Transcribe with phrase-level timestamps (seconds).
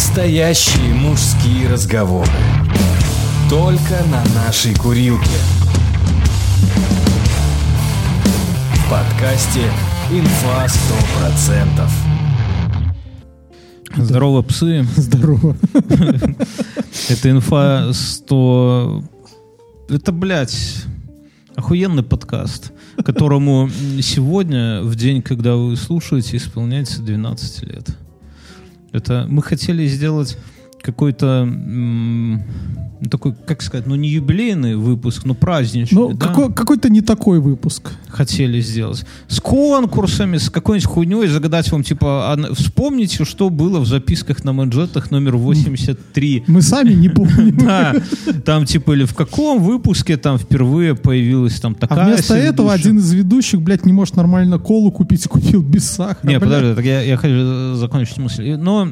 [0.00, 2.30] Настоящие мужские разговоры.
[3.50, 5.28] Только на нашей курилке.
[8.76, 9.60] В подкасте
[10.10, 10.66] «Инфа
[11.44, 11.90] 100%».
[13.98, 14.86] Здорово, псы.
[14.96, 15.54] Здорово.
[17.10, 19.04] Это инфа 100...
[19.90, 20.86] Это, блядь,
[21.56, 22.72] охуенный подкаст,
[23.04, 23.68] которому
[24.00, 27.90] сегодня, в день, когда вы слушаете, исполняется 12 лет.
[28.92, 30.36] Это мы хотели сделать
[30.82, 32.42] какой-то м,
[33.10, 35.98] такой, как сказать, ну не юбилейный выпуск, но праздничный.
[35.98, 36.26] Ну, да?
[36.26, 37.92] какой, какой-то не такой выпуск.
[38.08, 39.04] хотели сделать.
[39.28, 44.52] С конкурсами, с какой-нибудь хуйней, загадать вам, типа, а, вспомните, что было в записках на
[44.52, 46.44] манжетах номер 83.
[46.46, 47.58] Мы сами не помним.
[47.70, 47.94] Да,
[48.44, 52.98] там типа или в каком выпуске там впервые появилась там А такая вместо этого один
[52.98, 56.28] из ведущих, блядь, не может нормально колу купить, купил без сахара.
[56.28, 58.56] Не, подожди, так я, хочу закончить мысль.
[58.56, 58.88] Но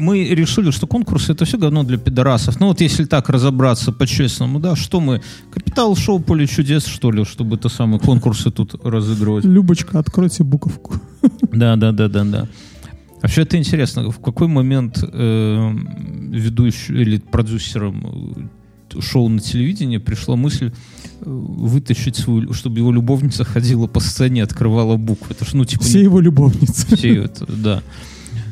[0.00, 2.58] мы решили, что конкурсы это все говно для пидорасов.
[2.60, 5.20] Ну вот если так разобраться по-честному, да, что мы,
[5.52, 9.44] капитал-шоу «Поле чудес», что ли, чтобы это самые конкурсы тут разыгрывать?
[9.44, 10.94] Любочка, откройте буковку.
[11.52, 12.48] Да, да, да, да, да.
[13.22, 15.70] Вообще это интересно, в какой момент э,
[16.30, 18.48] ведущий или продюсером
[18.94, 20.72] э, шоу на телевидении пришла мысль
[21.20, 25.28] э, вытащить свою, чтобы его любовница ходила по сцене, открывала буквы.
[25.38, 26.96] Это ж, ну, типа, Все не- его любовницы.
[26.96, 27.82] все это, да.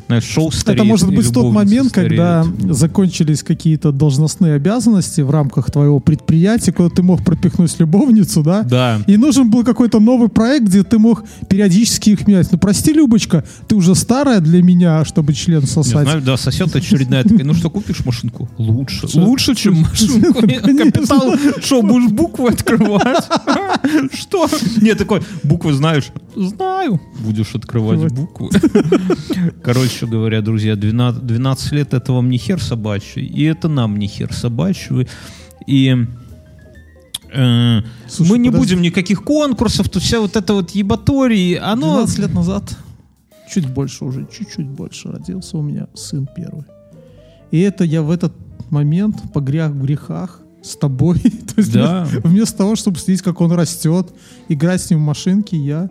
[0.08, 2.74] Знаешь, шоу Это может быть тот момент, когда стареет.
[2.74, 8.62] закончились какие-то должностные обязанности в рамках твоего предприятия, куда ты мог пропихнуть любовницу, да?
[8.62, 9.02] Да.
[9.06, 12.50] И нужен был какой-то новый проект, где ты мог периодически их менять.
[12.50, 16.04] Ну, прости, Любочка, ты уже старая для меня, чтобы член Не сосать.
[16.04, 18.48] знаю, да, сосет очередная такая, ну что, купишь машинку?
[18.56, 19.06] Лучше.
[19.14, 20.40] Лучше, чем машинку.
[20.40, 20.90] Конечно.
[20.90, 23.26] Капитал, что, будешь буквы открывать?
[24.14, 24.48] Что?
[24.80, 26.08] Не, такой, буквы знаешь?
[26.34, 27.00] Знаю.
[27.20, 28.50] Будешь открывать буквы.
[29.62, 34.06] Короче говоря, друзья, 12, 12 лет это вам не хер собачий, и это нам не
[34.06, 35.08] хер собачий.
[35.66, 36.06] И
[37.32, 38.74] э, Слушай, мы не подожди.
[38.74, 41.94] будем никаких конкурсов, тут вся вот эта вот ебатории, оно...
[41.94, 42.76] 12 лет назад,
[43.52, 46.64] чуть больше уже, чуть-чуть больше, родился у меня сын первый.
[47.50, 48.32] И это я в этот
[48.70, 51.18] момент погряг в грехах с тобой.
[51.20, 52.04] То есть Да.
[52.04, 54.08] вместо, вместо того, чтобы следить, как он растет,
[54.48, 55.88] играть с ним в машинки, я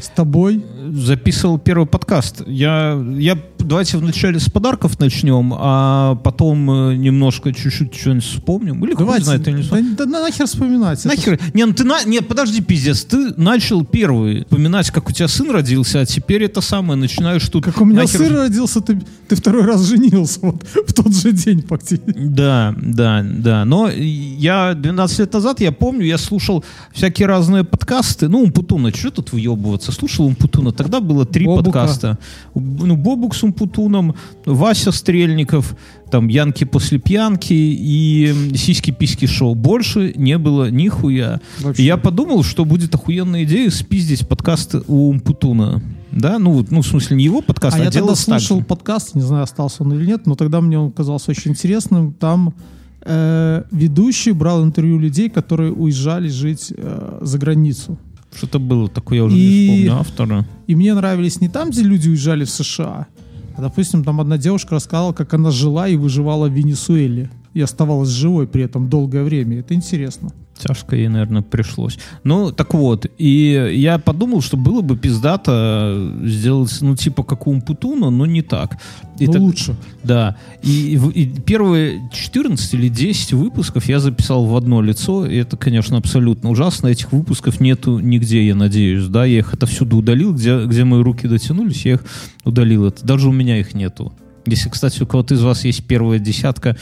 [0.00, 0.64] с тобой.
[0.92, 2.42] записывал первый подкаст.
[2.46, 8.84] Я, я давайте вначале с подарков начнем, а потом э, немножко чуть-чуть что-нибудь вспомним.
[8.84, 9.94] Или Давайте, знает, или не да, вспомним.
[9.96, 10.98] да нахер вспоминать.
[11.00, 11.40] Это Нахер?
[11.54, 12.02] Не, ну ты на...
[12.04, 16.60] Не, подожди, пиздец, ты начал первый вспоминать, как у тебя сын родился, а теперь это
[16.60, 17.64] самое, начинаешь тут...
[17.64, 21.32] Как у меня нахер- сын родился, ты, ты второй раз женился вот в тот же
[21.32, 22.12] день фактически.
[22.16, 23.64] Да, да, да.
[23.64, 28.28] Но я 12 лет назад, я помню, я слушал всякие разные подкасты.
[28.28, 29.81] Ну, Умпутуна, что тут выебываться?
[29.90, 30.70] Слушал Умпутуна.
[30.70, 31.64] Тогда было три Бобука.
[31.64, 32.18] подкаста.
[32.54, 34.14] Ну, Бобук с Умпутуном,
[34.46, 35.74] Вася Стрельников,
[36.10, 39.54] там Янки после пьянки и Сиськи-письки шоу.
[39.54, 41.40] Больше не было нихуя.
[41.60, 41.82] Вообще.
[41.82, 45.82] И я подумал, что будет охуенная идея спиздить подкасты у Умпутуна.
[46.12, 48.62] Да, ну, ну, в смысле, не его подкаст, А а, я тогда делать так слушал
[48.62, 52.12] подкаст, не знаю, остался он или нет, но тогда мне он казался очень интересным.
[52.12, 52.54] Там
[53.00, 57.98] э, ведущий брал интервью людей, которые уезжали жить э, за границу.
[58.34, 60.46] Что-то было такое, я уже И- не вспомню автора.
[60.66, 63.06] И мне нравились не там, где люди уезжали в США,
[63.54, 67.30] а, допустим, там одна девушка рассказала, как она жила и выживала в Венесуэле.
[67.54, 69.58] И оставалась живой при этом долгое время.
[69.60, 70.30] Это интересно.
[70.58, 71.98] Тяжко ей, наверное, пришлось.
[72.24, 77.50] Ну, так вот, и я подумал, что было бы пиздато сделать, ну, типа, как у
[77.50, 78.76] Умпутуна, но не так.
[79.18, 79.76] И Но так- лучше.
[80.04, 80.36] Да.
[80.62, 85.56] И, в- и первые 14 или 10 выпусков я записал в одно лицо, и это,
[85.56, 86.88] конечно, абсолютно ужасно.
[86.88, 89.24] Этих выпусков нету нигде, я надеюсь, да.
[89.24, 92.04] Я их отовсюду удалил, где, где мои руки дотянулись, я их
[92.44, 92.86] удалил.
[92.86, 94.12] Это даже у меня их нету.
[94.46, 96.76] Если, кстати, у кого-то из вас есть первая десятка,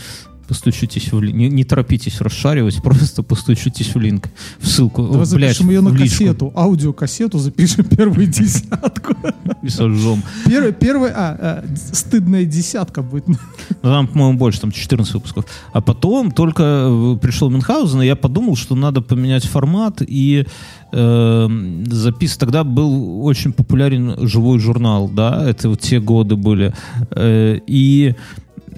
[0.51, 1.37] постучитесь в линк.
[1.37, 4.27] Не, не торопитесь расшаривать, просто постучитесь в линк,
[4.59, 5.03] в ссылку.
[5.03, 9.15] Давай О, блядь, запишем ее на кассету, аудиокассету, запишем первую десятку.
[9.63, 10.25] И сожжем.
[10.47, 13.29] Первый, первый, а, а, стыдная десятка будет.
[13.29, 13.37] Ну,
[13.81, 15.45] Там, по-моему, больше, там 14 выпусков.
[15.73, 20.47] А потом только э, пришел Мюнхгаузен, и я подумал, что надо поменять формат и
[20.93, 21.49] э,
[21.87, 22.37] запис.
[22.37, 26.75] Тогда был очень популярен живой журнал, да, это вот те годы были.
[27.13, 28.17] Э, и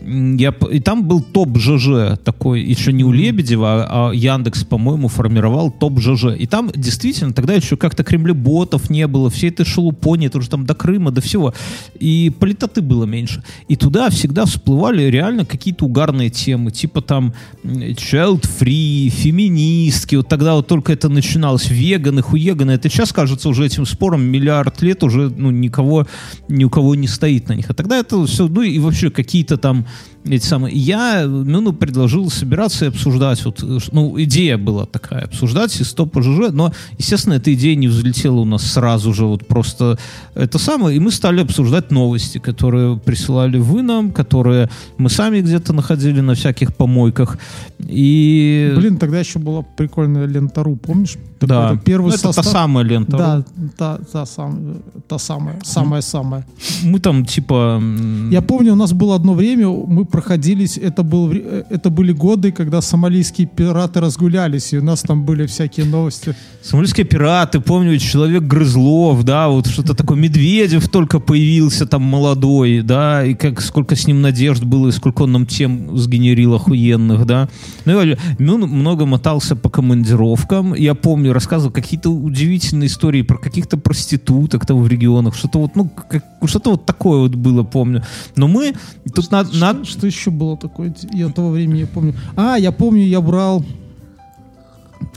[0.05, 5.71] я, и там был топ ЖЖ такой, еще не у Лебедева, а Яндекс, по-моему, формировал
[5.71, 6.37] топ ЖЖ.
[6.39, 10.67] И там действительно тогда еще как-то кремлеботов не было, все это шелупони, это уже там
[10.67, 11.55] до Крыма, до всего.
[11.99, 13.43] И политоты было меньше.
[13.69, 20.17] И туда всегда всплывали реально какие-то угарные темы, типа там м, child free, феминистки.
[20.17, 21.71] Вот тогда вот только это начиналось.
[21.71, 22.73] Веганы, хуеганы.
[22.73, 26.07] Это сейчас кажется уже этим спором миллиард лет уже ну, никого,
[26.49, 27.71] ни у кого не стоит на них.
[27.71, 30.75] А тогда это все, ну и вообще какие-то там um, эти самые.
[30.77, 33.45] Я ну, ну, предложил собираться и обсуждать.
[33.45, 37.89] Вот, э, ну, идея была такая, обсуждать из топа ЖЖ, но, естественно, эта идея не
[37.89, 39.99] взлетела у нас сразу же, вот просто
[40.35, 45.73] это самое, и мы стали обсуждать новости, которые присылали вы нам, которые мы сами где-то
[45.73, 47.39] находили на всяких помойках.
[47.81, 48.73] И...
[48.77, 51.17] Блин, тогда еще была прикольная лента.ру, помнишь?
[51.47, 51.73] да.
[51.73, 52.53] Это первый Ну, это та состав.
[52.53, 53.17] самая лента.
[53.17, 53.45] Да,
[53.77, 54.77] та, та, сам,
[55.09, 56.45] та самая, самая-самая.
[56.85, 57.83] Мы там, типа...
[58.31, 62.53] Я помню, у нас было одно время, мы проходились, это, был, э, это были годы,
[62.53, 66.37] когда сомалийские пираты разгулялись, и у нас там были всякие новости.
[66.63, 70.17] Сомалийские пираты, помню, человек Грызлов, да, вот что-то такое.
[70.19, 75.23] Медведев только появился там молодой, да, и как сколько с ним надежд было, и сколько
[75.23, 77.49] он нам тем сгенерил охуенных, да.
[77.85, 80.75] Ну, и он много мотался по командировкам.
[80.75, 85.89] Я помню, рассказывал какие-то удивительные истории про каких-то проституток там в регионах, что-то вот, ну,
[85.89, 88.03] как, что-то вот такое вот было, помню.
[88.37, 88.75] Но мы
[89.15, 90.95] тут на, Что, на- что еще было такое?
[91.13, 92.15] Я того времени не помню.
[92.37, 93.65] А, я помню, я брал,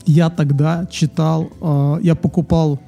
[0.05, 2.79] я тогда читал, э, я покупал,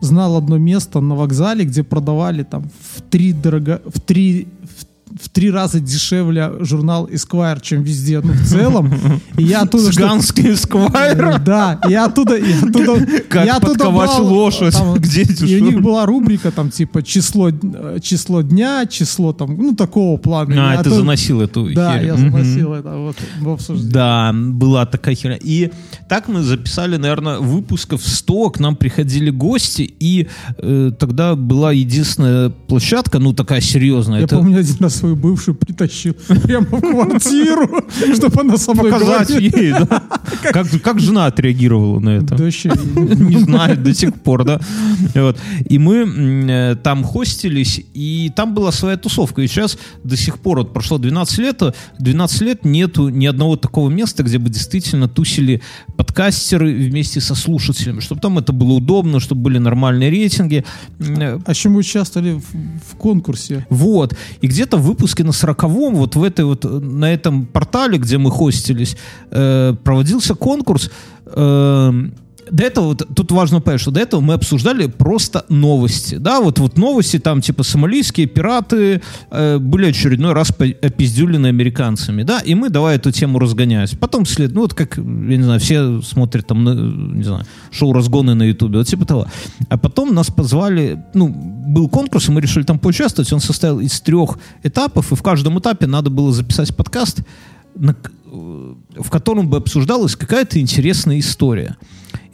[0.00, 4.84] знал одно место на вокзале, где продавали там в три дорого, в три в
[5.20, 8.92] в три раза дешевле журнал Esquire, чем везде, ну, в целом.
[9.38, 9.92] И я оттуда...
[9.92, 11.38] Цыганский эсквайр.
[11.40, 12.36] Да, я оттуда...
[12.36, 14.72] Я оттуда Как я оттуда подковать брал, лошадь?
[14.74, 19.56] там, Где И у них была рубрика, там, типа, число, э, число дня, число, там,
[19.56, 20.70] ну, такого плана.
[20.70, 22.06] А, Я ты оттуда- заносил эту Да, херь.
[22.06, 23.92] я заносил это вот в обсуждение.
[23.92, 25.38] Да, была такая херня.
[25.40, 25.70] И
[26.08, 30.28] так мы записали, наверное, выпусков 100, к нам приходили гости, и
[30.58, 34.18] э, тогда была единственная площадка, ну такая серьезная.
[34.18, 36.14] Я это помню, один раз свою бывшую притащил
[36.44, 37.84] прямо в квартиру,
[38.14, 40.02] чтобы она со мной показать ей, да.
[40.42, 42.36] Как, как жена отреагировала на это?
[42.36, 44.60] Да не знаю до сих пор, да.
[45.14, 45.38] Вот.
[45.68, 49.42] И мы э, там хостились, и там была своя тусовка.
[49.42, 53.56] И сейчас до сих пор, вот прошло 12 лет, а 12 лет нету ни одного
[53.56, 55.62] такого места, где бы действительно тусили
[55.96, 60.64] подкастеры вместе со слушателями, чтобы там это было удобно, чтобы были нормальные рейтинги.
[60.98, 63.66] Э, а еще мы участвовали в, в конкурсе.
[63.70, 64.14] вот.
[64.40, 68.18] И где-то в выпуске на сороковом, вот в этой вот, э, на этом портале, где
[68.18, 68.96] мы хостились,
[69.30, 70.90] э, проводился конкурс.
[71.26, 71.92] э,
[72.50, 76.16] до этого, вот, тут важно понять, что до этого мы обсуждали просто новости.
[76.16, 82.22] Да, вот, вот новости там типа сомалийские пираты э, были очередной раз опиздюлены американцами.
[82.22, 83.98] Да, и мы давай эту тему разгонять.
[83.98, 88.34] Потом след, ну вот как, я не знаю, все смотрят там, не знаю, шоу «Разгоны»
[88.34, 89.26] на ютубе, вот типа того.
[89.68, 93.32] А потом нас позвали, ну, был конкурс, и мы решили там поучаствовать.
[93.32, 97.20] Он состоял из трех этапов, и в каждом этапе надо было записать подкаст,
[97.74, 101.76] на э, в котором бы обсуждалась какая-то интересная история.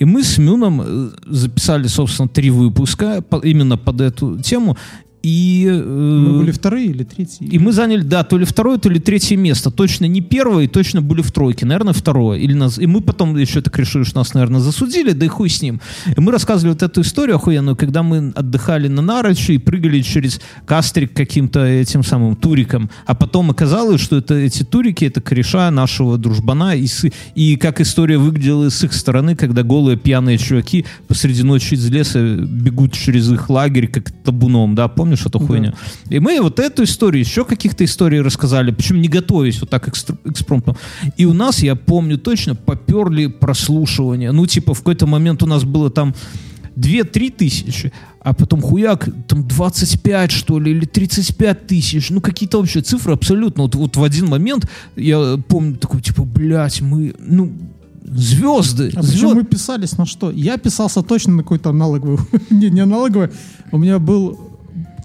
[0.01, 4.77] И мы с Мюном э, записали, собственно, три выпуска именно под эту тему.
[5.23, 7.47] И, э, Мы были вторые или третьи?
[7.47, 9.71] и мы заняли, да, то ли второе, то ли третье место.
[9.71, 11.67] Точно не первое, и точно были в тройке.
[11.67, 12.39] Наверное, второе.
[12.39, 12.79] Или нас...
[12.79, 15.81] И мы потом еще так решили, что нас, наверное, засудили, да и хуй с ним.
[16.17, 20.41] И мы рассказывали вот эту историю охуенную, когда мы отдыхали на Нарочи и прыгали через
[20.65, 22.89] кастрик каким-то этим самым туриком.
[23.05, 26.77] А потом оказалось, что это, эти турики— это кореша нашего дружбана.
[26.77, 31.75] И, с- и как история выглядела с их стороны, когда голые пьяные чуваки посреди ночи
[31.75, 35.47] из леса бегут через их лагерь как табуном, да, помнишь эту Да.
[35.47, 35.75] хуйню?
[36.09, 40.19] И мы вот эту историю, еще каких-то историй рассказали, причем не готовясь вот так экстр-
[40.25, 40.77] экспромтом.
[41.17, 44.33] И у нас, я помню точно, поперли прослушивания.
[44.33, 46.15] Ну, типа, в какой-то момент у нас было там
[46.77, 52.11] 2-3 тысячи, а потом хуяк, там 25, что ли, или 35 тысяч.
[52.11, 53.65] Ну, какие-то вообще цифры абсолютно.
[53.65, 57.53] Вот, вот в один момент я помню такой, типа, блядь, мы, ну,
[58.05, 58.93] звезды.
[58.95, 60.31] А звезд- причем мы писались на что?
[60.31, 62.19] Я писался точно на какой-то аналоговый.
[62.51, 63.29] не, не аналоговый.
[63.73, 64.39] У меня был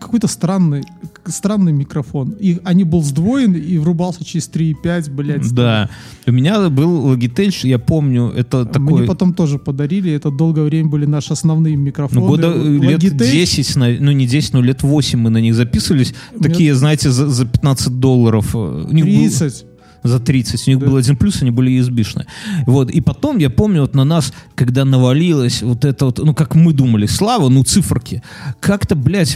[0.06, 0.84] какой-то странный,
[1.26, 2.36] странный микрофон.
[2.40, 5.52] И они был сдвоен и врубался через 3,5, блядь.
[5.54, 5.90] Да.
[6.28, 9.00] У меня был Logitech, я помню, это такой...
[9.00, 10.12] Мне потом тоже подарили.
[10.12, 12.22] Это долгое время были наши основные микрофоны.
[12.22, 13.32] Ну, года э, лет Logitech.
[13.32, 16.14] 10, на- ну не 10, но лет 8 мы на них записывались.
[16.34, 18.56] меня- Такие, знаете, за, за 15 долларов.
[18.56, 19.66] э, У них был- 30.
[20.04, 20.68] за 30.
[20.68, 20.86] У них Да.
[20.86, 22.26] был один плюс, они были USB-шные.
[22.68, 22.92] Вот.
[22.92, 26.74] И потом, я помню, вот на нас, когда навалилось вот это вот, ну, как мы
[26.74, 28.22] думали, слава, ну, циферки.
[28.60, 29.36] Как-то, блядь,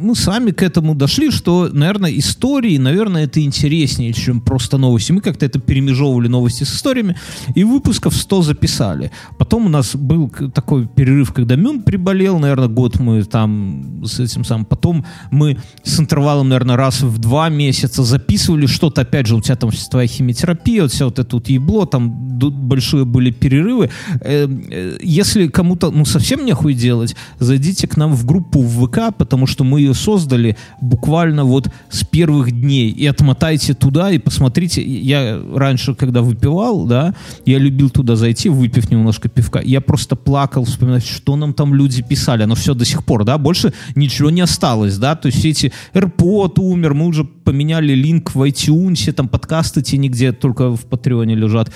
[0.00, 5.12] мы сами к этому дошли, что, наверное, истории, наверное, это интереснее, чем просто новости.
[5.12, 7.16] Мы как-то это перемежевывали новости с историями,
[7.54, 9.10] и выпусков 100 записали.
[9.38, 14.44] Потом у нас был такой перерыв, когда Мюн приболел, наверное, год мы там с этим
[14.44, 14.64] самым.
[14.64, 19.56] Потом мы с интервалом, наверное, раз в два месяца записывали что-то, опять же, у тебя
[19.56, 23.90] там твоя химиотерапия, вот все вот это вот ебло, там большие были перерывы.
[24.20, 29.14] Э, э, если кому-то, ну, совсем нехуй делать, зайдите к нам в группу в ВК,
[29.16, 32.90] потому что мы ее создали буквально вот с первых дней.
[32.90, 34.82] И отмотайте туда и посмотрите.
[34.82, 37.14] Я раньше, когда выпивал, да,
[37.46, 39.60] я любил туда зайти, выпив немножко пивка.
[39.60, 42.42] Я просто плакал, вспоминать, что нам там люди писали.
[42.42, 46.60] Оно все до сих пор, да, больше ничего не осталось, да, то есть эти AirPod
[46.60, 51.70] умер, мы уже поменяли линк в iTunes, там подкасты те нигде, только в Патреоне лежат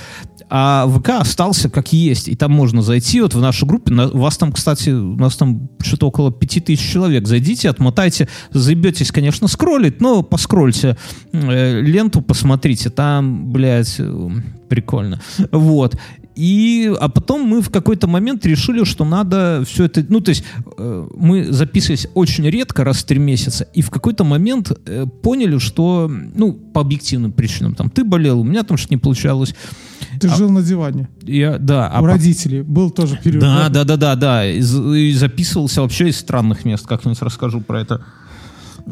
[0.50, 3.20] а ВК остался как есть, и там можно зайти.
[3.20, 6.80] Вот в нашу группу, на, у вас там, кстати, у нас там что-то около 5000
[6.80, 10.96] человек, зайдите, отмотайте, заебетесь, конечно, скроллить, но поскрольте
[11.32, 14.30] э, ленту, посмотрите, там, блядь, э,
[14.68, 15.20] прикольно,
[15.52, 15.96] вот,
[16.38, 20.06] и, а потом мы в какой-то момент решили, что надо все это...
[20.08, 20.44] Ну, то есть
[20.76, 25.58] э, мы записывались очень редко, раз в три месяца, и в какой-то момент э, поняли,
[25.58, 29.52] что, ну, по объективным причинам, там, ты болел, у меня там что-то не получалось.
[30.18, 31.08] Ты а, жил на диване.
[31.22, 31.90] Я, да.
[31.94, 32.62] У а родителей.
[32.62, 32.70] По...
[32.70, 33.40] Был тоже период.
[33.40, 34.46] Да, да, да, да, да.
[34.46, 36.86] И, и записывался вообще из странных мест.
[36.86, 38.02] Как-нибудь расскажу про это.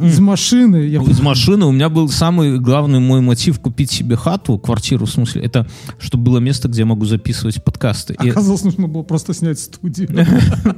[0.02, 0.76] Из машины.
[0.76, 1.02] Я...
[1.02, 1.66] Из машины.
[1.66, 5.66] У меня был самый главный мой мотив купить себе хату, квартиру, в смысле, это
[5.98, 8.14] чтобы было место, где я могу записывать подкасты.
[8.14, 8.64] Оказалось, И...
[8.64, 10.08] нужно было просто снять студию.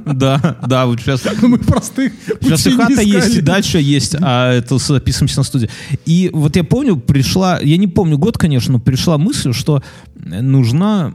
[0.05, 1.23] Да, да, вот сейчас...
[1.41, 5.69] Мы простых Сейчас и хата есть, и дача есть, а это записываемся на студии.
[6.05, 9.81] И вот я помню, пришла, я не помню год, конечно, но пришла мысль, что
[10.15, 11.13] нужна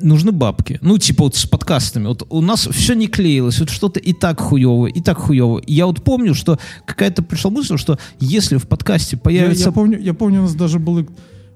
[0.00, 0.78] нужны бабки.
[0.82, 2.06] Ну, типа вот с подкастами.
[2.06, 5.62] Вот у нас все не клеилось, вот что-то и так хуево, и так хуево.
[5.66, 9.64] Я вот помню, что какая-то пришла мысль, что если в подкасте появится...
[9.64, 11.06] Я, я, помню, я помню, у нас даже было...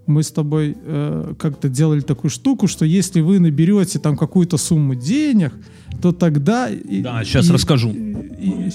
[0.07, 4.95] Мы с тобой э, как-то делали такую штуку, что если вы наберете там какую-то сумму
[4.95, 5.55] денег,
[6.03, 6.69] то тогда...
[6.69, 7.91] Да, сейчас и, расскажу.
[7.91, 8.73] И, и...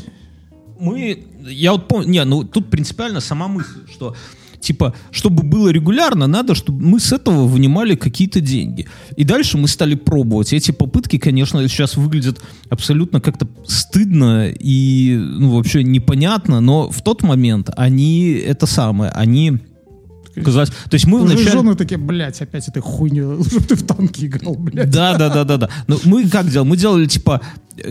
[0.80, 1.24] Мы...
[1.48, 2.10] Я вот помню...
[2.10, 4.16] Не, ну тут принципиально сама мысль, что
[4.60, 8.88] типа, чтобы было регулярно, надо, чтобы мы с этого вынимали какие-то деньги.
[9.16, 10.54] И дальше мы стали пробовать.
[10.54, 17.24] Эти попытки, конечно, сейчас выглядят абсолютно как-то стыдно и ну, вообще непонятно, но в тот
[17.24, 19.60] момент они это самое, они
[20.44, 21.52] Казалось, то есть мы Уже вначале...
[21.52, 24.90] жены такие, блядь, опять этой хуйню, чтобы ты в танки играл, блядь.
[24.90, 25.70] Да, да, да, да, да.
[25.88, 26.68] Но мы как делали?
[26.68, 27.42] Мы делали, типа,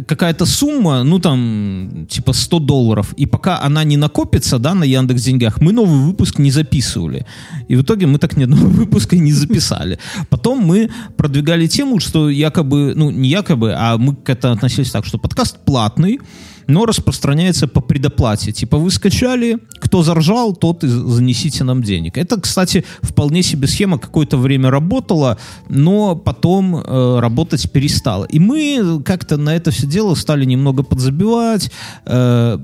[0.06, 5.22] какая-то сумма, ну там, типа 100 долларов, и пока она не накопится, да, на Яндекс
[5.22, 7.26] Деньгах, мы новый выпуск не записывали.
[7.68, 9.98] И в итоге мы так ни одного выпуска не записали.
[10.28, 15.04] Потом мы продвигали тему, что якобы, ну не якобы, а мы к этому относились так,
[15.06, 16.20] что подкаст платный,
[16.68, 18.52] но распространяется по предоплате.
[18.52, 22.16] Типа вы скачали, кто заржал, тот и занесите нам денег.
[22.18, 28.24] Это, кстати, вполне себе схема какое-то время работала, но потом э, работать перестала.
[28.24, 31.70] И мы как-то на это все дело стали немного подзабивать.
[32.04, 32.58] Э,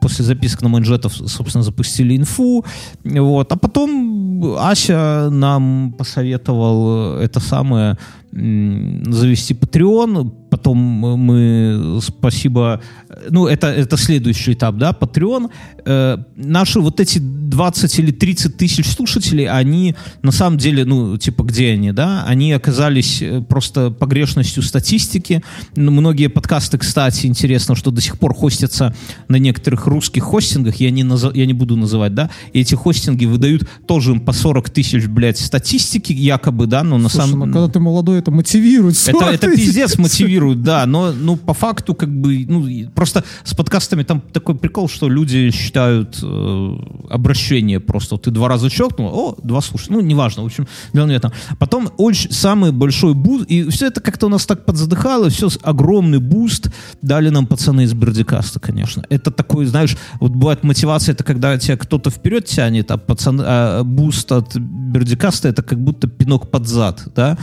[0.00, 2.64] после записок на манжетов, собственно, запустили инфу.
[3.04, 3.52] Вот.
[3.52, 7.96] А потом Ася нам посоветовал это самое
[8.32, 12.80] завести Patreon, потом мы, спасибо,
[13.28, 15.50] ну, это, это следующий этап, да, Patreon.
[15.84, 21.42] Э, наши вот эти 20 или 30 тысяч слушателей, они на самом деле, ну, типа,
[21.42, 22.24] где они, да?
[22.26, 25.42] Они оказались э, просто погрешностью статистики.
[25.76, 28.94] Многие подкасты, кстати, интересно, что до сих пор хостятся
[29.28, 31.26] на некоторых русских хостингах, я не, наз...
[31.34, 35.38] я не буду называть, да, и эти хостинги выдают тоже им по 40 тысяч, блядь,
[35.38, 37.48] статистики якобы, да, но на Слушай, самом...
[37.48, 38.96] Ну, когда ты молодой, это мотивирует.
[39.06, 44.02] Это, это пиздец мотивирует, да, но ну, по факту как бы, ну, просто с подкастами
[44.02, 46.76] там такой прикол, что люди считают э,
[47.10, 48.16] обращение просто.
[48.16, 51.32] Ты два раза щелкнул, о, два слушай, ну, неважно, в общем, не в этом.
[51.58, 56.18] Потом очень самый большой буст, и все это как-то у нас так подзадыхало, все огромный
[56.18, 56.70] буст
[57.02, 59.04] дали нам пацаны из Бердикаста, конечно.
[59.08, 63.84] Это такой, знаешь, вот бывает мотивация, это когда тебя кто-то вперед тянет, а пацаны, а
[63.84, 67.36] буст от Бердикаста это как будто пинок под зад, да,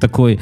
[0.00, 0.38] такой такой,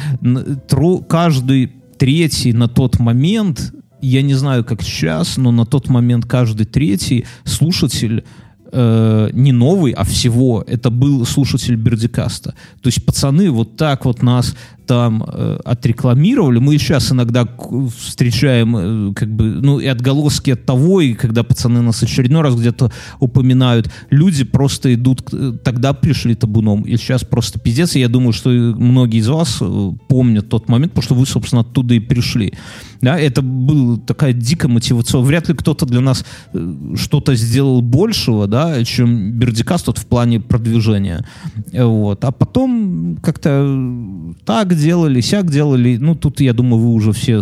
[1.09, 6.67] каждый третий на тот момент, я не знаю, как сейчас, но на тот момент каждый
[6.67, 8.25] третий слушатель
[8.73, 12.55] э, не новый, а всего, это был слушатель Бердикаста.
[12.83, 16.59] То есть пацаны вот так вот нас там э, отрекламировали.
[16.59, 17.49] Мы сейчас иногда
[17.97, 22.55] встречаем э, как бы, ну, и отголоски от того, и когда пацаны нас очередной раз
[22.55, 25.23] где-то упоминают, люди просто идут,
[25.63, 27.97] тогда пришли табуном, и сейчас просто пиздец.
[27.97, 31.63] И я думаю, что многие из вас э, помнят тот момент, потому что вы, собственно,
[31.63, 32.53] оттуда и пришли.
[33.01, 35.21] Да, это была такая дикая мотивация.
[35.21, 40.41] Вряд ли кто-то для нас э, что-то сделал большего, да, чем Бердикаст вот в плане
[40.41, 41.27] продвижения.
[41.73, 42.25] Э, Вот.
[42.25, 44.33] А потом как-то э,
[44.75, 45.97] так делали, сяк делали.
[45.97, 47.41] Ну, тут, я думаю, вы уже все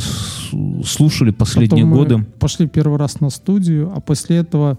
[0.84, 2.26] слушали последние Потом годы.
[2.38, 4.78] пошли первый раз на студию, а после этого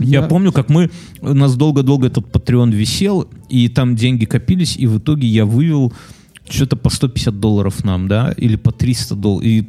[0.00, 4.76] Я, Я- помню, как мы, у нас долго-долго этот Patreon висел, и там деньги копились,
[4.76, 5.92] и в итоге я вывел
[6.48, 9.68] что-то по 150 долларов нам, да, или по 300 долларов, и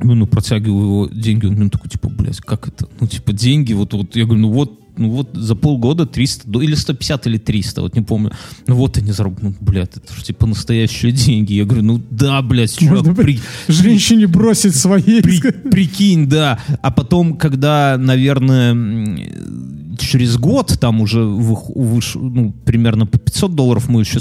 [0.00, 2.88] ну, ну, протягиваю его деньги, он мне такой, типа, блядь, как это?
[3.00, 6.60] Ну, типа, деньги, вот, вот, я говорю, ну, вот, ну, вот за полгода 300, до-
[6.62, 8.32] или 150, или 300, вот не помню.
[8.66, 11.54] Ну, вот они заработали, ну, блядь, это же, типа, настоящие деньги.
[11.54, 15.20] Я говорю, ну, да, блядь, чувак, Можно при- женщине бросить свои.
[15.22, 15.40] при-
[15.70, 16.58] прикинь, да.
[16.82, 18.74] А потом, когда, наверное,
[19.98, 24.18] через год там уже выш- ну, примерно по 500 долларов мы еще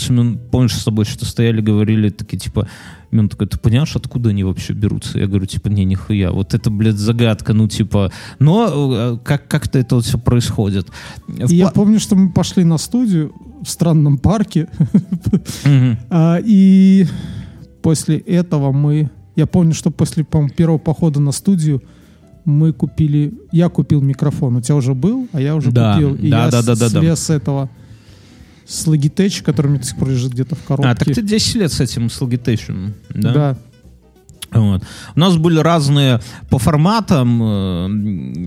[0.51, 2.67] помнишь, с тобой что-то стояли, говорили, такие, типа,
[3.11, 5.19] Семен такой, ты понимаешь, откуда они вообще берутся?
[5.19, 6.31] Я говорю, типа, не, нихуя.
[6.31, 10.87] Вот это, блядь, загадка, ну, типа, но э, как, как-то это вот все происходит.
[11.27, 14.67] В И я помню, что мы пошли на студию в странном парке,
[16.09, 17.05] а, и
[17.81, 19.09] после этого мы...
[19.35, 21.81] Я помню, что после первого похода на студию
[22.43, 23.33] мы купили...
[23.51, 24.57] Я купил микрофон.
[24.57, 26.15] У тебя уже был, а я уже купил.
[26.15, 27.69] И я слез с этого
[28.67, 30.89] с Logitech, который у меня до сих пор лежит где-то в коробке.
[30.89, 33.33] А, так ты 10 лет с этим, с Logitech, да?
[33.33, 33.57] да.
[34.51, 34.81] Вот.
[35.15, 37.85] У нас были разные по форматам, э,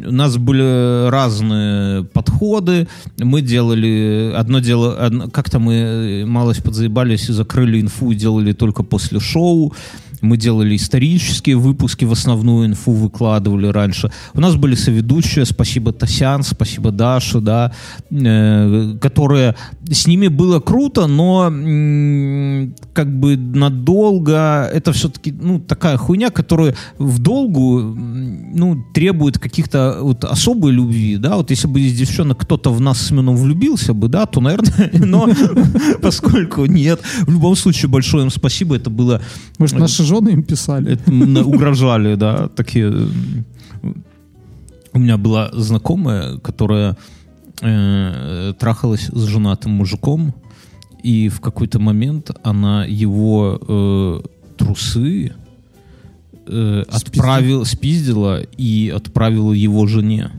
[0.09, 2.89] у нас были разные подходы.
[3.19, 8.83] Мы делали одно дело, одно- как-то мы малость подзаебались и закрыли инфу и делали только
[8.83, 9.75] после шоу.
[10.21, 14.11] Мы делали исторические выпуски, в основную инфу выкладывали раньше.
[14.35, 17.73] У нас были соведущие, спасибо Тасян, спасибо Даша, да,
[18.11, 19.57] э, которые
[19.91, 26.75] с ними было круто, но м, как бы надолго это все-таки ну такая хуйня, которая
[26.99, 32.73] в долгу ну требует каких-то вот особой любви, да, вот если бы из девчонок кто-то
[32.73, 35.29] в нас с Семеном влюбился бы, да, то наверное, но
[36.03, 39.21] поскольку нет, в любом случае большое им спасибо, это было
[39.59, 40.93] Может, наши жены им писали?
[40.93, 42.93] это угрожали, да, такие.
[44.93, 46.97] У меня была знакомая, которая
[47.63, 50.35] э, трахалась с женатым мужиком,
[51.05, 54.21] и в какой-то момент она его э,
[54.57, 55.33] трусы
[56.47, 60.31] э, отправил, спиздила и отправила его жене.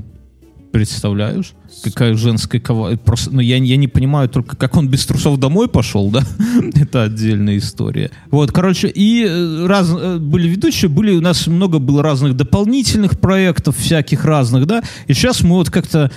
[0.71, 1.53] Представляешь?
[1.83, 2.95] Какая женская кова...
[2.95, 6.21] Просто, ну, я, я не понимаю только, как он без трусов домой пошел, да?
[6.75, 8.11] Это отдельная история.
[8.29, 13.19] Вот, короче, и э, раз, э, были ведущие, были, у нас много было разных дополнительных
[13.19, 14.83] проектов, всяких разных, да?
[15.07, 16.11] И сейчас мы вот как-то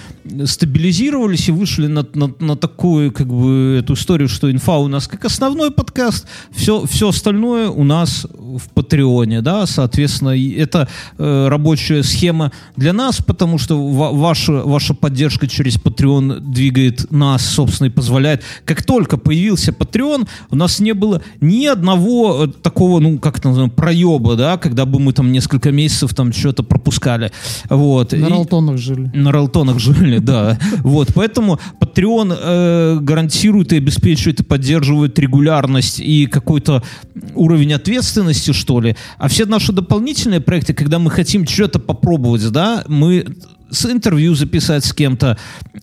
[0.44, 5.06] стабилизировались и вышли на, на, на такую, как бы, эту историю, что инфа у нас
[5.06, 10.88] как основной подкаст, все, все остальное у нас в Патреоне, да, соответственно, это
[11.18, 17.44] э, рабочая схема для нас, потому что ва- ваша, ваша поддержка через Patreon двигает нас,
[17.46, 18.42] собственно, и позволяет.
[18.64, 23.48] Как только появился Patreon, у нас не было ни одного э, такого, ну, как это
[23.48, 27.30] называем, проеба, да, когда бы мы там несколько месяцев там что-то пропускали.
[27.70, 28.12] Вот.
[28.12, 29.10] На И- Ралтонах жили.
[29.14, 30.58] на ралтонах жили, да.
[30.82, 36.82] Вот, поэтому Patreon э, гарантирует и обеспечивает и поддерживает регулярность и какой-то
[37.34, 38.96] уровень ответственности, что ли.
[39.18, 43.24] А все наши дополнительные проекты, когда мы хотим что-то попробовать, да, мы
[43.74, 45.36] с интервью записать с кем-то,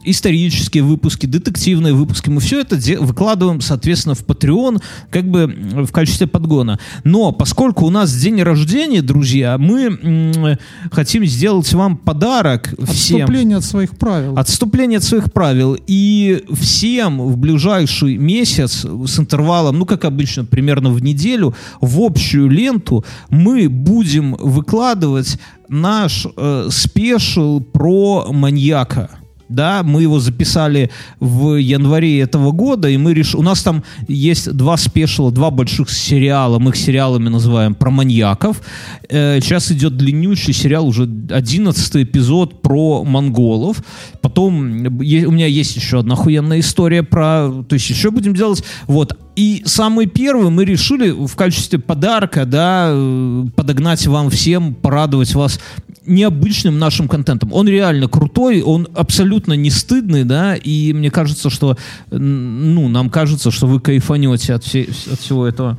[0.04, 6.28] исторические выпуски, детективные выпуски, мы все это выкладываем, соответственно, в Patreon, как бы в качестве
[6.28, 6.80] подгона.
[7.04, 10.58] Но поскольку у нас день рождения, друзья, мы
[10.92, 13.18] хотим сделать вам подарок всем.
[13.18, 14.38] Отступление от своих правил.
[14.38, 15.78] Отступление от своих правил.
[15.88, 22.50] И всем в ближайший месяц с интервалом, ну, как обычно, примерно в неделю, в общую
[22.50, 25.38] ленту мы будем выкладывать
[25.72, 29.21] наш э, спешл про маньяка.
[29.52, 33.42] Да, мы его записали в январе этого года, и мы решили...
[33.42, 38.62] У нас там есть два спешла, два больших сериала, мы их сериалами называем, про маньяков.
[39.10, 43.84] Э, сейчас идет длиннющий сериал, уже 11 эпизод про монголов.
[44.22, 47.64] Потом е- у меня есть еще одна охуенная история про...
[47.68, 48.64] То есть еще будем делать...
[48.88, 49.18] Вот.
[49.36, 55.60] И самый первый мы решили в качестве подарка, да, э, подогнать вам всем, порадовать вас
[56.06, 57.54] необычным нашим контентом.
[57.54, 61.78] Он реально крутой, он абсолютно не стыдный, да, и мне кажется, что,
[62.10, 65.78] ну, нам кажется, что вы кайфанете от, все- от всего этого.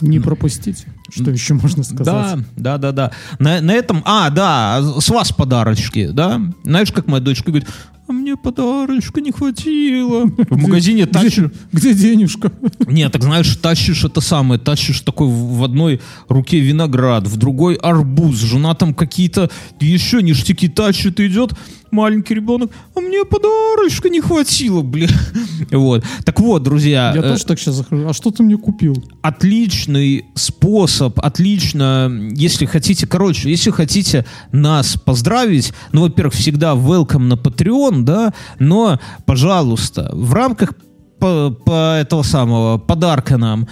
[0.00, 0.86] Не пропустите.
[1.10, 2.04] Что еще можно сказать?
[2.04, 3.10] Да, да, да, да.
[3.38, 6.40] На, на этом, а, да, с вас подарочки, да?
[6.64, 7.68] Знаешь, как моя дочка говорит,
[8.14, 10.24] мне подарочка не хватило.
[10.26, 11.50] В магазине тащишь...
[11.72, 12.52] Где, где денежка?
[12.86, 18.36] Нет, так знаешь, тащишь это самое, тащишь такой в одной руке виноград, в другой арбуз,
[18.36, 19.50] жена там какие-то
[19.80, 21.52] еще ништяки тащит и идет,
[21.94, 25.08] маленький ребенок, а мне подарочка не хватило, бля.
[25.70, 26.04] Вот.
[26.24, 27.12] Так вот, друзья.
[27.14, 28.08] Я э, тоже так сейчас захожу.
[28.08, 28.94] А что ты мне купил?
[29.24, 37.34] отличный способ, отлично, если хотите, короче, если хотите нас поздравить, ну, во-первых, всегда welcome на
[37.34, 40.74] Patreon, да, но, пожалуйста, в рамках
[41.18, 43.66] по, по этого самого подарка нам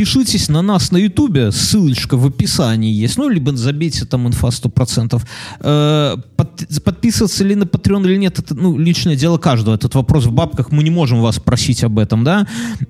[0.00, 5.22] подпишитесь на нас на ютубе, ссылочка в описании есть, ну, либо забейте там инфа 100%.
[5.60, 9.74] Э, под, подписываться ли на Patreon или нет, это, ну, личное дело каждого.
[9.74, 12.46] Этот вопрос в бабках, мы не можем вас просить об этом, да.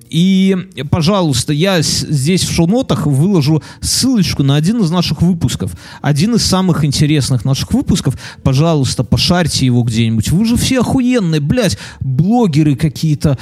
[0.08, 0.56] И,
[0.88, 5.72] пожалуйста, я здесь в шоу-нотах выложу ссылочку на один из наших выпусков.
[6.02, 8.16] Один из самых интересных наших выпусков.
[8.44, 10.30] Пожалуйста, пошарьте его где-нибудь.
[10.30, 13.36] Вы же все охуенные, блядь, блогеры какие-то,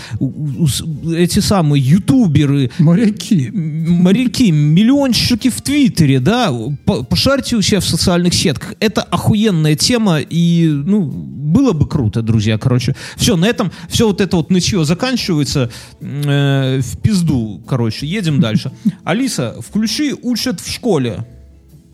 [1.15, 3.53] эти самые ютуберы, Моряки.
[3.59, 6.53] Моряки, миллионщики в Твиттере, да,
[6.85, 8.75] По- пошарьте у себя в социальных сетках.
[8.81, 12.95] Это охуенная тема, и, ну, было бы круто, друзья, короче.
[13.17, 18.07] Все, на этом все вот это вот нытье заканчивается э, в пизду, короче.
[18.07, 18.73] Едем дальше.
[19.05, 21.27] Алиса, включи «Учат в школе».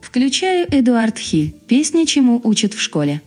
[0.03, 1.55] Включаю Эдуард Хи.
[1.67, 3.23] Песня «Чему учат в школе».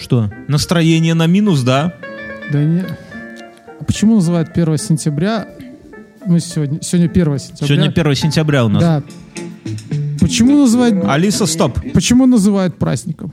[0.00, 1.94] Что, настроение на минус, да?
[2.50, 2.84] Да не.
[3.86, 5.48] Почему называют 1 сентября?
[6.26, 7.66] Мы сегодня, сегодня 1 сентября.
[7.66, 8.82] Сегодня 1 сентября у нас.
[8.82, 9.02] Да.
[10.20, 11.78] Почему называют, Алиса, стоп.
[11.94, 13.32] почему называют праздником?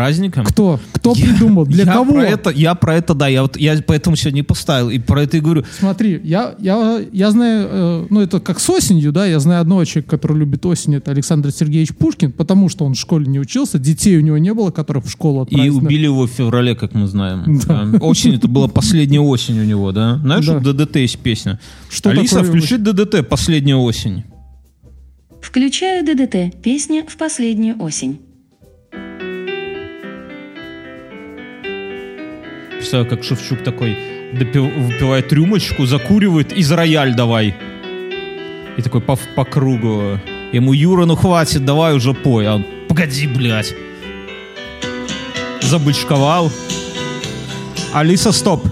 [0.00, 0.44] Праздником?
[0.46, 0.80] Кто?
[0.92, 1.66] Кто Я- придумал?
[1.66, 2.12] Для я кого?
[2.14, 5.22] Про это, я про это, да, я, вот, я поэтому сегодня и поставил, и про
[5.24, 5.64] это и говорю.
[5.78, 9.84] Смотри, я, я, я знаю, э, ну это как с осенью, да, я знаю одного
[9.84, 13.78] человека, который любит осень, это Александр Сергеевич Пушкин, потому что он в школе не учился,
[13.78, 15.72] детей у него не было, которых в школу И отправить.
[15.74, 17.60] убили его в феврале, как мы знаем.
[17.66, 17.84] Да.
[17.84, 17.98] Да.
[17.98, 20.16] Осень, это была последняя осень у него, да?
[20.22, 20.56] Знаешь, Да.
[20.56, 21.60] у ДДТ есть песня.
[21.90, 24.24] Что Алиса, такое включи ДДТ «Последняя осень».
[25.42, 26.62] Включаю ДДТ.
[26.62, 28.20] Песня «В последнюю осень».
[32.80, 33.90] Представляю, как Шевчук такой
[34.32, 37.54] допив- выпивает рюмочку, закуривает, из рояль давай.
[38.78, 40.18] И такой по, по кругу.
[40.52, 42.48] Ему Юра, ну хватит, давай уже пой.
[42.48, 43.74] А он, погоди, блядь.
[45.60, 46.50] Забычковал.
[47.92, 48.66] Алиса, стоп.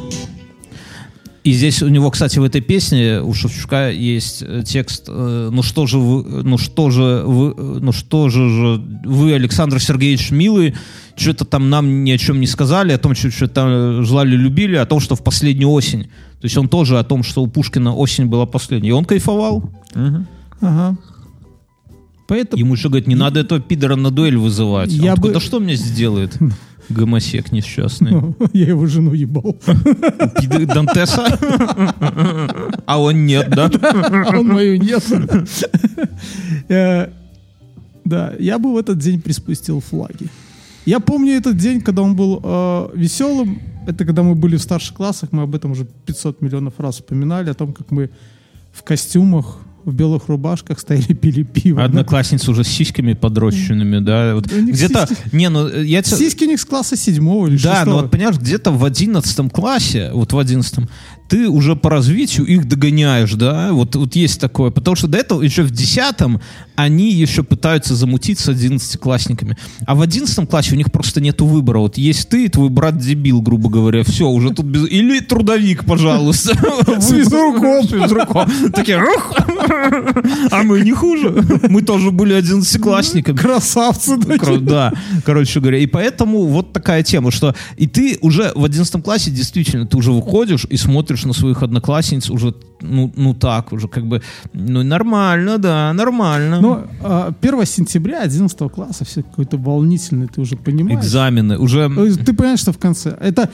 [1.48, 5.62] И здесь у него, кстати, в этой песне у Шевчука есть э, текст э, «Ну
[5.62, 10.30] что же вы, ну что же вы, э, ну что же, же вы, Александр Сергеевич,
[10.30, 10.74] милый,
[11.16, 14.76] что-то там нам ни о чем не сказали, о том, что что-то там желали, любили,
[14.76, 16.02] о том, что в последнюю осень».
[16.02, 18.90] То есть он тоже о том, что у Пушкина осень была последняя.
[18.90, 19.70] И он кайфовал.
[20.60, 20.98] Ага.
[22.26, 24.92] Поэтому Ему еще говорит, не надо этого пидора на дуэль вызывать.
[24.92, 26.36] Я он такой, бы- да что мне сделает?
[26.88, 28.34] Гомосек несчастный.
[28.52, 29.56] я его жену ебал.
[30.66, 31.38] Дантеса?
[32.86, 33.70] А он нет, да?
[33.82, 35.04] А он мою нет.
[36.68, 37.08] Э,
[38.04, 40.28] Да, я бы в этот день приспустил флаги.
[40.86, 43.60] Я помню этот день, когда он был э, веселым.
[43.86, 47.50] Это когда мы были в старших классах, мы об этом уже 500 миллионов раз вспоминали,
[47.50, 48.10] о том, как мы
[48.72, 51.82] в костюмах, в белых рубашках стояли, пили пиво.
[51.82, 54.34] Одноклассница уже с сиськами подрощенными, да?
[54.34, 56.02] Вот где-то, сиськи- не, ну я.
[56.02, 57.84] Сиськи у них с класса седьмого или Да, шестого.
[57.96, 60.88] но вот понимаешь, где-то в одиннадцатом классе, вот в одиннадцатом,
[61.28, 65.42] ты уже по развитию их догоняешь, да, вот, вот есть такое, потому что до этого
[65.42, 66.40] еще в десятом
[66.74, 71.80] они еще пытаются замутить с одиннадцатиклассниками, а в одиннадцатом классе у них просто нету выбора,
[71.80, 74.88] вот есть ты и твой брат дебил, грубо говоря, все, уже тут без...
[74.88, 76.54] Или трудовик, пожалуйста.
[77.00, 77.84] С физруком.
[77.84, 78.50] С физруком.
[78.72, 79.34] Такие, «Ух,
[80.50, 83.36] а мы не хуже, мы тоже были одиннадцатиклассниками.
[83.36, 84.16] Красавцы.
[84.60, 84.92] Да,
[85.24, 85.78] короче говоря.
[85.78, 90.12] И поэтому вот такая тема, что и ты уже в 11 классе действительно, ты уже
[90.12, 95.58] выходишь и смотришь на своих одноклассниц уже, ну, ну так, уже как бы, ну нормально,
[95.58, 96.60] да, нормально.
[96.60, 101.00] Но а, 1 сентября 11 класса все какой-то волнительный, ты уже понимаешь.
[101.00, 101.88] Экзамены уже
[102.24, 103.16] Ты понимаешь, что в конце.
[103.20, 103.50] Это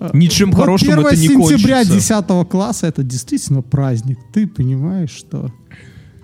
[0.00, 2.24] э, ничем вот хорошим 1 это не сентября кончится.
[2.24, 4.18] 10 класса это действительно праздник.
[4.32, 5.50] Ты понимаешь, что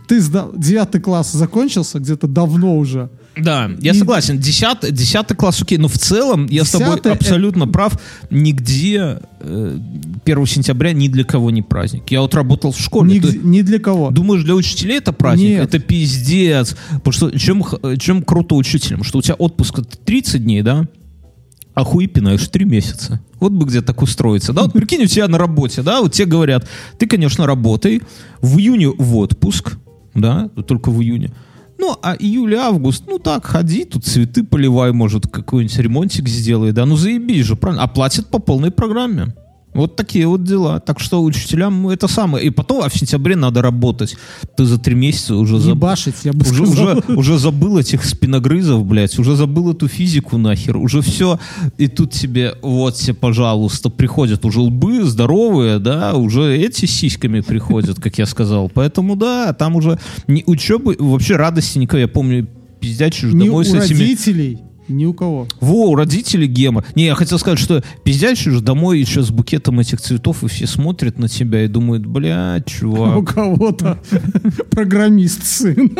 [0.09, 3.11] ты сдал 9 класс закончился где-то давно уже.
[3.37, 4.39] Да, я И- согласен.
[4.39, 7.99] Десятый, десятый класс, окей, но в целом я с тобой Десятый э, абсолютно прав.
[8.31, 9.79] Нигде э,
[10.25, 12.11] 1 сентября ни для кого не праздник.
[12.11, 13.15] Я вот работал в школе.
[13.15, 14.11] Ни, ты- ни для кого.
[14.11, 15.49] Думаешь, для учителей это праздник?
[15.49, 15.65] Нет.
[15.65, 16.77] Это пиздец.
[17.03, 19.03] Потому что чем, х- чем круто учителям?
[19.03, 20.87] Что у тебя отпуск это 30 дней, да?
[21.75, 23.21] а хуй пинаешь три месяца.
[23.41, 24.53] Вот бы где так устроиться.
[24.53, 26.69] Да, вот прикинь, у тебя на работе, да, вот тебе говорят,
[26.99, 28.01] ты, конечно, работай,
[28.41, 29.73] в июне в отпуск,
[30.15, 31.33] да, только в июне.
[31.87, 36.97] Ну, а июль-август, ну так, ходи, тут цветы поливай, может, какой-нибудь ремонтик сделай, да, ну
[36.97, 39.35] заебись же, правильно, а платят по полной программе.
[39.75, 40.81] Вот такие вот дела.
[40.81, 42.47] Так что учителям это самое.
[42.47, 44.17] И потом, а в сентябре надо работать.
[44.57, 45.75] Ты за три месяца уже забыл.
[45.75, 46.99] Ебашить, я бы Уже, сказал.
[46.99, 51.39] уже, уже забыл этих спиногрызов, блядь, уже забыл эту физику нахер, уже все,
[51.77, 57.41] и тут тебе, вот тебе, пожалуйста, приходят уже лбы здоровые, да, уже эти с сиськами
[57.41, 62.49] приходят, как я сказал, поэтому, да, там уже не учебы, вообще радости никакой, я помню,
[62.81, 63.99] Ни домой с этими...
[63.99, 65.47] родителей, ни у кого.
[65.61, 66.85] Во, у родителей гема.
[66.95, 70.67] Не, я хотел сказать, что пиздячий же домой еще с букетом этих цветов, и все
[70.67, 73.35] смотрят на тебя и думают, бля, У чувак.
[73.35, 73.99] кого-то
[74.71, 75.91] программист сын.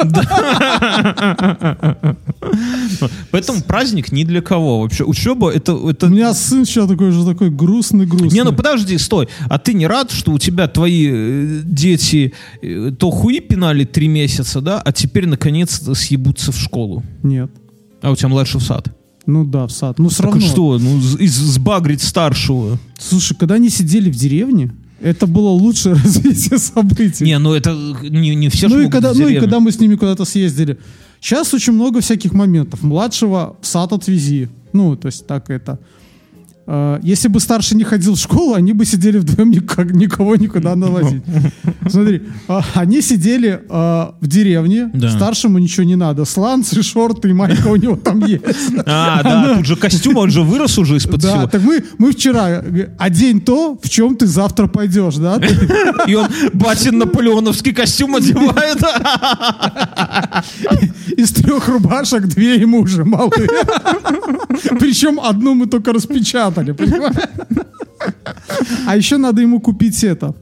[3.31, 4.81] Поэтому праздник ни для кого.
[4.81, 5.73] Вообще, учеба это...
[5.89, 6.07] это...
[6.07, 8.31] У меня сын сейчас такой же такой грустный-грустный.
[8.39, 9.29] Не, ну подожди, стой.
[9.49, 14.09] А ты не рад, что у тебя твои э, дети э, то хуи пинали три
[14.09, 17.03] месяца, да, а теперь наконец-то съебутся в школу?
[17.23, 17.51] Нет.
[18.05, 18.95] А у тебя младший в сад.
[19.25, 19.99] Ну да, в сад.
[19.99, 20.45] Ну все Так равно.
[20.45, 22.79] и что, ну, сбагрить старшего?
[22.99, 27.25] Слушай, когда они сидели в деревне, это было лучшее развитие событий.
[27.25, 29.81] Не, ну это не, не все ну, и могут когда, ну и когда мы с
[29.81, 30.79] ними куда-то съездили.
[31.19, 32.83] Сейчас очень много всяких моментов.
[32.83, 34.51] Младшего в сад отвези.
[34.75, 35.79] Ну, то есть так это.
[36.67, 40.75] Э, Если бы старший не ходил в школу, они бы сидели вдвоем, никак, никого никуда
[40.77, 41.23] навозить.
[41.89, 45.11] Смотри, а, они сидели а, в деревне, Да.
[45.11, 46.25] старшему ничего не надо.
[46.25, 48.43] Сланцы, шорты и майка у него там есть.
[48.87, 51.47] А, да, тут же костюм, он же вырос уже из-под Да, всего.
[51.49, 55.39] так мы, мы вчера, э, одень то, в чем ты завтра пойдешь, да?
[56.07, 58.79] И он батин наполеоновский костюм одевает.
[61.17, 63.31] Из трех рубашек две ему уже малы.
[64.81, 67.17] Причем одну мы только распечатали, понимаешь?
[68.87, 70.35] А еще надо ему купить это.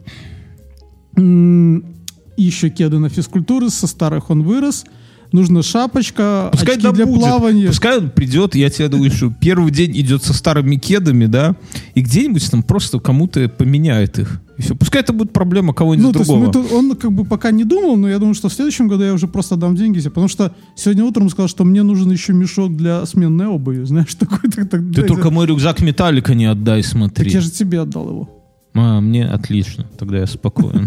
[1.16, 4.84] Еще кеды на физкультуры, со старых он вырос.
[5.32, 7.20] Нужна шапочка, Пускай очки для добудет.
[7.22, 7.66] плавания.
[7.68, 11.56] Пускай он придет, я тебе думаю, что первый день идет со старыми кедами, да,
[11.94, 14.40] и где-нибудь там просто кому-то поменяет их.
[14.58, 14.74] И все.
[14.74, 16.46] Пускай это будет проблема кого-нибудь Ну, есть другого.
[16.46, 19.04] мы тут- он как бы пока не думал, но я думаю, что в следующем году
[19.04, 20.10] я уже просто дам деньги себе.
[20.10, 23.84] Потому что сегодня утром сказал, что мне нужен еще мешок для сменной обуви.
[23.84, 24.50] Знаешь, такой...
[24.50, 27.30] Так, так, Ты только мой рюкзак металлика не отдай, Так смотри.
[27.30, 28.28] я же тебе отдал его.
[28.74, 30.86] А, мне отлично, тогда я спокоен.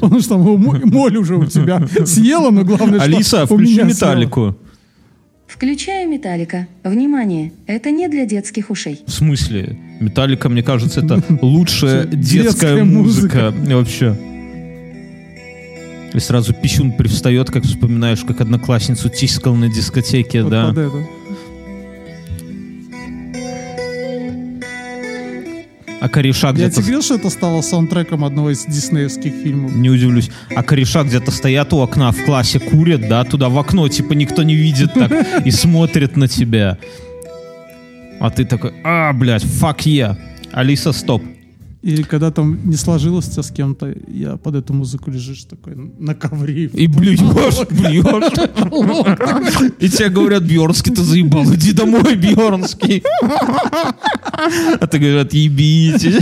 [0.00, 4.56] Он мо- моль уже у тебя съела, но главное, что Алиса, включи металлику.
[5.48, 6.66] Включаю металлика.
[6.84, 9.00] Внимание, это не для детских ушей.
[9.06, 9.78] В смысле?
[10.00, 13.52] Металлика, мне кажется, это лучшая Детская музыка.
[13.68, 14.16] вообще.
[16.14, 20.74] И сразу пищун привстает, как вспоминаешь, как одноклассницу тискал на дискотеке, Вот да.
[26.02, 26.72] А кореша Я где-то...
[26.72, 29.72] тебе говорил, что это стало саундтреком одного из диснеевских фильмов.
[29.72, 30.30] Не удивлюсь.
[30.52, 34.42] А кореша где-то стоят у окна в классе, курят, да, туда в окно, типа никто
[34.42, 35.12] не видит так,
[35.44, 36.76] и смотрят на тебя.
[38.18, 40.16] А ты такой, а, блядь, fuck yeah.
[40.50, 41.22] Алиса, стоп.
[41.82, 46.66] Или когда там не сложилось с кем-то, я под эту музыку лежишь такой на ковре.
[46.66, 47.20] И блюешь,
[47.70, 48.04] блюешь.
[49.80, 53.02] И тебе говорят, Бьернский, ты заебал, иди домой, Бьернский.
[54.80, 56.20] А ты говорят, ебите.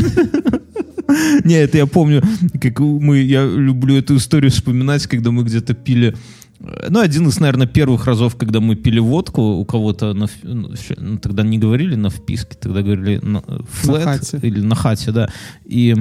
[1.45, 2.23] Не, это я помню,
[2.61, 6.17] как мы, я люблю эту историю вспоминать, когда мы где-то пили
[6.91, 11.19] ну, один из, наверное, первых разов, когда мы пили водку у кого-то, на, ну, ну,
[11.19, 14.39] тогда не говорили на вписке, тогда говорили на флет хате.
[14.43, 15.29] или на хате, да.
[15.65, 15.97] И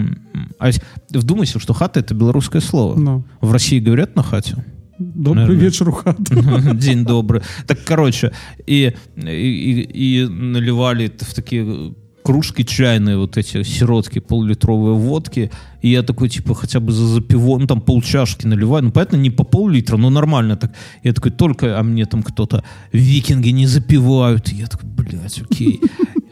[0.59, 0.71] а
[1.13, 2.99] вдумайся, что хата— это белорусское слово.
[2.99, 4.65] Ну, В России говорят на хате?
[4.99, 5.63] добрый Наверное.
[5.69, 6.17] вечер, ухат.
[6.77, 7.41] День добрый.
[7.65, 8.33] Так, короче,
[8.67, 9.81] и, и,
[10.21, 11.93] и- наливали в такие
[12.29, 15.49] кружки чайные, вот эти сиротки, пол-литровые водки,
[15.81, 19.31] и я такой, типа, хотя бы за запиво, ну, там полчашки наливаю, ну, понятно, не
[19.31, 20.71] по пол-литра, но нормально так.
[21.03, 22.63] Я такой, только, а мне там кто-то,
[22.93, 24.49] викинги не запивают.
[24.49, 25.81] Я такой, блядь, окей.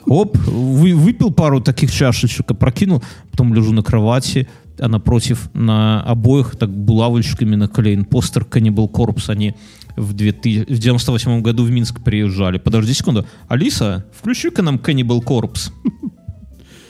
[0.06, 4.48] Оп, вы, выпил пару таких чашечек, опрокинул, потом лежу на кровати,
[4.80, 9.32] а напротив на обоих так булавочками наклеен постер Cannibal Corpse.
[9.32, 9.56] Они
[9.98, 12.58] в, 2000, в 98 году в Минск приезжали.
[12.60, 13.28] Подожди секунду.
[13.48, 15.72] Алиса, включи-ка нам Cannibal Corpse.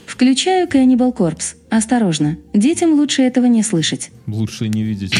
[0.06, 1.56] Включаю Cannibal Corpse.
[1.70, 4.12] Осторожно, детям лучше этого не слышать.
[4.28, 5.14] Лучше не видеть.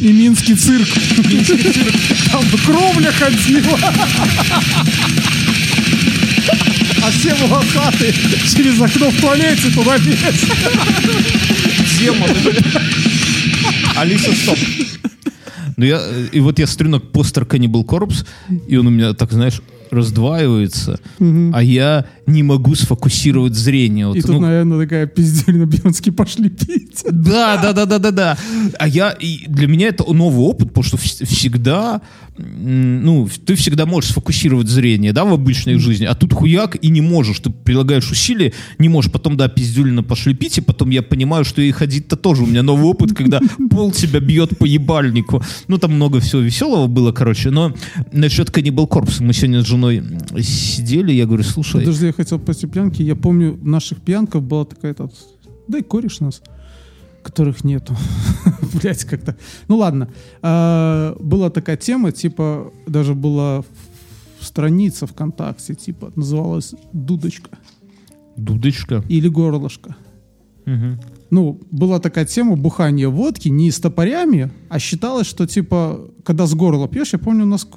[0.00, 0.88] И Минский цирк.
[2.30, 3.78] Там кровля ходила.
[7.02, 10.34] А все волосатые через окно в туалете туда лезут.
[11.98, 12.34] Демоны,
[14.00, 14.58] Алиса, стоп.
[15.76, 18.26] Ну я, э, и вот я смотрю на постер Cannibal Corpse,
[18.66, 21.00] и он у меня так, знаешь, раздваивается,
[21.52, 24.06] а я не могу сфокусировать зрение.
[24.08, 27.04] Вот, И тут, ну, наверное, такая пиздюль на Бьонски пошли пить.
[27.10, 28.38] Да, да, да, да, да, да.
[28.78, 32.02] А я и для меня это новый опыт, потому что вс- всегда,
[32.38, 37.00] ну, ты всегда можешь сфокусировать зрение, да, в обычной жизни, а тут хуяк и не
[37.00, 37.40] можешь.
[37.40, 39.10] Ты прилагаешь усилия, не можешь.
[39.10, 42.62] Потом, да, пиздюлина пошли пить, и потом я понимаю, что и ходить-то тоже у меня
[42.62, 45.42] новый опыт, когда пол тебя бьет по ебальнику.
[45.66, 47.50] Ну, там много всего веселого было, короче.
[47.50, 47.74] Но
[48.12, 50.02] насчет Каннибал Корпуса мы сегодня с женой
[50.40, 53.02] сидели, я говорю, слушай, Подожди, я хотел после пьянки.
[53.02, 55.10] Я помню, наших пьянках была такая то
[55.68, 56.42] да и кореш нас,
[57.28, 57.94] которых нету.
[58.74, 59.36] Блять, как-то.
[59.68, 60.08] Ну ладно.
[60.42, 63.62] А, Была такая тема, типа, даже была
[64.40, 67.50] страница ВКонтакте, типа, называлась «Дудочка»
[68.36, 69.02] дудочка.
[69.08, 69.96] или «Горлышко».
[71.30, 76.54] Ну, была такая тема бухания водки не с топорями, а считалось, что, типа, когда с
[76.54, 77.68] горла пьешь, я помню, у нас,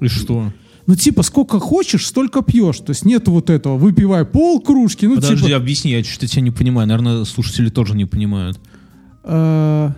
[0.00, 0.52] И что?
[0.88, 2.78] Ну, типа, сколько хочешь, столько пьешь.
[2.78, 5.56] То есть нет вот этого, выпивай пол кружки, ну, Подожди, типа...
[5.58, 6.88] объясни, я что-то тебя не понимаю.
[6.88, 8.58] Наверное, слушатели тоже не понимают.
[9.24, 9.90] э,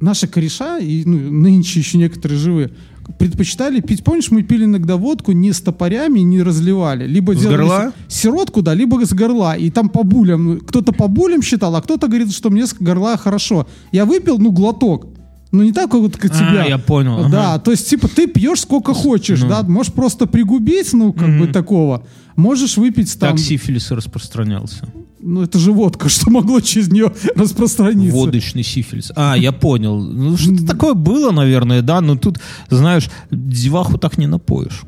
[0.00, 2.70] наши кореша, и ну, нынче еще некоторые живые,
[3.18, 4.04] предпочитали пить.
[4.04, 7.06] Помнишь, мы пили иногда водку не с топорями, не разливали.
[7.06, 7.92] Либо С горла?
[8.08, 9.56] сиротку, да, либо с горла.
[9.56, 10.60] И там по булям.
[10.60, 13.66] Кто-то по булям считал, а кто-то говорит, что мне с горла хорошо.
[13.92, 15.06] Я выпил, ну, глоток.
[15.52, 16.64] Ну, не так, вот как А, тебя.
[16.66, 17.28] я понял, ага.
[17.28, 19.48] Да, то есть, типа, ты пьешь сколько хочешь, Ну.
[19.48, 19.62] да.
[19.62, 22.04] Можешь просто пригубить, ну, как бы такого.
[22.34, 23.30] Можешь выпить там...
[23.36, 24.88] Так сифилис распространялся.
[25.20, 28.14] Ну, это же водка, что могло через нее распространиться.
[28.16, 29.12] Водочный сифилис.
[29.16, 29.98] А, я понял.
[30.00, 34.82] Ну, что-то такое было, наверное, да, но тут, знаешь, деваху так не напоишь.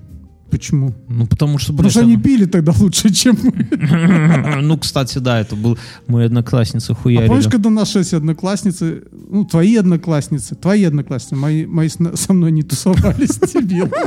[0.51, 0.95] Почему?
[1.09, 3.69] Ну, потому что, Потому что они пили тогда лучше, чем мы.
[4.63, 7.29] Ну, кстати, да, это был мой одноклассница А хуярили.
[7.29, 13.39] помнишь, когда наши одноклассницы, ну, твои одноклассницы, твои одноклассницы, мои, мои со мной не тусовались,
[13.53, 13.89] дебил.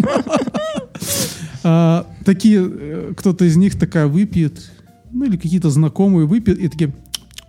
[1.63, 4.71] А, Такие, э, кто-то из них такая выпьет,
[5.11, 6.91] ну, или какие-то знакомые выпьют, и такие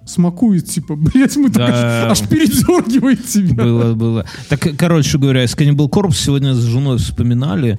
[0.05, 2.11] смакуют, типа, блять, мы так Да.
[2.11, 3.64] аж аж передергивает тебя.
[3.64, 4.26] Было, было.
[4.48, 7.78] Так, короче говоря, с Cannibal Corpse сегодня с женой вспоминали.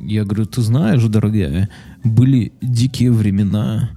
[0.00, 1.68] Я говорю, ты знаешь, дорогая,
[2.02, 3.90] были дикие времена,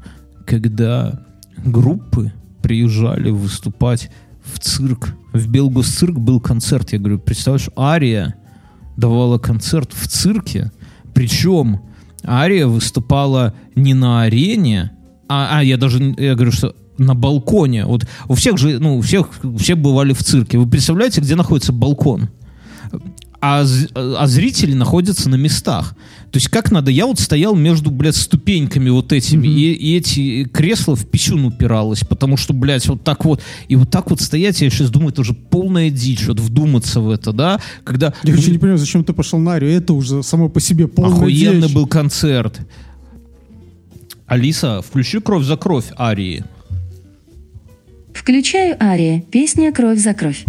[0.46, 1.26] когда
[1.66, 4.10] группы приезжали выступать
[4.44, 5.16] в цирк.
[5.34, 6.94] В Белгосцирк был концерт.
[6.94, 8.36] Я говорю, представляешь, Ария
[8.96, 10.72] давала концерт в цирке,
[11.13, 11.82] причем
[12.26, 14.92] Ария выступала не на арене,
[15.30, 17.86] а, а я даже, я говорю, что на балконе.
[17.86, 20.58] Вот у всех же, ну, у всех, все бывали в цирке.
[20.58, 22.30] Вы представляете, где находится балкон?
[23.39, 25.95] А, а зрители находятся на местах.
[26.32, 26.91] То есть как надо?
[26.91, 32.02] Я вот стоял между, блядь, ступеньками вот этими, и, и эти кресла в пищун упиралось,
[32.02, 35.21] потому что, блядь, вот так вот, и вот так вот стоять, я сейчас думаю, это
[35.21, 39.13] уже полная дичь, вот вдуматься в это, да, когда Я вообще не понимаю, зачем ты
[39.13, 41.76] пошел на Арию, это уже само по себе полная охуенный дичь.
[41.76, 42.60] был концерт.
[44.26, 46.43] Алиса, включи «Кровь за кровь» Арии.
[48.13, 50.43] Включаю Ария, песня «Кровь за кровь».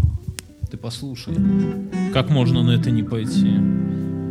[0.70, 1.34] Ты послушай.
[2.12, 3.52] Как можно на это не пойти?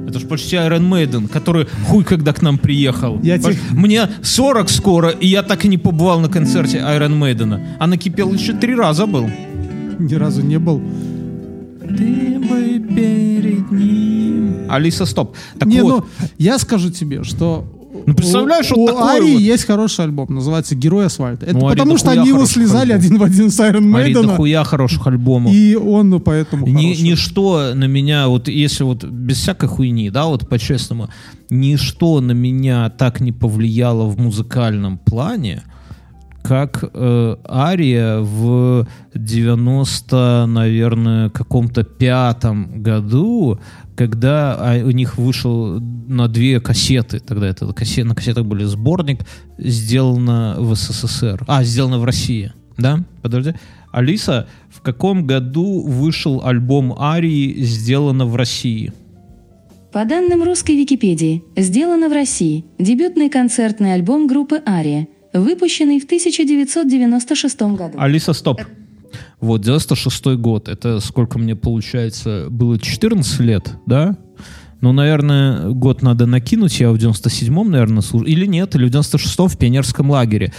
[0.08, 3.19] Это ж почти Iron Maiden, который хуй когда к нам приехал.
[3.23, 7.19] Я Понимаешь, тебе- Мне 40 скоро, и я так и не побывал на концерте Iron
[7.19, 7.60] Maiden.
[7.80, 9.28] А накипел еще три раза был.
[10.00, 10.82] Ни разу не был.
[11.82, 14.67] Ты бы перед ним...
[14.69, 15.36] Алиса, стоп.
[15.60, 17.65] Так не, вот, ну, я скажу тебе, что
[18.07, 19.41] Ну, представляешь, у, вот у Арии вот.
[19.41, 21.45] есть хороший альбом, называется «Герой асфальта».
[21.45, 23.05] Это Ну, потому, что они его слезали альбомов.
[23.05, 25.53] один в один с Iron Maiden, дохуя хороших альбомов.
[25.53, 27.03] и он поэтому Ни- хороший.
[27.03, 31.09] ничто на меня, вот если вот без всякой хуйни, да, вот по-честному,
[31.49, 35.63] ничто на меня так не повлияло в музыкальном плане,
[36.43, 43.59] как э, Ария в 90, наверное, каком-то пятом году,
[43.97, 49.21] когда а, у них вышел на две кассеты, тогда это кассет, на кассетах были сборник,
[49.57, 53.53] сделано в СССР, а, сделано в России, да, подожди.
[53.91, 58.93] Алиса, в каком году вышел альбом Арии «Сделано в России»?
[59.91, 67.62] По данным русской Википедии, сделано в России дебютный концертный альбом группы «Ария», выпущенный в 1996
[67.75, 67.97] году.
[67.97, 68.62] Алиса, стоп.
[69.39, 70.67] Вот, 96 год.
[70.67, 74.17] Это сколько мне, получается, было 14 лет, да?
[74.82, 76.80] Ну, наверное, год надо накинуть.
[76.80, 78.28] Я в 97-м, наверное, служил.
[78.28, 80.54] Или нет, или в 96-м в пионерском лагере.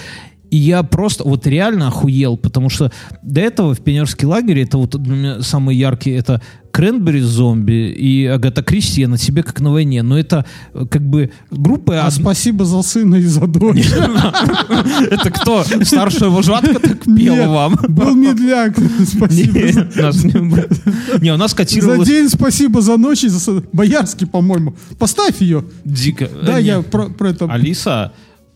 [0.51, 2.91] И я просто вот реально охуел, потому что
[3.23, 6.41] до этого в пионерский лагере, это вот для меня самый яркий, это
[6.79, 10.05] Кренбери зомби и Агата Кристи я на тебе как на войне.
[10.05, 11.97] Но это э, как бы группы...
[11.97, 13.88] А од- спасибо за сына и за дочь.
[15.11, 15.64] Это кто?
[15.83, 17.81] Старшая вожатка так пела вам?
[17.88, 18.77] Был медляк.
[19.09, 19.59] Спасибо.
[21.21, 23.61] Не, нас у нас За день спасибо, за ночь и за...
[23.73, 24.77] Боярский, по-моему.
[25.01, 25.64] Поставь ее.
[25.85, 26.31] дико.
[26.47, 27.47] Да, Э, я про это...
[27.47, 28.12] Алиса,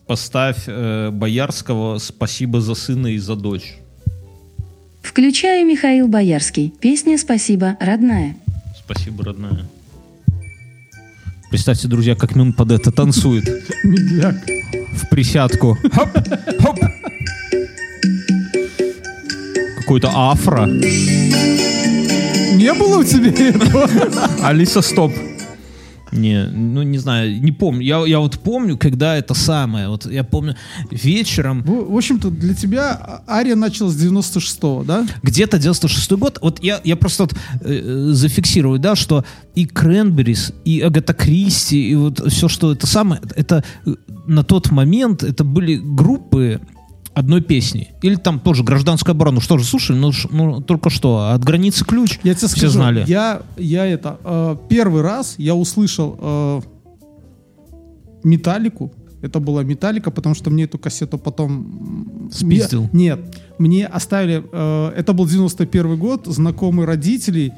[0.07, 3.82] поставь э, Боярского «Спасибо за сына и за дочь».
[5.03, 6.73] Включаю Михаил Боярский.
[6.79, 8.35] Песня «Спасибо, родная».
[8.75, 9.65] Спасибо, родная.
[11.51, 13.43] Представьте, друзья, как Мюн под это танцует.
[13.83, 14.35] Медляк.
[14.93, 15.77] В присядку.
[15.91, 16.09] Хоп,
[16.59, 16.79] хоп.
[19.77, 20.65] Какой-то афро.
[22.55, 23.87] Не было у тебя этого?
[24.41, 25.13] Алиса, стоп.
[26.13, 27.81] Не, ну не знаю, не помню.
[27.81, 29.89] Я, я вот помню, когда это самое.
[29.89, 30.55] Вот я помню
[30.91, 35.07] вечером, В, в общем-то, для тебя Ария началась с 96-го, да?
[35.23, 36.39] где-то 96 год.
[36.41, 41.95] Вот я, я просто вот, э, зафиксирую, да, что и Кренберис, и Агата Кристи, и
[41.95, 43.95] вот все, что это самое, это э,
[44.27, 46.61] на тот момент это были группы
[47.13, 47.93] одной песни.
[48.01, 49.41] Или там тоже гражданская оборона.
[49.41, 52.19] Что же, слушай, ну, ну только что, от границы ключ.
[52.23, 53.05] Я тебе Все скажу, знали.
[53.07, 56.61] Я, я это, э, первый раз я услышал э,
[58.23, 58.91] Металлику.
[59.21, 62.29] Это была Металлика, потому что мне эту кассету потом...
[62.31, 62.89] Спиздил?
[62.91, 63.19] мне- Нет,
[63.57, 64.43] мне оставили...
[64.51, 67.53] э, это был 91 год, знакомый родителей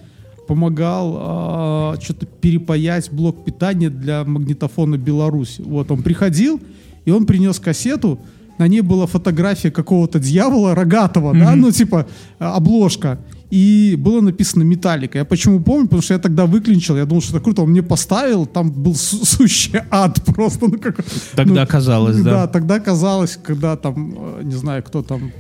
[0.47, 5.55] помогал что-то перепаять блок питания для магнитофона Беларусь.
[5.57, 6.61] Вот он приходил,
[7.03, 8.19] и он принес кассету,
[8.57, 12.07] на ней была фотография какого-то дьявола рогатого, да, ну типа
[12.39, 13.19] э, обложка.
[13.51, 15.19] И было написано «Металлика».
[15.19, 15.85] Я почему помню?
[15.85, 17.61] Потому что я тогда выключил, я думал, что это круто.
[17.61, 20.67] Он мне поставил, там был су- сущий ад просто.
[20.67, 20.97] Ну, как,
[21.35, 22.31] Тогда ну, казалось, да.
[22.31, 25.31] Да, тогда казалось, когда там, э, не знаю, кто там...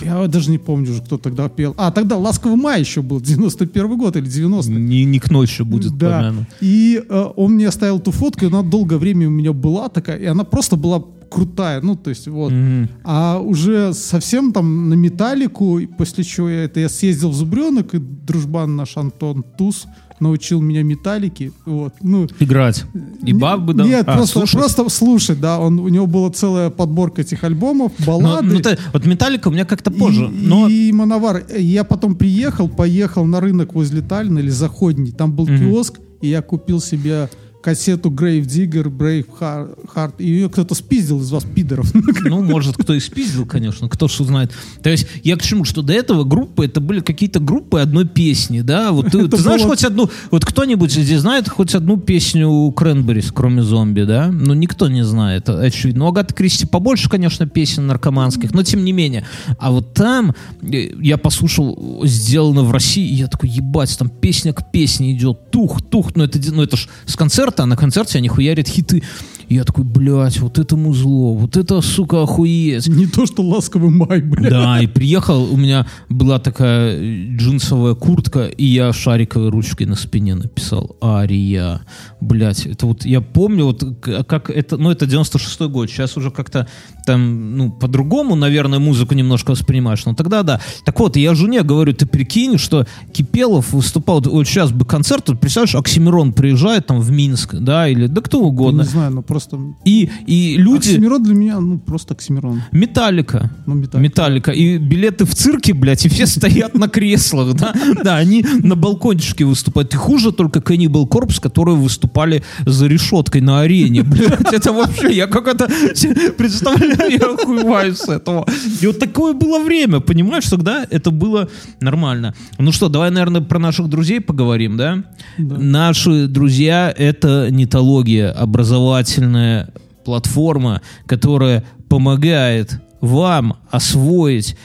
[0.00, 1.74] Я даже не помню уже, кто тогда пел.
[1.76, 5.96] А, тогда «Ласковый май» еще был, 91 год или 90 Не, не к ночи будет
[5.96, 6.18] да.
[6.18, 6.44] помянут.
[6.60, 10.18] И э, он мне оставил ту фотку, и она долгое время у меня была такая,
[10.18, 12.52] и она просто была крутая, ну, то есть вот.
[12.52, 12.88] Мгм.
[13.04, 17.98] А уже совсем там на металлику, после чего я это, я съездил в Зубренок, и
[17.98, 19.86] дружбан наш Антон Туз
[20.20, 22.84] научил меня металлики, вот, ну, Играть.
[23.24, 23.84] И бабы, да?
[23.84, 24.58] Нет, А, просто, слушать?
[24.58, 28.46] просто слушать, да, он, у него была целая подборка этих альбомов, Ну, баллады.
[28.48, 30.28] ну, ты- вот Металлика у меня как-то И- позже.
[30.28, 31.44] но И, Мановар.
[31.58, 35.12] Я потом приехал, поехал на рынок возле Таллина или Заходний.
[35.12, 35.58] Там был Мгм.
[35.58, 37.28] киоск, и я купил себе
[37.62, 40.14] кассету Grave Digger, Brave Heart.
[40.18, 41.92] И ее кто-то спиздил из вас, пидоров.
[42.30, 44.52] Ну, может, кто и спиздил, конечно, кто ж узнает.
[44.82, 48.60] То есть, я к чему, что до этого группы, это были какие-то группы одной песни,
[48.60, 48.92] да?
[48.92, 53.32] Вот ты, ты знаешь было- хоть одну, вот кто-нибудь здесь знает хоть одну песню Кренберис,
[53.32, 54.28] кроме зомби, да?
[54.28, 56.04] Ну, никто не знает, очевидно.
[56.04, 59.24] У Агаты Кристи побольше, конечно, песен наркоманских, но тем не менее.
[59.58, 64.52] А вот там э, я послушал «Сделано в России», и я такой, ебать, там песня
[64.52, 68.18] к песне идет, тух, тух, ну это, ну это ж с концерта, а на концерте
[68.18, 69.02] они хуярят хиты.
[69.48, 72.86] И я такой, блядь, вот это музло, вот это, сука, охуеть.
[72.86, 74.48] Не то, что ласковый май, бля.
[74.48, 76.96] Да, и приехал, у меня была такая
[77.36, 81.80] джинсовая куртка, и я шариковой ручкой на спине написал «Ария».
[82.20, 86.30] Блять, это вот, я помню, вот к- как это, ну, это 96-й год, сейчас уже
[86.30, 86.68] как-то
[87.06, 90.60] там, ну, по-другому, наверное, музыку немножко воспринимаешь, но тогда да.
[90.84, 95.40] Так вот, я жене говорю, ты прикинь, что Кипелов выступал, вот сейчас бы концерт, вот
[95.40, 99.22] представляешь, Оксимирон приезжает там в Минск, да, или да кто Я угодно, не знаю, но
[99.22, 99.58] просто...
[99.84, 100.90] и, и люди...
[100.90, 102.62] Оксимирон для меня, ну, просто Оксимирон.
[102.72, 103.50] Металлика.
[103.66, 103.98] Ну, металлика.
[103.98, 104.50] Металлика.
[104.50, 107.74] И билеты в цирке, блядь, и все стоят на креслах, да?
[108.04, 109.92] Да, они на балкончике выступают.
[109.94, 111.76] И хуже только Cannibal Corpse, которые
[112.10, 114.52] выступали за решеткой на арене, блядь.
[114.52, 115.66] Это вообще, я как это
[116.38, 118.46] представляю, я охуеваю с этого.
[118.82, 120.48] И вот такое было время, понимаешь?
[120.50, 121.48] Тогда это было
[121.80, 122.34] нормально.
[122.58, 124.98] Ну что, давай, наверное, про наших друзей поговорим, да?
[125.38, 125.56] Да.
[125.58, 129.68] Наши друзья— это нетология, образовательная
[130.04, 134.56] платформа, которая помогает вам освоить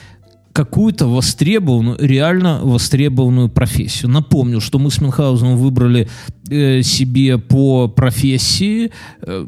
[0.55, 4.09] какую-то востребованную, реально востребованную профессию.
[4.09, 6.07] Напомню, что мы с Мюнхгаузеном выбрали
[6.49, 8.91] э, себе по профессии
[9.21, 9.47] э,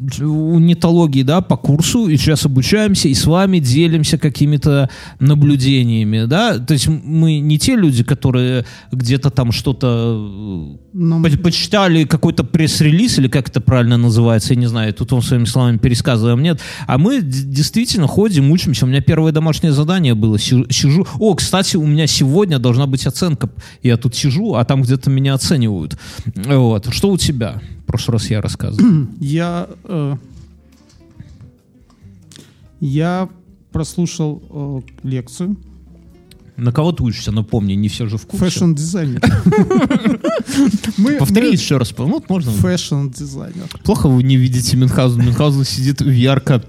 [0.00, 4.90] нетологии, да, по курсу, и сейчас обучаемся, и с вами делимся какими-то
[5.20, 12.04] наблюдениями, да, то есть мы не те люди, которые где-то там что-то Нам- по- почитали
[12.04, 16.42] какой-то пресс-релиз, или как это правильно называется, я не знаю, тут он своими словами пересказываем,
[16.42, 21.34] нет, а мы действительно ходим, учимся, у меня первое домашнее задание было, Си- сижу, о,
[21.34, 23.48] кстати, у меня сегодня должна быть оценка,
[23.82, 25.96] я тут сижу, а там где-то меня оценивают,
[26.34, 27.60] вот, что у тебя?
[27.84, 29.06] В прошлый раз я рассказывал.
[29.20, 30.16] Я, э,
[32.80, 33.28] я
[33.72, 35.56] прослушал э, лекцию
[36.56, 37.30] На кого ты учишься?
[37.30, 38.44] Напомни, не все же в курсе.
[38.46, 39.20] Фэшн-дизайнер.
[41.18, 41.94] Повтори еще раз.
[41.96, 42.52] Ну, вот можно.
[42.52, 43.68] Фэшн-дизайнер.
[43.84, 45.22] Плохо вы не видите Мюнхгаузен.
[45.24, 46.62] Мюнхгаузен сидит в ярко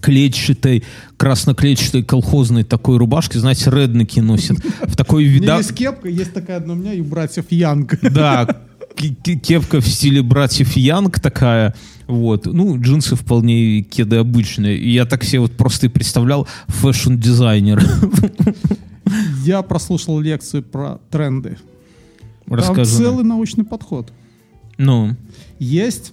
[0.00, 0.84] клетчатой,
[1.16, 4.58] красно-клетчатой колхозной такой рубашке, знаете, реднеки носят.
[4.82, 5.56] В такой У меня вида...
[5.58, 7.98] есть кепка, есть такая одна у меня и у братьев Янг.
[8.02, 8.62] Да,
[8.96, 11.74] кепка в стиле братьев Янг такая.
[12.06, 12.46] Вот.
[12.46, 14.78] Ну, джинсы вполне кеды обычные.
[14.78, 17.82] И я так себе вот просто и представлял fashion-дизайнер.
[19.44, 21.58] Я прослушал лекцию про тренды.
[22.46, 22.90] Там Расскажи.
[22.90, 24.12] целый научный подход.
[24.78, 25.14] Ну,
[25.58, 26.12] Есть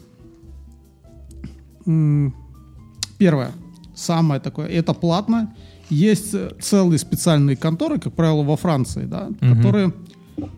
[3.18, 3.52] первое,
[3.96, 5.54] самое такое, это платно.
[5.90, 9.56] Есть э, целые специальные конторы, как правило, во Франции, да, Мгм.
[9.58, 9.94] которые,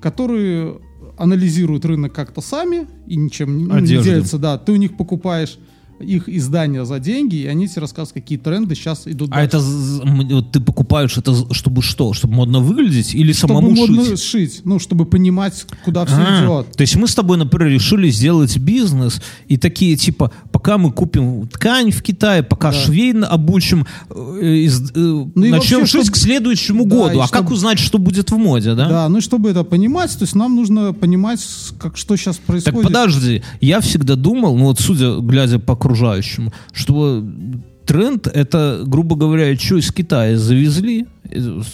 [0.02, 0.80] которые
[1.18, 4.04] анализируют рынок как-то сами и ничем не- ну, не Одежду.
[4.04, 4.38] делятся.
[4.38, 5.58] Да, ты у них покупаешь
[6.06, 9.30] их издания за деньги, и они тебе рассказывают, какие тренды сейчас идут.
[9.34, 9.60] а это
[10.52, 12.14] ты покупаешь это чтобы что?
[12.14, 14.22] Чтобы модно выглядеть или чтобы самому модно шить?
[14.24, 16.72] шить, ну, чтобы понимать, куда все А, идет.
[16.76, 21.48] То есть мы с тобой, например, решили сделать бизнес и такие типа, пока мы купим
[21.48, 22.78] ткань в Китае, пока Да.
[22.78, 27.20] швей обучим, э, из- э, и начнем вообще, шить чтоб- к следующему Да, году.
[27.22, 28.88] А чтоб- как узнать, что будет в моде, да?
[28.90, 31.40] Да, ну чтобы это понимать, то есть нам нужно понимать,
[31.80, 32.84] как, что сейчас Так происходит.
[32.84, 37.24] подожди, я всегда думал, ну вот судя, глядя по окружающему, что
[37.86, 41.06] тренд это, грубо говоря, что из Китая завезли,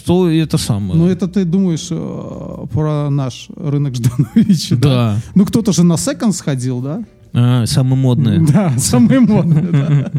[0.06, 0.94] то это самое.
[0.94, 4.88] Ну, это ты думаешь э, про наш рынок Ждановича, да?
[4.88, 5.16] да.
[5.34, 7.04] Ну, кто-то же на секонд сходил, да?
[7.32, 8.40] А, самые модные.
[8.40, 10.10] Да, самые модные.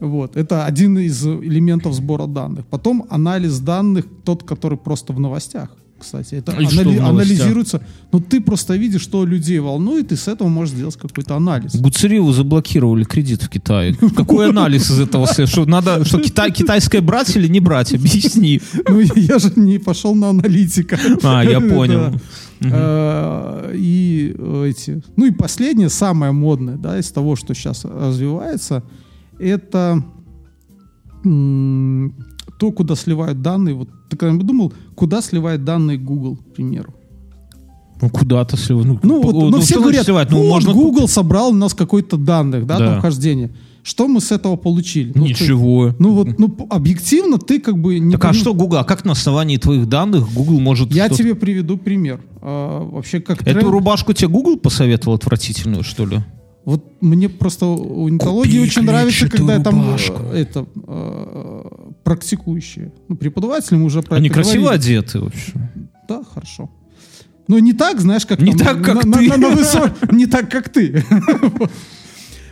[0.00, 2.66] Вот, это один из элементов сбора данных.
[2.66, 6.36] Потом анализ данных, тот, который просто в новостях, кстати.
[6.36, 7.80] Это И анали- анализируется.
[8.12, 11.76] Ну, ты просто видишь, что людей волнует, и с этого можешь сделать какой-то анализ.
[11.76, 13.94] Гуцериеву заблокировали кредит в Китае.
[14.16, 15.26] Какой анализ из этого?
[15.46, 17.94] Что надо, что Китай, китайское брать или не брать?
[17.94, 18.60] Объясни.
[18.88, 20.98] Ну, я же не пошел на аналитика.
[21.22, 22.14] А, я понял.
[22.60, 24.34] Э, И
[24.66, 25.02] эти.
[25.16, 28.82] Ну и последнее, самое модное, да, из того, что сейчас развивается,
[29.38, 30.02] это
[32.58, 33.74] то, куда сливают данные.
[33.74, 36.94] Вот ты когда-нибудь думал, куда сливает данные Google, к примеру?
[38.00, 40.30] Ну, куда-то слив- Ну, Ну, вот, ну, ну, все что говорят, сливать?
[40.30, 40.72] Ну, «Вот, можно...
[40.72, 42.86] Google собрал у нас какой-то данных, да, Да.
[42.92, 43.50] там хождение.
[43.82, 45.12] Что мы с этого получили?
[45.14, 45.94] Ну, ты- Ничего.
[45.98, 48.78] ну вот, ну объективно ты как бы не Так а пони- что Google?
[48.78, 50.92] А как на основании твоих данных Google может...
[50.92, 52.20] Я тебе приведу пример.
[52.42, 56.18] А, вообще как Эту тренд- рубашку тебе Google посоветовал отвратительную, что ли?
[56.64, 60.20] Вот мне просто у нетологии Купи очень нравится, когда там рубашку.
[60.34, 61.62] э, это э,
[62.08, 62.90] практикующие.
[63.08, 64.82] Ну, преподаватели мы уже про Они красиво говорили.
[64.98, 65.52] одеты вообще.
[66.08, 66.70] Да, хорошо.
[67.48, 69.28] Но не так, знаешь, как Не там так, как на- ты.
[69.28, 71.04] на- на высо- Не так, как ты.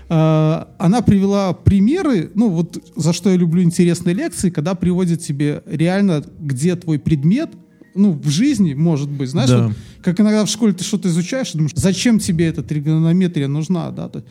[0.09, 5.62] А, Она привела примеры, ну вот за что я люблю интересные лекции, когда приводит тебе
[5.66, 7.50] реально, где твой предмет,
[7.94, 9.66] ну, в жизни, может быть, знаешь, Да.
[9.68, 13.90] вот как иногда в школе ты что-то изучаешь, и думаешь, зачем тебе эта тригонометрия нужна,
[13.90, 14.09] да?
[14.09, 14.28] То есть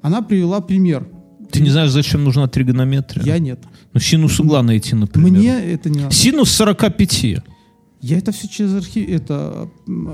[0.00, 1.08] Она привела пример.
[1.58, 3.24] Ты не знаешь, зачем нужна тригонометрия?
[3.24, 3.60] Я нет.
[3.92, 5.30] Ну, синус угла найти, например.
[5.32, 6.14] Мне это не надо.
[6.14, 7.24] Синус 45.
[8.00, 9.08] Я это все через архив...
[9.08, 9.68] Это...
[9.86, 10.08] м,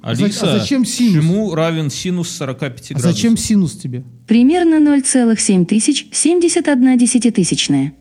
[0.00, 1.14] а Алиса, а зачем синус?
[1.24, 3.12] чему равен синус 45 А градусов?
[3.12, 4.04] зачем синус тебе?
[4.26, 7.94] Примерно 0,7 тысяч 71 десятитысячная.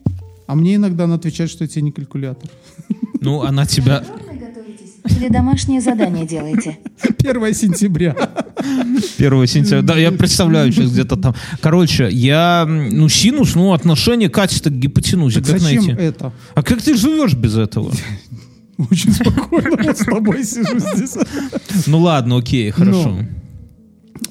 [0.46, 2.50] А мне иногда она отвечает, что я тебе не калькулятор.
[3.20, 4.04] Ну, она тебя...
[5.20, 6.78] Или домашнее задание делаете?
[7.20, 8.16] 1 сентября.
[9.18, 9.82] 1 сентября.
[9.82, 11.36] Да, я представляю сейчас где-то там.
[11.62, 12.66] Короче, я...
[12.68, 15.42] Ну, синус, ну, отношение катета к гипотенузе.
[15.42, 16.02] Так Как зачем найти?
[16.02, 16.34] это?
[16.56, 17.92] А как ты живешь без этого?
[18.92, 21.18] Очень спокойно вот с тобой сижу здесь.
[21.88, 23.10] Ну, ладно, окей, хорошо.
[23.10, 23.26] Ну.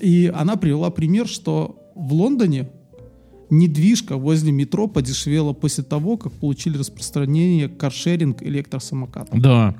[0.01, 2.69] И она привела пример, что в Лондоне
[3.51, 9.41] недвижка возле метро подешевела после того, как получили распространение каршеринг электросамокатов.
[9.41, 9.75] Да.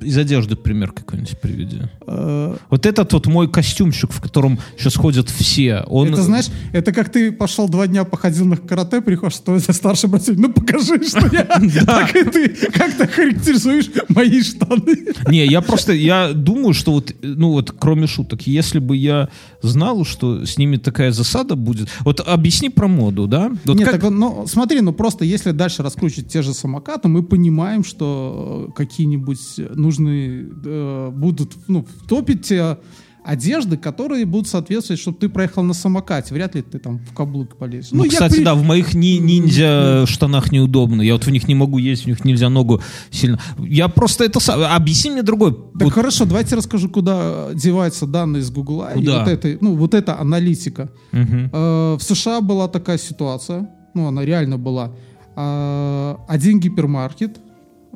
[0.00, 1.82] Из одежды пример какой-нибудь приведи.
[2.06, 6.08] Э, Вот этот вот мой костюмчик, в котором сейчас ходят все, он...
[6.08, 10.08] Это знаешь, это как ты пошел два дня походил на карате, приходишь, что это старший
[10.08, 11.44] брат, ну покажи, что я,
[11.86, 15.06] так и ты, как ты характеризуешь мои штаны.
[15.28, 19.28] Не, я просто, я думаю, что вот, ну вот, кроме шуток, если бы я
[19.62, 23.52] знал, что с ними такая засада будет, вот объясни про моду, да?
[23.64, 27.22] Вот Нет, как- так, ну смотри, ну просто если дальше раскручивать те же самокаты, мы
[27.22, 29.38] понимаем, что э, какие-нибудь
[29.74, 32.78] нужные э, будут, ну, втопить те
[33.24, 36.32] одежды, которые будут соответствовать, чтобы ты проехал на самокате.
[36.32, 37.90] Вряд ли ты там в каблук полезешь.
[37.92, 41.02] Ну, я кстати, при- да, в моих ни- ниндзя штанах неудобно.
[41.02, 43.38] Я вот в них не могу ездить, в них нельзя ногу сильно.
[43.58, 44.38] Я просто это.
[44.74, 45.52] Объясни мне другой.
[45.52, 48.92] Так Вот- хорошо, давайте расскажу, куда деваются данные из Гугла.
[48.92, 49.18] И Куда?
[49.20, 50.88] вот, это, ну, вот эта аналитика.
[51.12, 51.50] Мгм.
[51.52, 54.92] Э, В США была такая ситуация, ну, она реально была.
[55.40, 57.40] а, один гипермаркет, э,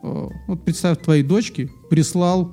[0.03, 2.53] вот представь, твоей дочке прислал,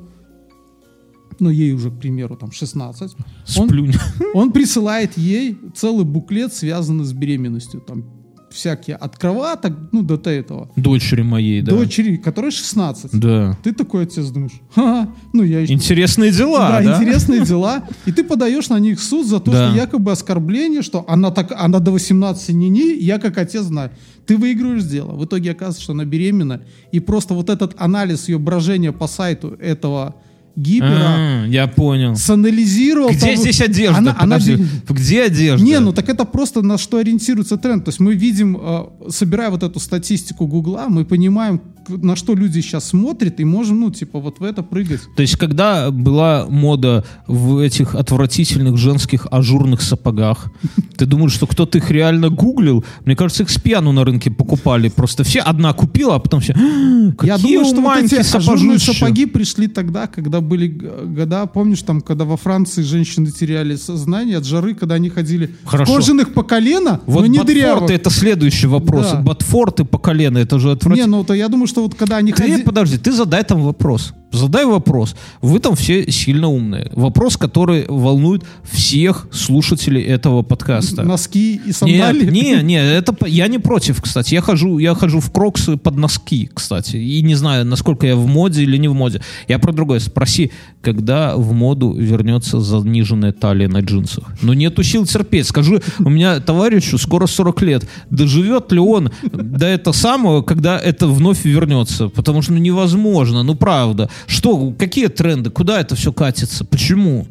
[1.40, 3.16] ну, ей уже, к примеру, там 16,
[3.58, 3.94] он, Сплюнь.
[4.34, 8.04] он присылает ей целый буклет, связанный с беременностью, там
[8.52, 10.72] всякие от кроваток, ну, до этого.
[10.76, 11.72] Дочери моей, да.
[11.72, 13.12] Дочери, которой 16.
[13.20, 13.58] Да.
[13.64, 15.74] Ты такой отец думаешь, ха ну я еще...
[15.74, 16.96] Интересные дела, да?
[16.96, 17.84] интересные дела.
[18.06, 19.70] И ты подаешь на них суд за то, Да.
[19.70, 23.92] что якобы оскорбление, что она, так, она до 18 не не, я как отец знаю.
[24.30, 25.14] Ты выигрываешь дело.
[25.14, 26.62] В итоге оказывается, что она беременна.
[26.92, 30.18] И просто вот этот анализ ее брожения по сайту этого
[30.56, 32.16] гипера А, я понял.
[32.16, 33.10] санализировал.
[33.10, 33.98] Где там- здесь одежда?
[33.98, 35.66] Она- она Подожди, бе- Где одежда?
[35.66, 37.86] не, ну так это просто на что ориентируется тренд.
[37.86, 42.60] То есть мы видим, э, собирая вот эту статистику Гугла, мы понимаем, на что люди
[42.62, 45.00] сейчас смотрят, и можем, ну, типа, вот в это прыгать.
[45.16, 50.52] То есть, когда была мода в этих отвратительных женских ажурных сапогах,
[50.98, 52.86] ты думаешь, что кто-то их реально гуглил?
[53.06, 54.90] Мне кажется, их с пьяну на рынке покупали.
[54.90, 56.54] Просто все одна купила, а потом все.
[56.54, 58.94] Какие Я думаю, что вот эти ажурные сапожища».
[58.94, 64.38] сапоги пришли тогда, когда были г- года, помнишь, там, когда во Франции женщины теряли сознание
[64.38, 65.92] от жары, когда они ходили Хорошо.
[65.92, 67.90] в кожаных по колено, Вот но не дырявых.
[67.92, 69.12] это следующий вопрос.
[69.12, 69.22] Да.
[69.22, 71.18] Ботфорты по колено, это же Не, отвратительно.
[71.18, 72.62] ну то я думаю, что вот когда они Ты, ходили...
[72.64, 74.14] подожди, ты задай там вопрос.
[74.32, 75.16] Задай вопрос.
[75.42, 76.92] Вы там все сильно умные.
[76.94, 81.04] Вопрос, который волнует всех слушателей этого подкаста.
[81.04, 82.30] Носки и Нет, сандалии.
[82.30, 84.36] не, не, это я не против, кстати.
[84.36, 86.98] Я хожу, я хожу в кроксы под носки, кстати.
[86.98, 89.22] И не знаю, насколько я в моде или не в моде.
[89.48, 90.00] Я про другое.
[90.00, 90.52] Спроси,
[90.82, 94.26] когда в моду вернется заниженная талия на джинсах.
[94.42, 95.48] Ну, нету сил терпеть.
[95.48, 97.90] Скажи, у меня товарищу скоро 40 лет.
[98.12, 102.10] Доживет ли он до этого самого, когда это вновь вернется?
[102.10, 104.10] Потому что ну, невозможно, ну правда.
[104.28, 105.50] Что, какие тренды?
[105.50, 106.66] Куда это все катится?
[106.66, 107.28] Почему?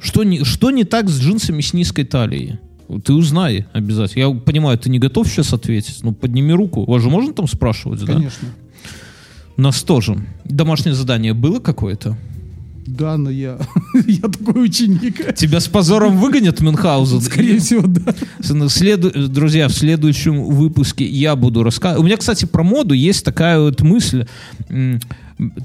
[0.00, 2.58] Что не, что не так с джинсами с низкой талией?
[3.04, 4.22] Ты узнай обязательно.
[4.22, 6.00] Я понимаю, ты не готов сейчас ответить.
[6.02, 6.84] Ну, подними руку.
[6.84, 8.14] Вас же можно там спрашивать, да?
[8.14, 8.48] Конечно.
[9.56, 10.18] Нас тоже.
[10.44, 12.16] Домашнее задание было какое-то?
[12.86, 13.58] Да, но я,
[14.06, 15.34] я такой ученик.
[15.36, 17.20] Тебя с позором выгонят Мюнхгаузен?
[17.20, 18.14] Скорее всего, да.
[18.68, 22.02] Следу- Друзья, в следующем выпуске я буду рассказывать.
[22.02, 24.26] У меня, кстати, про моду есть такая вот мысль.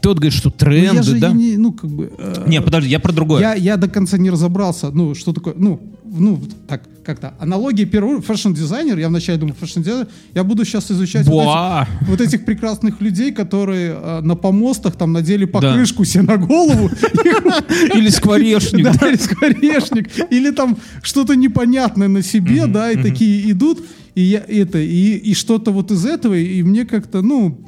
[0.04, 1.32] Вот говоришь, что тренды, же да?
[1.32, 2.12] не, ну, как бы...
[2.18, 3.42] э, Не, подожди, я про другое.
[3.42, 8.22] Я, я до конца не разобрался, ну, что такое, ну, ну, так, как-то, аналогия первого,
[8.22, 13.32] fashion-дизайнер, я вначале думал, fashion-дизайнер, я буду сейчас изучать вот этих, вот этих прекрасных людей,
[13.34, 16.90] которые э, на помостах там надели покрышку себе на голову,
[17.96, 18.84] Или скворечник.
[19.00, 23.84] да, или скворечник, или там что-то непонятное на себе, да, и такие идут,
[24.16, 27.60] и я это, и, и что-то вот из этого, и мне как-то, ну,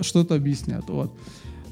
[0.00, 1.12] что-то объяснят, вот.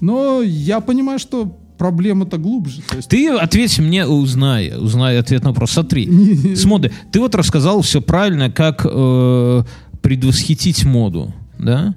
[0.00, 5.50] Но я понимаю, что проблема-то глубже, то есть Ты ответь мне, узнай, узнай ответ на
[5.50, 5.70] вопрос.
[5.72, 6.92] Смотри, Не- с моды.
[7.10, 9.62] Ты вот рассказал все правильно, как э,
[10.02, 11.94] предвосхитить моду, да?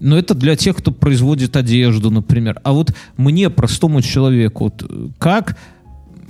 [0.00, 2.60] Но это для тех, кто производит одежду, например.
[2.62, 5.56] А вот мне, простому человеку, вот, э, как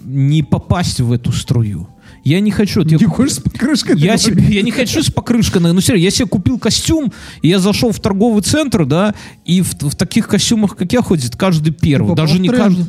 [0.05, 1.89] не попасть в эту струю?
[2.25, 2.81] Я не хочу.
[2.81, 3.99] я Не куп- хочешь с покрышкой?
[3.99, 5.61] я, себе, я не хочу с покрышкой.
[5.61, 7.13] Ну, серьезно, я себе купил костюм,
[7.43, 9.15] и я зашел в торговый центр, да,
[9.45, 12.09] и в, в таких костюмах, как я, ходит каждый первый.
[12.11, 12.63] Попал Даже в не тренд.
[12.65, 12.87] каждый.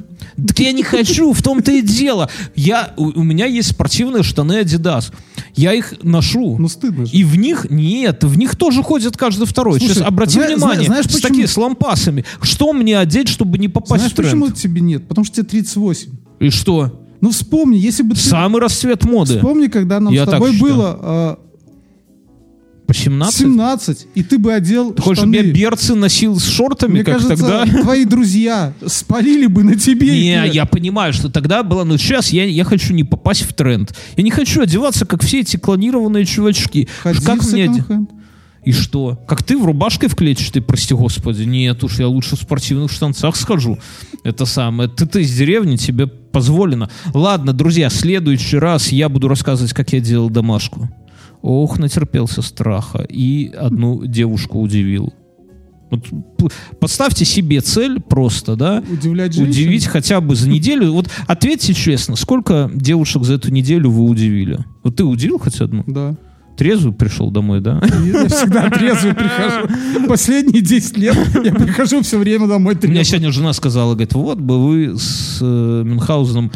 [0.47, 2.29] Так я не хочу, в том-то и дело.
[2.55, 5.13] Я, у, у меня есть спортивные штаны Adidas.
[5.55, 6.57] Я их ношу.
[6.57, 7.11] Ну, стыдно же.
[7.11, 9.79] И в них, нет, в них тоже ходит каждый второй.
[9.79, 12.25] Слушай, Сейчас обрати зна- внимание, зна- знаешь, с почему- такими, с лампасами.
[12.41, 14.31] Что мне одеть, чтобы не попасть Знаешь, в тренд?
[14.31, 15.07] почему тебе нет?
[15.07, 16.09] Потому что тебе 38.
[16.39, 17.01] И что?
[17.21, 18.21] Ну, вспомни, если бы ты...
[18.21, 19.35] Самый расцвет моды.
[19.35, 21.37] Вспомни, когда нам Я с тобой было
[22.87, 23.39] По э, 17?
[23.39, 25.37] 17, и ты бы одел Ты хочешь, штаны.
[25.37, 27.65] чтобы я берцы носил с шортами, Мне как кажется, тогда?
[27.81, 30.07] твои друзья спалили бы на тебе.
[30.09, 33.95] Не, я понимаю, что тогда было, но сейчас я, я хочу не попасть в тренд.
[34.17, 36.87] Я не хочу одеваться, как все эти клонированные чувачки.
[37.01, 37.65] Ходи как в мне...
[37.67, 38.09] секонд-хенд.
[38.65, 39.19] И что?
[39.27, 41.43] Как ты в рубашке в клетчатой, прости господи?
[41.43, 43.77] Нет уж, я лучше в спортивных штанцах схожу.
[44.25, 44.89] Это самое.
[44.89, 46.89] Ты, ты из деревни, тебе позволено.
[47.13, 50.89] Ладно, друзья, в следующий раз я буду рассказывать, как я делал домашку.
[51.43, 53.05] Ох, натерпелся страха.
[53.07, 55.13] И одну девушку удивил.
[55.91, 58.83] Вот поставьте себе цель просто, да?
[58.91, 59.51] Удивлять женщин.
[59.51, 60.91] Удивить хотя бы за неделю.
[60.91, 64.57] Вот ответьте честно, сколько девушек за эту неделю вы удивили?
[64.83, 65.83] Вот ты удивил хоть одну?
[65.85, 66.17] Да.
[66.55, 67.81] Трезвый пришел домой, да?
[68.05, 70.07] Я всегда трезвый прихожу.
[70.07, 73.05] Последние 10 лет я прихожу все время домой У меня трезвый.
[73.05, 76.51] сегодня жена сказала, говорит, вот бы вы с э, Мюнхгаузеном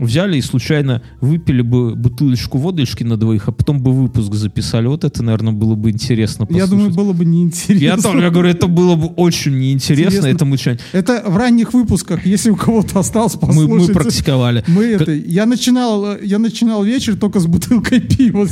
[0.00, 4.86] взяли и случайно выпили бы бутылочку водочки на двоих, а потом бы выпуск записали.
[4.86, 6.70] Вот это, наверное, было бы интересно Я послушать.
[6.70, 7.84] думаю, было бы неинтересно.
[7.84, 10.26] Я тоже я говорю, это было бы очень неинтересно, Интересно.
[10.28, 10.80] это мучание.
[10.92, 13.88] Это в ранних выпусках, если у кого-то осталось, Мы, послушайте.
[13.88, 14.64] мы практиковали.
[14.66, 18.46] Мы это, я начинал, я начинал вечер только с бутылкой пива,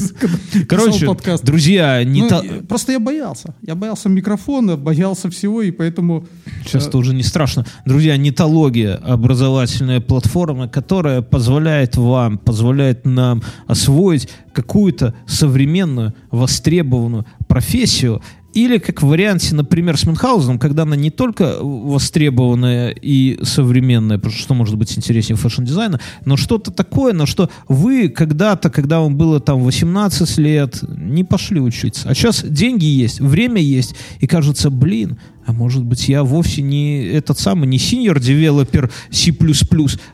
[0.68, 1.44] Короче, подкаст.
[1.44, 3.54] друзья, не Ну, та- Просто я боялся.
[3.62, 6.26] Я боялся микрофона, боялся всего, и поэтому...
[6.64, 7.64] Сейчас э, уже не страшно.
[7.86, 18.20] Друзья, нетология— образовательная платформа, которая позволяет вам, позволяет нам освоить какую-то современную, востребованную профессию,
[18.54, 24.34] или как в варианте, например, с Мюнхгаузеном, когда она не только востребованная и современная, потому
[24.34, 29.38] что может быть интереснее fashion-дизайна, но что-то такое, на что вы когда-то, когда вам было
[29.38, 32.08] там 18 лет, не пошли учиться.
[32.08, 35.18] А сейчас деньги есть, время есть, и кажется, блин,
[35.48, 39.34] а может быть, я вовсе не этот самый, не senior developer C++,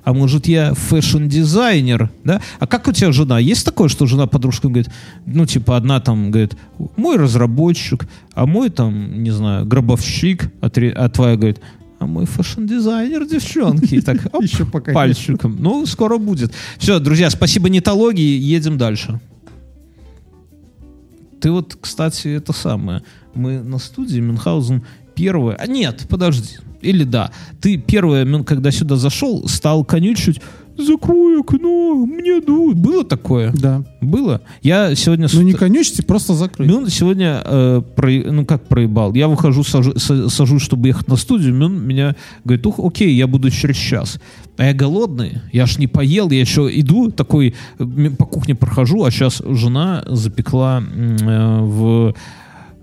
[0.04, 2.40] а может, я fashion-дизайнер, да?
[2.60, 3.40] А как у тебя жена?
[3.40, 4.92] Есть такое, что жена подружка говорит,
[5.26, 6.56] ну, типа, одна там говорит,
[6.96, 11.58] мой разработчик, а мой там, не знаю, гробовщик, а, тре- а твоя говорит,
[11.98, 13.96] а мой fashion-дизайнер, девчонки.
[13.96, 14.94] И так, оп, Еще пока нет.
[14.94, 15.56] пальчиком.
[15.58, 16.52] Ну, скоро будет.
[16.78, 19.18] Все, друзья, спасибо нетологии, едем дальше.
[21.40, 23.02] Ты вот, кстати, это самое.
[23.34, 24.84] Мы на студии Мюнхгаузен
[25.14, 25.56] первое...
[25.56, 26.56] А нет, подожди.
[26.82, 27.30] Или да.
[27.60, 30.40] Ты первое, когда сюда зашел, стал конючить
[30.76, 32.76] «Закрой окно, мне дует».
[32.76, 33.52] Было такое?
[33.52, 33.84] Да.
[34.00, 34.40] Было.
[34.60, 35.28] Я сегодня...
[35.32, 36.68] Ну не конючите, просто закрыть.
[36.68, 41.14] Мюн сегодня, э, про- ну как проебал, я выхожу, сажу- са- сажусь, чтобы ехать на
[41.16, 44.18] студию, Мюн меня говорит, ух, окей, я буду через час.
[44.56, 49.10] А я голодный, я ж не поел, я еще иду, такой по кухне прохожу, а
[49.12, 52.14] сейчас жена запекла э, в,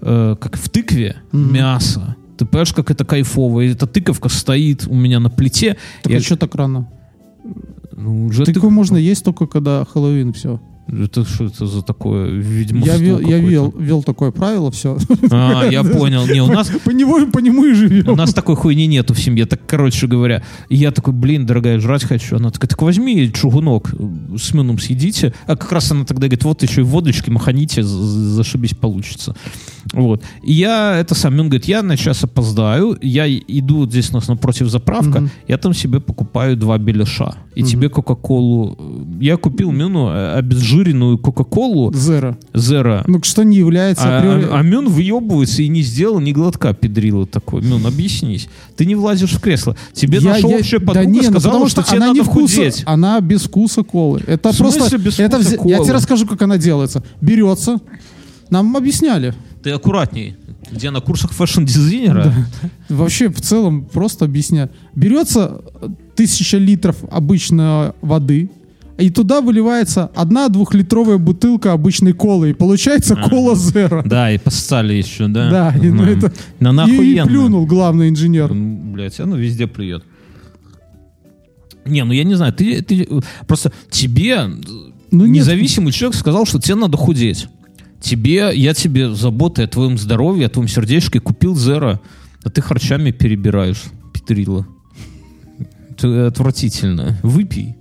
[0.01, 1.53] э, как в тыкве Мгм.
[1.53, 2.15] мясо.
[2.41, 3.61] Ты понимаешь, как это кайфово?
[3.61, 5.77] И эта тыковка стоит у меня на плите.
[6.03, 6.87] Так Я- а что так рано?
[7.95, 10.59] ну, уже Тыкву тык- можно есть только когда Хэллоуин, все.
[10.87, 14.97] Это что это за такое ведьмовство Я, вел, я вел, вел такое правило, все.
[15.29, 16.25] А, я понял.
[16.27, 18.15] Не, у нас По него, по нему и У живем.
[18.17, 19.45] нас такой хуйни нету в семье.
[19.45, 22.35] Так, короче говоря, и я такой, блин, дорогая, жрать хочу.
[22.35, 23.93] Она такая, так возьми чугунок
[24.37, 25.33] с мюном съедите.
[25.45, 29.35] А как раз она тогда говорит, вот еще и водочки маханите, за- за- зашибись получится.
[29.93, 30.21] Вот.
[30.43, 34.13] И я, это сам, Мюн говорит, я на час опоздаю, я иду вот здесь у
[34.15, 35.29] нас напротив заправка, Мгм.
[35.47, 37.35] я там себе покупаю два беляша.
[37.55, 37.69] И Мгм.
[37.69, 38.77] тебе Кока-Колу.
[38.79, 42.37] э, Я купил Мюну э, обезжиренную Кока-Колу Зеро.
[42.53, 43.03] Зера.
[43.07, 46.73] Ну, что не является А, априори- а, а Мюн въебывается и не сделал ни глотка
[46.73, 47.61] педрила такой.
[47.61, 48.47] Мюн, объяснись.
[48.77, 49.75] Ты не влазишь в кресло.
[49.93, 52.19] Тебе Я- наша я- общая да подруга не, ну сказала, потому что, тебе она надо
[52.19, 52.83] не вкуса, худеть.
[52.85, 54.21] она без вкуса колы.
[54.27, 55.85] Это В просто, без это вкуса я колы?
[55.85, 57.03] тебе расскажу, как она делается.
[57.19, 57.79] Берется,
[58.49, 59.33] нам объясняли.
[59.63, 60.35] Ты аккуратней.
[60.71, 62.33] Где на курсах fashion-дизайнера?
[62.89, 64.69] Вообще, в целом, просто объясняю.
[64.95, 65.61] Берется
[66.15, 68.49] тысяча литров обычной воды,
[68.97, 74.03] и туда выливается одна двухлитровая бутылка обычной колы, и получается кола zero.
[74.05, 75.49] Да, и поссали еще, да?
[75.49, 78.53] Да, и, ну, это- На И, и плюнул главный инженер.
[78.53, 80.03] Блять, оно везде плюет.
[81.85, 83.07] Не, ну я не знаю, ты, ты
[83.47, 84.45] просто тебе
[85.09, 85.37] Ну, нет.
[85.37, 87.47] независимый человек сказал, что тебе надо худеть.
[88.01, 92.01] Тебе, я тебе заботой о твоем здоровье, о твоем сердечке купил зеро,
[92.43, 93.83] а ты харчами перебираешь,
[94.13, 94.67] Петрила.
[95.91, 97.19] Это отвратительно.
[97.21, 97.75] Выпей.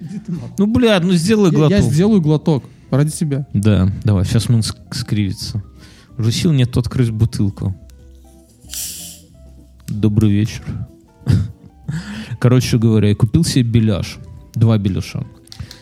[0.59, 1.71] Ну, блядь, ну сделай Я, глоток.
[1.79, 3.47] я сделаю глоток ради тебя.
[3.55, 5.63] Да, давай, сейчас он ск- скривится.
[6.19, 7.75] Уже сил нет открыть бутылку.
[9.89, 10.63] Добрый вечер.
[12.41, 14.19] Короче говоря, я купил себе беляш.
[14.55, 15.25] Два беляша.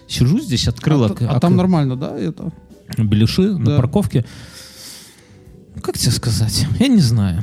[0.07, 2.53] Сижу здесь, открыл а, ок- а там нормально, да, это?
[2.97, 3.77] Беляши на Да.
[3.77, 4.25] парковке.
[5.83, 6.67] Как тебе сказать?
[6.81, 7.43] Я не знаю.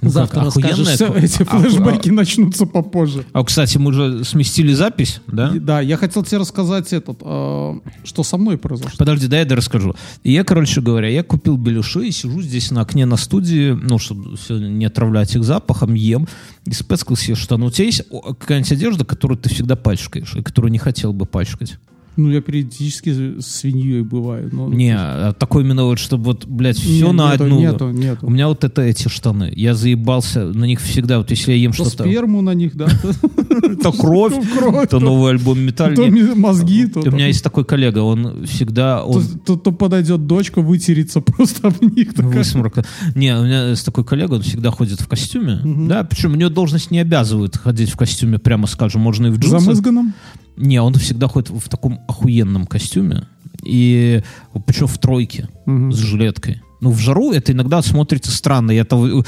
[0.00, 0.86] Ну, Завтра как, расскажешь.
[0.86, 3.24] Все, эти а- флешбеки начнутся попозже.
[3.32, 5.50] А, кстати, мы же сместили запись, да?
[5.52, 8.92] И- Да, я хотел тебе рассказать этот, э, что со мной произошло.
[8.96, 9.96] Подожди, дай я расскажу.
[10.22, 13.98] И я, короче говоря, я купил беляши и сижу здесь на окне на студии, ну,
[13.98, 16.28] чтобы всё не отравлять их запахом, ем.
[16.64, 18.04] И спецкал себе, что ну, у тебя есть
[18.38, 21.76] какая-нибудь одежда, которую ты всегда пачкаешь, и которую не хотел бы пачкать?
[22.18, 24.50] Ну, я периодически свиньей бываю.
[24.52, 24.68] Но...
[24.68, 27.60] Не, а такой именно вот, чтобы вот, блядь, Не, все на нету, одну.
[27.60, 28.28] Нету, У нету.
[28.28, 29.52] меня вот это эти штаны.
[29.54, 31.18] Я заебался на них всегда.
[31.18, 32.02] Вот если я ем То что-то...
[32.02, 32.88] сперму на них, да?
[33.82, 34.34] То кровь,
[34.90, 35.94] то новый альбом Металл.
[35.94, 37.00] То Не, мозги, то...
[37.08, 39.04] У меня есть такой коллега, он всегда...
[39.46, 42.14] То, подойдет дочка, вытереться просто об них.
[42.16, 42.84] Высморка.
[43.14, 45.60] Не, у меня есть такой коллега, он всегда ходит в костюме.
[45.64, 49.38] Да, причем у него должность не обязывает ходить в костюме, прямо скажем, можно и в
[49.38, 49.60] джинсах.
[49.60, 50.14] Замызганном?
[50.58, 53.26] Не, он всегда ходит в таком охуенном костюме.
[53.64, 54.22] И
[54.66, 55.92] причем в тройке Мгм.
[55.92, 56.62] с жилеткой.
[56.80, 58.70] ну, в жару это иногда смотрится странно.
[58.70, 59.24] Я -то,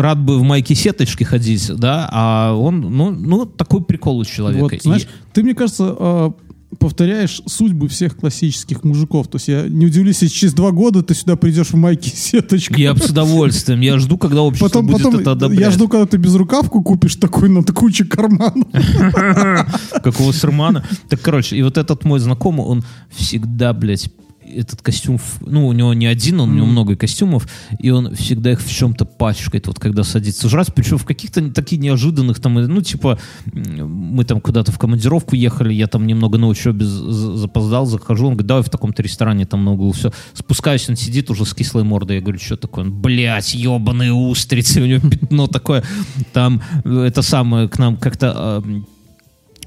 [0.00, 4.62] рад бы в майке сеточки ходить, да, а он, ну, ну такой прикол у человека.
[4.64, 6.30] Вот, знаешь, И- ты, мне кажется, э,
[6.78, 9.28] повторяешь судьбы всех классических мужиков.
[9.28, 12.80] То есть я не удивлюсь, если через два года ты сюда придешь в майке сеточка.
[12.80, 13.80] я с удовольствием.
[13.80, 15.60] Я жду, когда общество Потом, будет потом это одобрять.
[15.60, 18.68] я жду, когда ты безрукавку купишь такой на кучу карманов.
[20.02, 20.84] какого сырмана.
[21.08, 24.10] Так, короче, и вот этот мой знакомый, он всегда, блядь,
[24.56, 27.48] этот костюм, ну, у него не один, он, у него много костюмов,
[27.78, 31.80] и он всегда их в чем-то пачкает, вот когда садится жрать, причем в каких-то таких
[31.80, 33.18] неожиданных, там, ну, типа,
[33.52, 38.46] мы там куда-то в командировку ехали, я там немного на учебе запоздал, захожу, он говорит,
[38.46, 42.16] давай в таком-то ресторане там на углу, все, спускаюсь, он сидит уже с кислой мордой,
[42.16, 42.84] я говорю, что такое?
[42.84, 45.84] Он, блядь, ебаные устрицы, у него пятно такое,
[46.32, 48.62] там, э, это самое, к нам как-то а,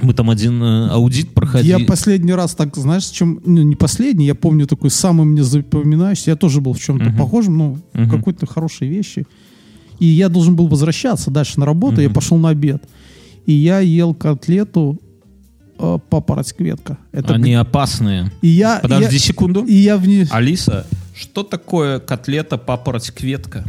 [0.04, 1.70] мы там один э, аудит проходили.
[1.80, 6.32] Я последний раз так, знаешь, чем, ну, не последний, я помню такой самый мне запоминающийся,
[6.32, 7.18] я тоже был в чем-то Мгм.
[7.18, 8.10] похожем, ну, в Мгм.
[8.10, 9.26] какой-то хорошей вещи.
[9.99, 12.16] И я должен был возвращаться дальше на работу, я Мгм.
[12.16, 12.84] пошел на обед.
[13.45, 14.99] И я ел котлету
[15.80, 16.97] э, папороть кветка.
[17.12, 18.32] Это Они опасные.
[18.41, 19.66] И я, Подожди я- секунду.
[19.66, 20.26] и я в ней...
[20.30, 20.86] Алиса,
[21.16, 23.66] что такое котлета папороть кветка?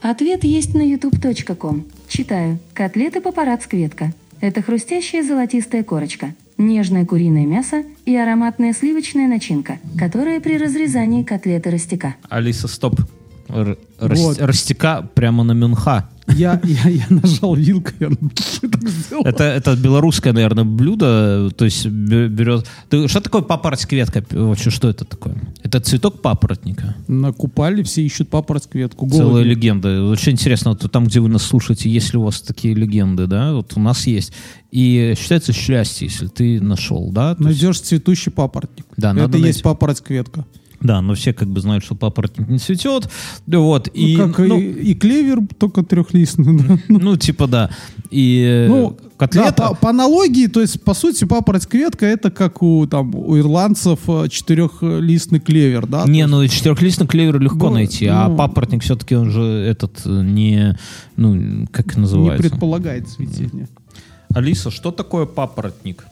[0.00, 1.84] Ответ есть на youtube.com.
[2.08, 2.58] Читаю.
[2.72, 4.12] Котлеты папарацци кветка.
[4.44, 11.70] Это хрустящая золотистая корочка, нежное куриное мясо и ароматная сливочная начинка, которая при разрезании котлеты
[11.70, 12.16] растека.
[12.28, 13.00] Алиса, стоп.
[13.48, 14.38] Р- Вот.
[14.38, 16.10] Растека прямо на Мюнха.
[16.28, 18.08] Я, я, я нажал вилкой, я
[18.68, 19.24] так сделал.
[19.26, 21.50] Это, это белорусское, наверное, блюдо.
[21.56, 22.66] То есть бе- берет...
[22.88, 24.24] Ты- что такое папороть кветка?
[24.30, 25.36] Вообще, что это такое?
[25.62, 26.96] Это цветок папоротника.
[27.08, 29.08] На Купале все ищут папороть кветку.
[29.10, 30.02] Целая легенда.
[30.04, 33.52] Очень интересно, вот там, где вы нас слушаете, есть ли у вас такие легенды, да?
[33.54, 34.32] Вот у нас есть.
[34.72, 37.34] И считается счастье, если ты нашел, да?
[37.34, 38.86] То есть- Найдешь цветущий папоротник.
[38.96, 39.46] Да, Это надо найти.
[39.48, 40.46] есть папороть кветка.
[40.84, 43.08] Да, но все как бы знают, что папоротник не цветет.
[43.46, 46.58] Вот, Ну, и, как ну, и, и клевер, только трехлистный.
[46.58, 46.78] да.
[46.88, 47.70] ну, типа, да.
[48.10, 49.54] И Ну, ну, котлета...
[49.56, 53.38] да, по, по аналогии, то есть, по сути, папороть кветка это как у, там, у
[53.38, 56.04] ирландцев э, четырехлистный клевер, да?
[56.06, 58.36] не, ну четырехлистный клевер легко Ну, найти, а ну.
[58.36, 60.76] папоротник все-таки он же этот э, не,
[61.16, 62.50] ну, как есть не называется?
[62.50, 63.68] предполагает цветение.
[64.34, 66.04] Алиса, что такое папоротник?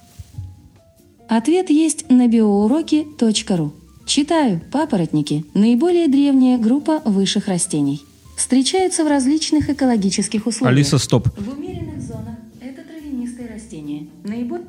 [1.29, 3.73] Ответ есть на биоуроки.ру.
[4.07, 4.61] Читаю.
[4.71, 8.03] Папоротники– наиболее древняя группа высших растений.
[8.37, 10.77] Встречаются в различных экологических условиях.
[10.77, 11.29] Алиса, стоп.
[11.39, 14.09] В умеренных зонах это травянистые растения.
[14.25, 14.67] Наиболее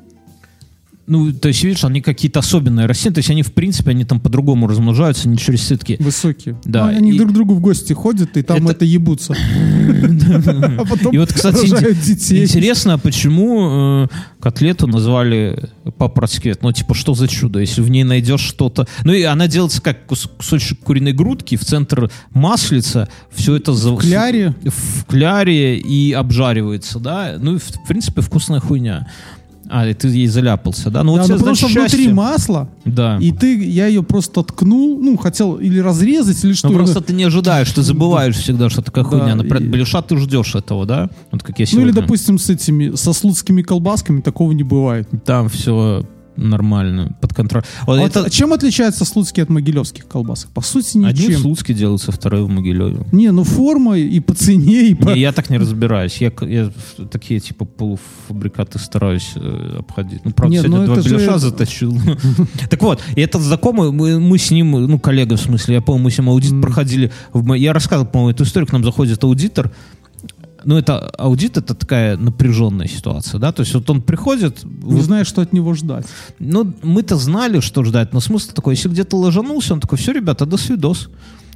[1.06, 4.20] Ну, то есть, видишь, они какие-то особенные растения, то есть они, в принципе, они там
[4.20, 5.96] по-другому размножаются, не через сытки.
[6.00, 6.58] Высокие.
[6.64, 9.34] Да, Ну, они и- друг к другу в гости ходят, и там Это- это, ебутся.
[9.84, 14.08] А И вот, кстати, интересно, почему э,
[14.40, 16.62] котлету назвали папороть квет?
[16.62, 18.86] Ну, типа, что за чудо, если в ней найдешь что-то...
[19.04, 23.72] Ну, и она делается как кус- кусочек куриной грудки, в центр маслица, все это...
[23.72, 24.54] В кляре.
[24.64, 27.36] В кляре и обжаривается, да?
[27.38, 29.06] Ну, в принципе, вкусная хуйня.
[29.70, 31.02] А, и ты ей заляпался, да?
[31.02, 32.14] Ну, вот Да, тебе, ну, потому значит, что внутри счастье.
[32.14, 33.18] масло, Да.
[33.20, 36.68] и ты, я ее просто ткнул, ну, хотел или разрезать, или что.
[36.68, 39.34] Ну, просто ты не ожидаешь, ты забываешь всегда, что такая Да, хуйня.
[39.34, 41.08] Например, и- беляша ты ждешь этого, да?
[41.30, 42.02] Вот как я Ну, или, сегодня.
[42.02, 45.08] допустим, с этими, со слуцкими колбасками такого не бывает.
[45.24, 46.04] Там все
[46.36, 47.64] нормально, под контролем.
[47.86, 50.50] Вот А это вот чем отличаются слуцкие от могилевских колбасок?
[50.50, 51.40] По сути, одни в ничем.
[51.40, 53.06] Слуцке делаются, вторые в Могилеве.
[53.12, 55.10] Не, ну форма и по цене, и по...
[55.10, 56.16] Не, я так не разбираюсь.
[56.18, 56.70] Я, я
[57.10, 60.24] такие типа полуфабрикаты стараюсь э, обходить.
[60.24, 61.96] Ну, правда, Не, сегодня ну два это же- беляша затащил.
[62.70, 66.04] Так вот, и этот знакомый, мы, мы с ним, ну, коллега в смысле, я помню,
[66.04, 67.12] мы с ним аудит проходили.
[67.56, 69.70] Я рассказывал, по-моему, эту историю, к нам заходит аудитор,
[70.64, 75.26] ну, это аудит, это такая напряженная ситуация, да, то есть вот он приходит, Не знаешь,
[75.26, 76.06] что от него ждать.
[76.38, 80.46] Ну, мы-то знали, что ждать, но смысл такой, если где-то ложанулся, он такой, все, ребята,
[80.46, 81.08] до свидос.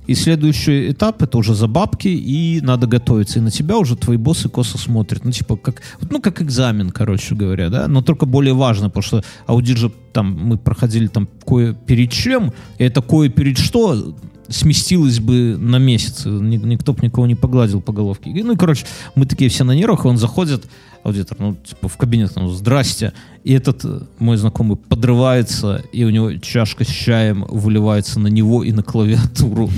[0.09, 3.39] И следующий этап это уже за бабки, и надо готовиться.
[3.39, 5.23] И на тебя уже твои боссы косо смотрят.
[5.23, 9.25] Ну, типа, как, ну, как экзамен, короче говоря, да, но только более важно, потому что
[9.47, 14.15] аудит же там, мы проходили там кое перед чем, и это кое перед что
[14.49, 16.25] сместилось бы на месяц.
[16.25, 18.31] Ни- Никто бы никого не погладил по головке.
[18.45, 20.67] Ну и, короче, мы такие все на нервах, и он заходит,
[21.05, 23.13] аудитор, ну, типа, в кабинет, ну, здрасте.
[23.45, 28.63] И этот э, мой знакомый подрывается, и у него чашка с чаем выливается на него
[28.65, 29.71] и на клавиатуру.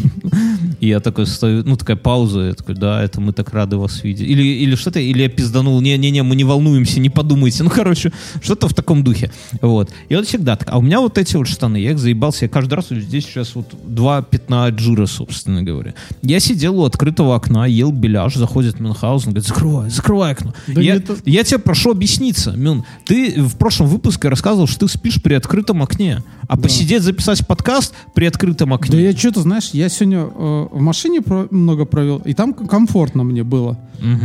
[0.81, 4.03] И я такой стою, ну, такая пауза, я такой, да, это мы так рады вас
[4.03, 4.27] видеть.
[4.29, 7.62] Или, или что-то, или я пизданул, не-не-не, мы не волнуемся, не подумайте.
[7.62, 8.12] Ну, короче,
[8.43, 9.31] что-то в таком духе.
[9.61, 9.91] Вот.
[10.09, 10.68] И вот всегда так.
[10.71, 13.55] А у меня вот эти вот штаны, я их заебался, я каждый раз, здесь сейчас
[13.55, 15.95] вот два пятна от жира, собственно говоря.
[16.23, 20.55] Я сидел у открытого окна, ел беляш, заходит Мюнхгаузен, говорит, закрывай, закрывай окно.
[20.66, 24.93] Да я, это- я тебе прошу объясниться, Мюн, ты в прошлом выпуске рассказывал, что ты
[24.93, 28.97] спишь при открытом окне, а посидеть записать подкаст при открытом окне.
[28.97, 33.25] Да я что-то, знаешь, я сегодня э, в машине про- много провел, и там комфортно
[33.25, 33.79] мне было.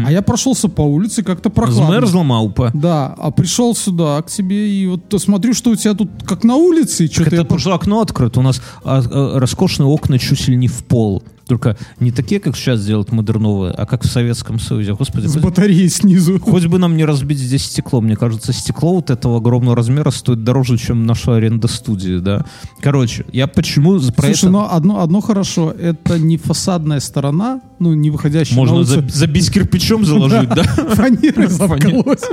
[0.05, 1.87] А я прошелся по улице, как-то прохладно.
[1.87, 2.71] Змерзла маупа.
[2.73, 6.55] Да, а пришел сюда к тебе и вот смотрю, что у тебя тут как на
[6.55, 8.39] улице, и Так что-то это я что окно открыто.
[8.39, 11.23] У нас а, а, роскошные окна чуть ли не в пол.
[11.47, 14.93] Только не такие, как сейчас делают модерновые, а как в Советском Союзе.
[14.95, 16.39] Господи, с батареей снизу.
[16.39, 18.01] хоть бы нам не разбить здесь стекло.
[18.01, 22.45] Мне кажется, стекло вот этого огромного размера стоит дороже, чем наша аренда студии, да.
[22.81, 24.49] Короче, я почему за- про Слушай, это...
[24.49, 29.01] но одно, одно хорошо, это не фасадная сторона, ну, не выходящая Можно на улицу.
[29.07, 30.63] за- забить кирпичом заложить, да?
[31.47, 32.23] Заткалось.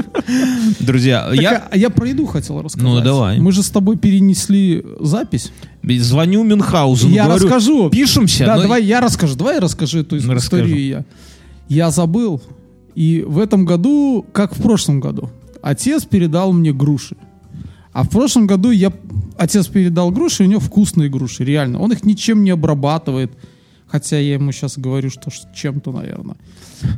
[0.81, 2.89] Друзья, я а я про еду хотел рассказать.
[2.89, 3.39] Ну, давай.
[3.39, 5.53] Мы же с тобой перенесли запись.
[5.99, 7.91] Звоню Мюнхгаузену, я говорю, расскажу.
[7.91, 8.47] пишемся.
[8.47, 9.35] Да, но- давай я расскажу.
[9.37, 10.87] Давай я расскажу эту Ну, историю.
[10.87, 11.05] Я.
[11.68, 12.41] я забыл.
[12.95, 15.30] И в этом году, как в прошлом году,
[15.62, 17.16] отец передал мне груши.
[17.93, 18.93] А в прошлом году я
[19.37, 21.80] отец передал груши, у него вкусные груши, реально.
[21.80, 23.33] Он их ничем не обрабатывает.
[23.87, 26.37] Хотя я ему сейчас говорю, что чем-то, наверное.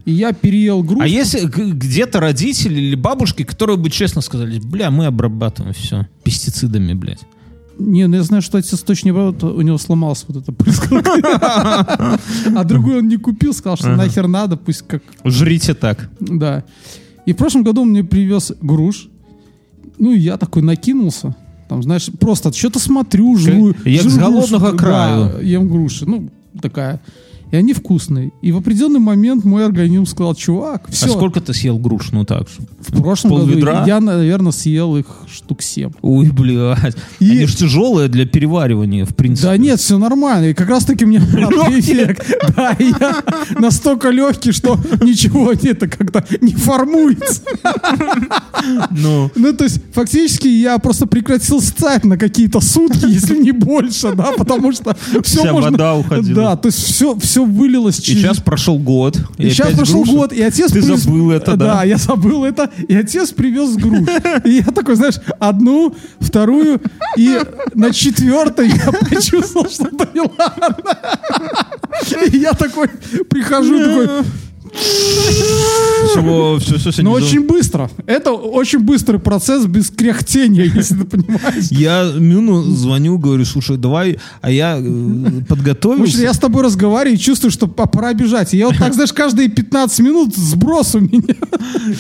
[0.05, 1.03] И я переел грушу.
[1.03, 6.93] А если где-то родители или бабушки, которые бы честно сказали, бля, мы обрабатываем все пестицидами,
[6.95, 7.23] блядь.
[7.79, 12.19] Не, ну я знаю, что отец не обрабатывает, у него сломалась вот эта прыскалка.
[12.57, 16.11] А другой он не купил, сказал, что нахер надо, пусть как Жрите так.
[16.21, 16.65] Да.
[17.27, 19.09] И в прошлом году он мне привез груш.
[19.99, 21.35] Ну, и я такой накинулся.
[21.69, 23.75] Там, знаешь, просто что-то смотрю, жру.
[23.85, 25.41] я с голодного краю.
[25.43, 26.07] Ем груши.
[26.07, 26.29] Ну,
[26.61, 27.01] такая.
[27.55, 28.33] И они вкусные.
[28.43, 31.07] И в определенный момент мой организм сказал, чувак, все.
[31.07, 32.09] А сколько ты съел груш?
[32.11, 32.49] Ну так.
[32.81, 33.75] В прошлом Полведра?
[33.75, 35.93] году я, наверное, съел их штук 7.
[36.03, 36.97] Ой, блядь.
[37.21, 39.47] И- Они же тяжелые для переваривания, в принципе.
[39.51, 40.47] Да нет, все нормально.
[40.47, 42.27] И как раз таки у меня обратный эффект.
[42.57, 43.23] Да, я
[43.57, 47.41] настолько легкий, что ничего это как-то не формуется.
[48.91, 54.13] Ну, Ну, то есть, фактически, я просто прекратил ссать на какие-то сутки, если не больше,
[54.15, 55.71] да, потому что все Вся можно...
[55.71, 56.35] вода уходила.
[56.35, 58.21] Да, то есть все, все вылилось и через...
[58.23, 59.19] сейчас прошел год.
[59.39, 60.13] И сейчас опять прошел груши.
[60.13, 60.73] год, и отец...
[60.73, 61.75] Ты привез- забыл это, да?
[61.75, 64.09] Да, я забыл это, и отец привез груш.
[64.45, 66.81] И я такой, знаешь, одну, вторую,
[67.17, 67.41] и
[67.75, 70.77] на четвертой я почувствовал, что это не ладно.
[72.33, 72.89] И я такой
[73.29, 74.09] прихожу, такой,
[74.75, 77.91] Всего, все, все, но очень быстро.
[78.07, 81.67] Это очень быстрый процесс без кряхтения, если ты понимаешь.
[81.71, 86.23] Я Мюну звоню, говорю, слушай, давай, а я э, подготовился.
[86.23, 88.53] я с тобой разговариваю и чувствую, что пора бежать.
[88.53, 91.35] Я вот так, знаешь, каждые 15 минут сброс у меня.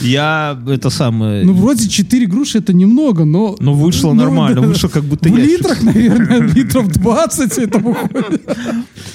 [0.00, 1.44] Я это самое...
[1.44, 3.56] Ну, вроде 4 груши это немного, но...
[3.60, 4.66] Ну, вышло ну, нормально, да.
[4.66, 8.42] вышло как будто В литрах, наверное, литров 20 это выходит.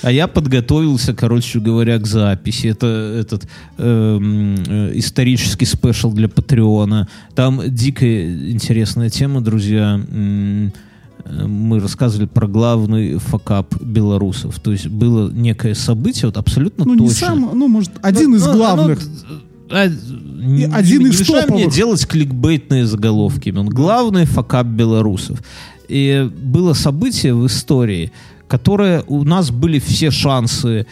[0.01, 2.67] А я подготовился, короче говоря, к записи.
[2.67, 7.07] Это этот э, исторический спешл для Патреона.
[7.35, 9.99] Там дикая интересная тема, друзья.
[10.11, 10.69] Э,
[11.47, 14.59] Мы рассказывали про главный факап белорусов.
[14.59, 17.03] То есть было некое событие, вот абсолютно Ну, точно.
[17.03, 18.99] не сам, ну, может, один из Ну, ну, главных.
[19.69, 23.49] а, не, один не из мешай мне делать кликбейтные заголовки.
[23.51, 25.43] Он главный факап белорусов.
[25.89, 28.11] И было событие в истории,
[28.47, 30.87] которое у нас были все шансы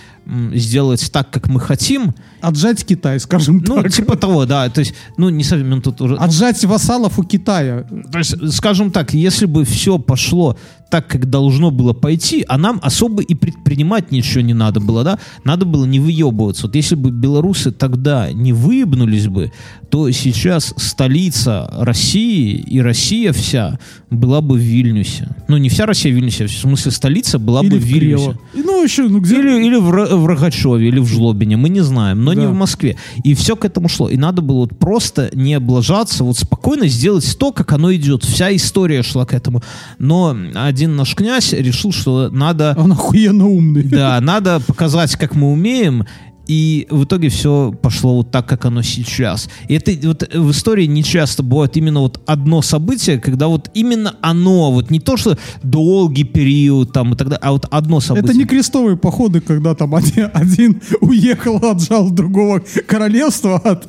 [0.54, 2.14] сделать так, как мы хотим.
[2.42, 3.92] Отжать Китай, скажем Ну, так.
[3.92, 4.70] типа того, да.
[4.70, 6.16] То есть, ну, не совсем ну, тут уже...
[6.16, 7.86] Отжать вассалов у Китая.
[8.12, 10.58] То есть, скажем так, если бы все пошло
[10.90, 15.20] так, как должно было пойти, а нам особо и предпринимать ничего не надо было, да,
[15.44, 16.68] надо было не выебываться.
[16.68, 19.52] Вот если бы белорусы тогда не выебнулись бы,
[19.90, 25.30] то сейчас столица России и Россия вся была бы в Вильнюсе.
[25.48, 27.86] Ну, не вся Россия в Вильнюсе, а в смысле столица была бы Или в в
[27.86, 28.24] Вильнюсе.
[28.26, 28.40] Крево.
[28.66, 29.40] Ну, еще, ну, где...
[29.40, 32.50] Или, или в, В Рогачеве, или в Жлобине, мы не знаем, но не Да.
[32.50, 32.98] в Москве.
[33.24, 34.10] И все к этому шло.
[34.10, 38.24] И надо было вот просто не облажаться, вот спокойно сделать то, как оно идет.
[38.24, 39.62] Вся история шла к этому.
[40.00, 43.84] Но один наш князь решил, что надо, Он охуенно умный.
[43.84, 46.06] да, надо показать, как мы умеем,
[46.48, 49.50] И в итоге все пошло вот так, как оно сейчас.
[49.68, 54.16] И это вот в истории не часто бывает именно вот одно событие, когда вот именно
[54.22, 58.30] оно, вот не то, что долгий период там и так далее, а вот одно событие.
[58.30, 63.58] Это не крестовые походы, когда там один, один уехал, отжал другого королевства.
[63.58, 63.86] От...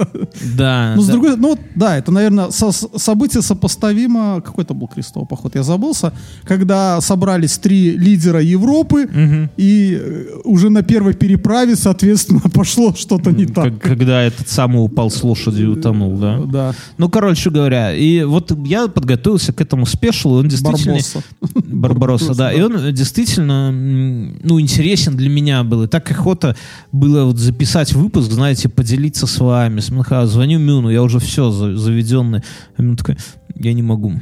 [0.56, 0.94] Да.
[0.96, 1.12] Ну, с да.
[1.12, 6.12] другой ну да, это, наверное, со- событие сопоставимо, какой-то был крестовый поход, я забылся,
[6.44, 9.08] когда собрались три лидера Европы,
[9.56, 13.78] и э, уже на первой переправе, соответственно, пошло что-то не так.
[13.80, 16.38] Когда этот самый упал с лошади и утонул, да?
[16.38, 16.74] Да.
[16.96, 20.94] Ну, короче говоря, и вот я подготовился к этому спешлу, и он действительно...
[20.94, 21.22] Барбосса.
[21.54, 22.52] Барбаросса, да.
[22.52, 25.84] И он э, действительно, ну, интересен для меня был.
[25.84, 26.56] И так охота
[26.92, 29.80] было вот записать выпуск, знаете, поделиться с вами.
[30.26, 32.42] Звоню Мюну, я уже все заведенный.
[32.76, 33.16] А Мюн такой,
[33.54, 34.14] я не могу.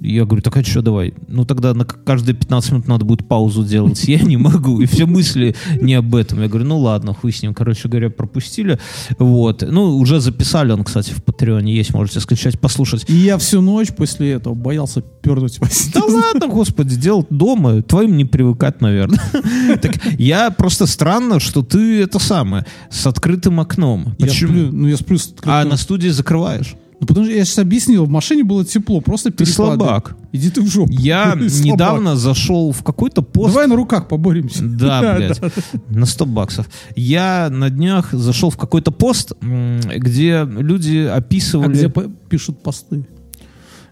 [0.00, 1.14] Я говорю, так а что, давай?
[1.28, 4.04] Ну тогда на каждые 15 минут надо будет паузу делать.
[4.04, 4.80] Я не могу.
[4.80, 6.42] И все мысли не об этом.
[6.42, 7.54] Я говорю, ну ладно, хуй с ним.
[7.54, 8.78] Короче говоря, пропустили.
[9.18, 9.62] Вот.
[9.62, 11.94] Ну, уже записали он, кстати, в Патреоне есть.
[11.94, 13.04] Можете скачать, послушать.
[13.08, 15.58] И я всю ночь после этого боялся пернуть.
[15.94, 17.82] Да ладно, господи, делать дома.
[17.82, 19.20] Твоим не привыкать, наверное.
[19.80, 24.14] Так я просто странно, что ты это самое, с открытым окном.
[24.18, 24.70] Почему?
[24.72, 26.74] ну я сплю с А открытым- на студии закрываешь.
[27.00, 29.54] Ну, потому что я сейчас объяснил, в машине было тепло, просто Ты перепады.
[29.54, 30.16] слабак.
[30.32, 30.92] Иди ты в жопу.
[30.92, 33.52] Я недавно зашел в какой-то пост.
[33.52, 34.62] Давай на руках поборемся.
[34.84, 35.40] Да, блядь,
[35.88, 36.68] на 100 баксов.
[36.96, 41.72] Я на днях зашел в какой-то пост, где люди А описывали...
[41.74, 43.06] где по- пишут посты?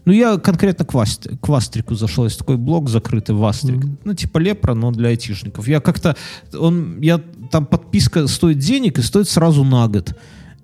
[0.05, 2.25] Ну, я конкретно к, Васт- к Вастрику зашел.
[2.25, 3.85] Есть такой блог закрытый, Вастрик.
[4.03, 5.67] Ну, типа Лепра, но для айтишников.
[5.67, 6.17] Я как-то...
[6.57, 10.13] Он, я, там подписка стоит денег и стоит сразу на год.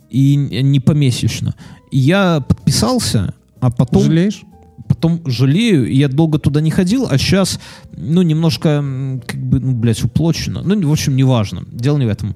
[0.09, 1.55] И не помесячно.
[1.91, 4.03] Я подписался, а потом...
[4.03, 4.43] Жалеешь?
[4.87, 7.59] Потом жалею, и я долго туда не ходил, а сейчас,
[7.95, 8.83] ну, немножко,
[9.27, 10.63] как бы, ну, блядь, уплочено.
[10.63, 11.63] Ну, в общем, неважно.
[11.71, 12.35] Дело не в этом.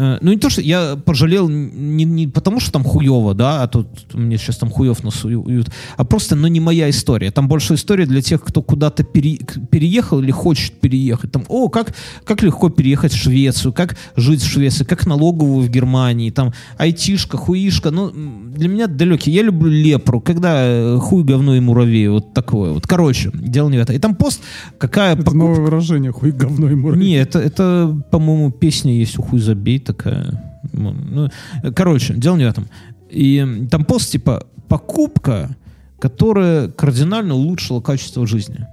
[0.00, 3.68] Э, Ну, не то, что я пожалел не, не потому, что там хуево, да, а
[3.68, 7.30] тут мне сейчас там хуев насуют, а просто, ну, не моя история.
[7.30, 9.40] Там больше история для тех, кто куда-то пере-
[9.70, 11.32] переехал или хочет переехать.
[11.32, 11.94] Там, о, как,
[12.24, 17.36] как легко переехать в Швецию, как жить в Швеции, как налоговую в Германии, там, айтишка,
[17.36, 17.90] хуишка.
[17.90, 18.10] Ну,
[18.56, 19.30] для меня далекий.
[19.32, 22.86] Я люблю лепру, когда э, хуй, говно и муравей, вот такое вот.
[22.86, 23.96] Короче, дело не в этом.
[23.96, 24.40] И там пост,
[24.78, 27.04] какая Это покупка- новое выражение, хуй говно и муравей.
[27.06, 30.60] не, это, это по-моему, песня есть у хуй забей такая.
[30.72, 31.28] Ну, ну,
[31.62, 32.68] э, короче, дело не в этом.
[33.10, 35.50] И там пост типа покупка,
[35.98, 38.66] которая кардинально улучшила качество жизни.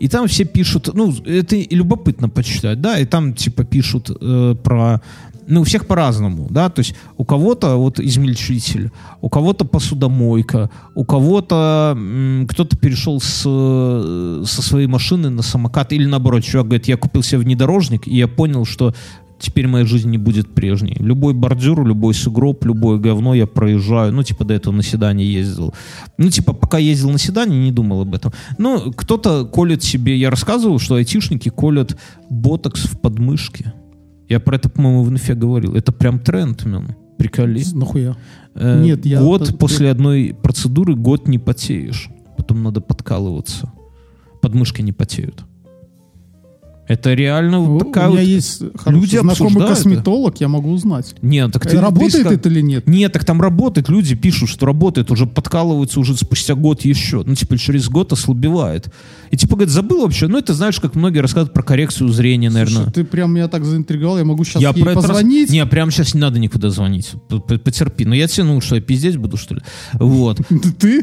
[0.00, 5.00] И там все пишут, ну, это любопытно почитать, да, и там типа пишут э, про,
[5.46, 8.90] ну, у всех по-разному, да, то есть у кого-то вот измельчитель,
[9.22, 11.96] у кого-то посудомойка, у кого-то
[12.48, 17.22] кто-то перешел с, э, со своей машины на самокат, или наоборот, чувак говорит, я купил
[17.22, 18.94] себе внедорожник, и я понял, что
[19.38, 20.96] теперь моя жизнь не будет прежней.
[20.98, 24.12] Любой бордюр, любой сугроб, любое говно я проезжаю.
[24.12, 25.74] Ну, типа, до этого на седане ездил.
[26.18, 28.32] Ну, типа, пока ездил на седане, не думал об этом.
[28.58, 30.16] Ну, кто-то колет себе...
[30.16, 31.98] Я рассказывал, что айтишники колят
[32.30, 33.72] ботокс в подмышке.
[34.28, 35.74] Я про это, по-моему, в инфе говорил.
[35.74, 36.96] Это прям тренд, мен.
[37.18, 37.62] Приколи.
[37.72, 38.16] Нахуя?
[38.54, 42.08] Э, Нет, я- Год это- после одной процедуры, год не потеешь.
[42.36, 43.72] Потом надо подкалываться.
[44.42, 45.44] Подмышки не потеют.
[46.88, 51.14] Это реально вот У такая у меня вот- есть Люди знакомый косметолог, я могу узнать.
[51.20, 52.86] Нет, так ты, Работает ты это или нет?
[52.86, 57.22] Нет, так там работает, люди пишут, что работает, уже подкалываются уже спустя год еще.
[57.26, 58.92] Ну, типа, через год ослабевает.
[59.30, 60.28] И типа, говорит, забыл вообще.
[60.28, 62.84] Ну, это знаешь, как многие рассказывают про коррекцию зрения, наверное.
[62.84, 65.50] Слушай, ты прям меня так заинтриговал, я могу сейчас я ей про это позвонить.
[65.50, 67.10] Не, прямо сейчас не надо никуда звонить.
[67.28, 68.04] Потерпи.
[68.04, 69.62] Но я тянул, что я пиздеть буду, что ли.
[69.94, 70.40] Вот.
[70.78, 71.02] Ты?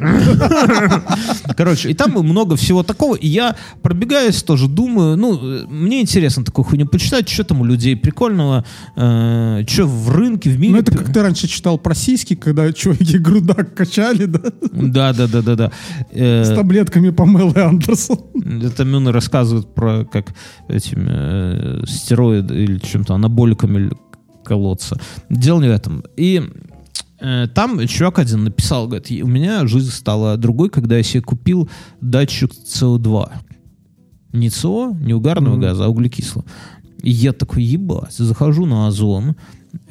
[1.57, 3.15] Короче, и там много всего такого.
[3.15, 7.65] И я пробегаюсь тоже, думаю, ну, э, мне интересно такую хуйню почитать, что там у
[7.65, 8.63] людей прикольного,
[8.95, 10.73] что в рынке, в мире.
[10.73, 14.41] Ну, это как ты раньше читал про сиськи, когда чуваки грудак качали, да?
[14.71, 15.71] Да, да, да, да, да.
[16.11, 18.19] Э, С таблетками Памелы Андерсон.
[18.63, 20.33] Это Мюны рассказывает про как
[20.67, 23.91] этими э, стероиды или чем-то анаболиками
[24.43, 24.99] колоться.
[25.29, 26.03] Дело не в этом.
[26.17, 26.41] И
[27.19, 31.69] э, там чувак один написал, говорит, у меня жизнь стала другой, когда я себе купил
[32.01, 33.31] датчик СО2.
[34.33, 35.61] Не СО, не угарного Мгм.
[35.61, 36.45] газа, а углекислого.
[37.01, 39.35] И я такой, ебать, захожу на Озон,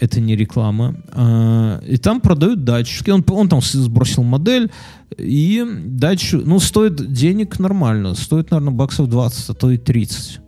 [0.00, 4.70] это не реклама, а, и там продают датчики, он, он там сбросил модель,
[5.18, 10.40] и датчик, ну, стоит денег нормально, стоит, наверное, баксов 20, а то и 30.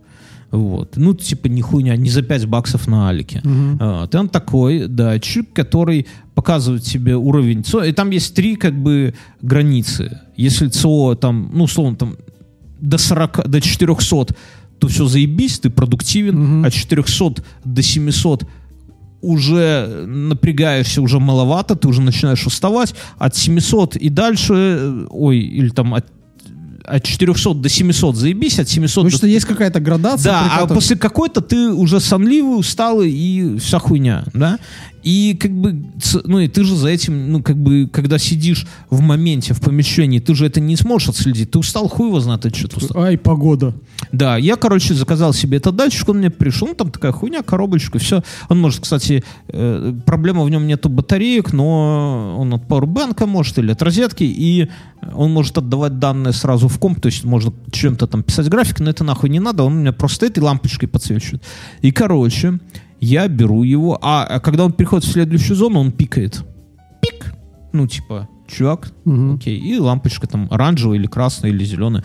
[0.51, 0.95] Вот.
[0.95, 3.41] Ну, типа, не хуйня, не за 5 баксов на Алике.
[3.79, 7.83] А, Там такой датчик, который показывает тебе уровень ЦО.
[7.83, 10.19] И там есть три, как бы, границы.
[10.37, 12.15] Если ЦО там, ну, условно, там
[12.85, 14.35] до 40, до 400,
[14.79, 16.65] то все заебись, ты продуктивен, Мгм.
[16.65, 18.43] а 400 до 700
[19.21, 22.93] уже напрягаешься, уже маловато, ты уже начинаешь уставать.
[23.17, 26.05] От 700 и дальше, э, ой, или там от
[26.87, 29.17] от 400 до 700 заебись, от 700 Потому до...
[29.17, 30.31] что есть какая-то градация.
[30.31, 34.59] Да, а которой- после какой-то ты уже сонливый, усталый и вся хуйня, да?
[35.05, 35.85] И как бы,
[36.23, 40.17] ну и ты же за этим, ну как бы, когда сидишь в моменте, в помещении,
[40.17, 41.51] ты же это не сможешь отследить.
[41.51, 43.03] Ты устал, хуй его знает, ты что-то устал.
[43.03, 43.75] Ай, погода.
[44.11, 47.99] Да, я, короче, заказал себе этот датчик, он мне пришел, ну, там такая хуйня, коробочка,
[47.99, 48.23] все.
[48.49, 53.71] Он может, кстати, э, проблема в нем нету батареек, но он от Powerbank может или
[53.71, 54.69] от розетки, и
[55.13, 58.89] он может отдавать данные сразу в комп, то есть можно чем-то там писать график, но
[58.89, 61.43] это нахуй не надо, он у меня просто этой лампочкой подсвечивает.
[61.81, 62.59] И, короче,
[62.99, 66.43] я беру его, а, а когда он переходит в следующую зону, он пикает.
[67.01, 67.33] Пик!
[67.73, 69.35] Ну, типа, чувак, Мгм.
[69.35, 72.03] окей, и лампочка там оранжевая или красная или зеленая.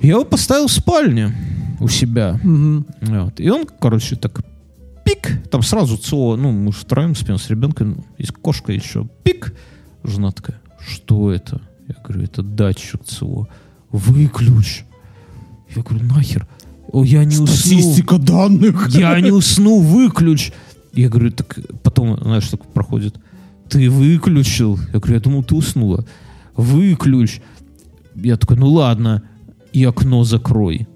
[0.00, 1.34] Я его поставил в спальне
[1.80, 2.38] у себя.
[2.42, 2.86] Мгм.
[3.00, 3.40] Вот.
[3.40, 4.42] И он, короче, так
[5.04, 9.54] пик, там сразу ЦО, ну, мы же втроем спим с ребенком, есть кошка еще, пик.
[10.02, 11.60] Жена такая, что это?
[11.88, 13.48] Я говорю, это датчик ЦО.
[13.90, 14.84] Выключ.
[15.74, 16.46] Я говорю, нахер?
[16.94, 17.46] О, я не усну.
[17.48, 18.88] Статистика данных.
[18.90, 20.52] Я не усну, выключ.
[20.92, 23.16] Я говорю, так потом, знаешь, так проходит.
[23.68, 24.78] Ты выключил?
[24.92, 26.04] Я говорю, я думал, ты уснула.
[26.56, 27.40] Выключ.
[28.14, 29.22] Я такой, ну ладно.
[29.72, 30.86] И окно закрой.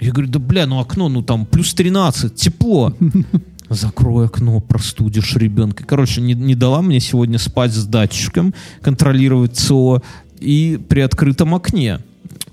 [0.00, 2.94] Я говорю, да бля, ну окно, ну там плюс 13, тепло.
[3.68, 5.84] Закрой окно, простудишь ребенка.
[5.84, 10.02] Короче, не, не дала мне сегодня спать с датчиком, контролировать ЦО
[10.40, 11.98] и при открытом окне.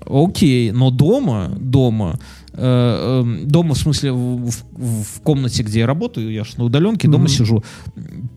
[0.06, 2.18] Окей, но дома, дома,
[2.52, 6.64] э, э, дома, в смысле, в, в- в комнате, где я работаю, я ж на
[6.64, 7.28] удаленке, дома Мгм.
[7.32, 7.62] сижу,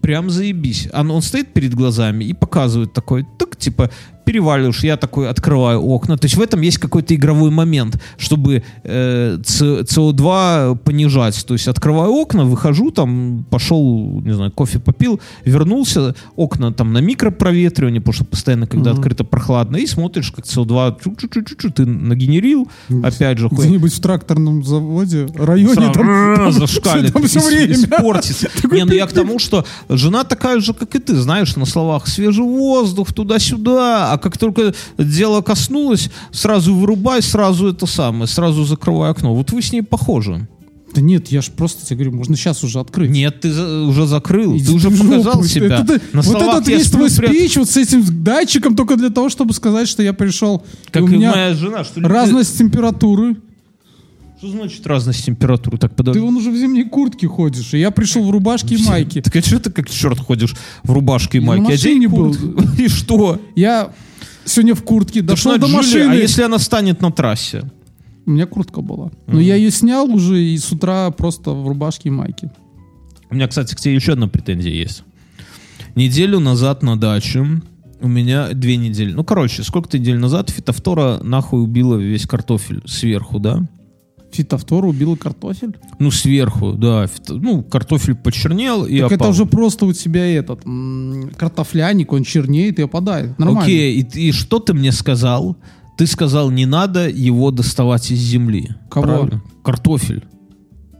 [0.04, 0.90] прям заебись.
[0.94, 3.90] Он, он стоит перед глазами и показывает такой, так, типа,
[4.26, 6.18] переваливаешь, я такой открываю окна.
[6.18, 11.46] То есть в этом есть какой-то игровой момент, чтобы э, С- СО2 понижать.
[11.46, 17.00] То есть открываю окна, выхожу, там, пошел, не знаю, кофе попил, вернулся, окна там на
[17.00, 19.00] микропроветривание, потому что постоянно, когда Мгм.
[19.00, 22.70] открыто прохладно, и смотришь, как СО2 чу-чу-чу-чу, ты нагенерил,
[23.04, 23.58] опять же, хуй.
[23.66, 27.74] Где-нибудь в тракторном заводе, районе Сразу там, там зашкалит, там все время.
[27.74, 28.50] испортится.
[28.72, 29.66] Не, ну я к тому, что
[29.98, 34.74] жена такая же, как и ты, знаешь, на словах свежий воздух, туда-сюда, а как только
[34.98, 39.34] дело коснулось, сразу вырубай, сразу это самое, сразу закрывай окно.
[39.36, 40.48] Вот вы с ней похожи.
[40.95, 43.10] Да нет, я ж просто тебе говорю, можно сейчас уже открыть.
[43.10, 45.07] Нет, ты за- уже закрыл, Иди ты уже жопу.
[45.10, 45.80] показал себя.
[45.80, 49.10] Это- На вот словах этот весь твой прям- спич вот с этим датчиком только для
[49.10, 50.64] того, чтобы сказать, что я пришел.
[50.91, 52.06] Как и и моя жена, что ли?
[52.06, 53.38] разность температуры.
[54.44, 55.78] Что значит разность температуры?
[55.78, 56.20] Так, подожди.
[56.20, 59.22] Ты вон уже в зимней куртке ходишь, и я пришел в рубашке и майке.
[59.22, 60.53] Так а что ты как черт ходишь
[60.84, 61.64] в рубашке и Я майке?
[61.64, 62.36] машине Одень был.
[62.36, 62.61] куртку.
[62.82, 63.40] И что?
[63.56, 63.94] Я
[64.44, 65.78] сегодня в куртке дошел до Джулия?
[65.78, 66.11] машины.
[66.11, 67.72] А если она станет на трассе?
[68.26, 69.11] У меня куртка была.
[69.28, 72.52] Но я ее снял уже и с утра просто в рубашке и майке.
[73.30, 75.06] У меня, кстати, к тебе еще одна претензия есть.
[75.95, 77.61] Неделю назад на даче
[78.02, 79.14] у меня две недели.
[79.14, 83.65] Ну, короче, сколько-то недель назад фитофтора нахуй убила весь картофель сверху, да?
[84.34, 85.76] Фитофтора убила картофель.
[86.00, 87.06] Ну, сверху, да.
[87.06, 89.30] Фито- Ну, картофель почернел и так это опал.
[89.32, 93.38] уже просто у тебя этот м, картофляник, он чернеет и опадает.
[93.40, 93.62] Нормально.
[93.62, 95.56] Окей, и, и что ты мне сказал?
[95.98, 98.70] Ты сказал, не надо его доставать из земли.
[98.90, 99.06] Кого?
[99.06, 99.44] Правильно?
[99.64, 100.24] Картофель.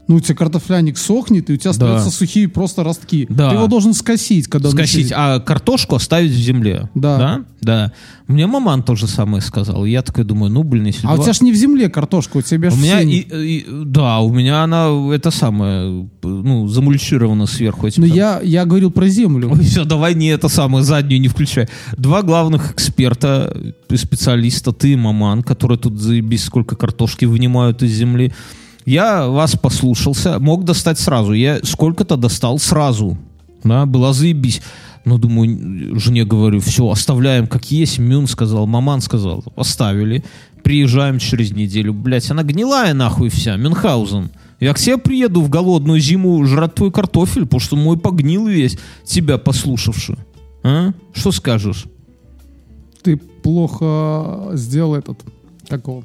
[0.06, 1.86] Ну, у тебя картофляник сохнет, и у тебя Да.
[1.96, 3.26] остаются сухие просто ростки.
[3.30, 3.50] Да.
[3.50, 6.90] Ты его должен скосить, когда Скосить, а картошку оставить в земле.
[6.94, 7.18] Да.
[7.18, 7.44] Да?
[7.62, 7.92] Да.
[8.26, 9.84] Мне маман то же самое сказал.
[9.86, 12.36] Я такой думаю, ну, блин, если А у два- тебя ж не в земле картошка,
[12.38, 17.46] у тебя ж У меня, и, и- да, у меня она, это самое, ну, замульчирована
[17.46, 17.86] сверху.
[17.86, 18.08] этим Но.
[18.08, 19.50] Ну, я, я говорил про землю.
[19.52, 21.68] Ой, все, давай не это самое, заднюю не включай.
[21.96, 23.56] Два главных эксперта,
[23.94, 28.32] специалиста, ты и маман, которые тут заебись сколько картошки вынимают из земли.
[28.86, 31.32] Я вас послушался, мог достать сразу.
[31.32, 33.16] Я сколько-то достал сразу.
[33.62, 34.60] Да, была заебись.
[35.04, 37.98] Но думаю, жене говорю, все, оставляем как есть.
[37.98, 40.24] Мюн сказал, маман сказал, оставили.
[40.62, 41.92] Приезжаем через неделю.
[41.92, 44.30] Блять, она гнилая нахуй вся, Мюнхгаузен.
[44.60, 48.78] Я к тебе приеду в голодную зиму жрать твой картофель, потому что мой погнил весь,
[49.04, 50.16] тебя послушавши.
[50.62, 50.92] А?
[51.12, 51.84] Что скажешь?
[53.02, 55.18] Ты плохо сделал этот.
[55.68, 56.02] Как его?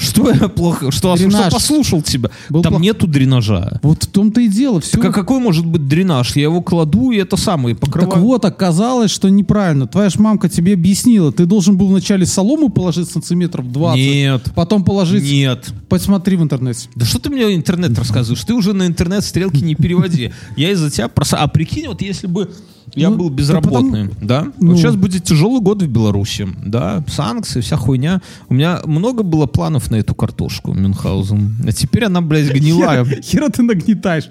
[0.00, 0.90] Что я плохо?
[0.90, 1.52] Что, что Дренаж.
[1.52, 2.30] послушал тебя?
[2.48, 3.78] Был Там плох- нету дренажа.
[3.82, 4.80] Вот в том-то и дело.
[4.80, 4.92] Все.
[4.96, 6.34] Так а какой может быть дренаж?
[6.36, 8.10] Я его кладу и это самое покрываю.
[8.10, 9.86] Так вот, оказалось, что неправильно.
[9.86, 11.32] Твоя ж мамка тебе объяснила.
[11.32, 13.98] Ты должен был вначале солому положить сантиметров 20.
[14.00, 14.52] Нет.
[14.54, 15.22] Потом положить...
[15.22, 15.68] Нет.
[15.88, 16.88] Посмотри в интернете.
[16.94, 18.42] Да что ты мне интернет рассказываешь?
[18.44, 20.32] Ты уже на интернет стрелки не переводи.
[20.56, 21.36] Я из-за тебя просто...
[21.36, 22.50] А прикинь, вот если бы
[22.94, 24.48] я Ну, был да безработным, да?
[24.58, 24.70] ну.
[24.72, 27.04] Вот сейчас будет тяжелый год в Беларуси, да?
[27.08, 28.20] Санкции, вся хуйня.
[28.48, 31.64] У меня много было планов на эту картошку, Мюнхгаузен.
[31.66, 33.04] А теперь она, блядь, гнилая.
[33.04, 34.28] Хера, хера ты нагнетаешь.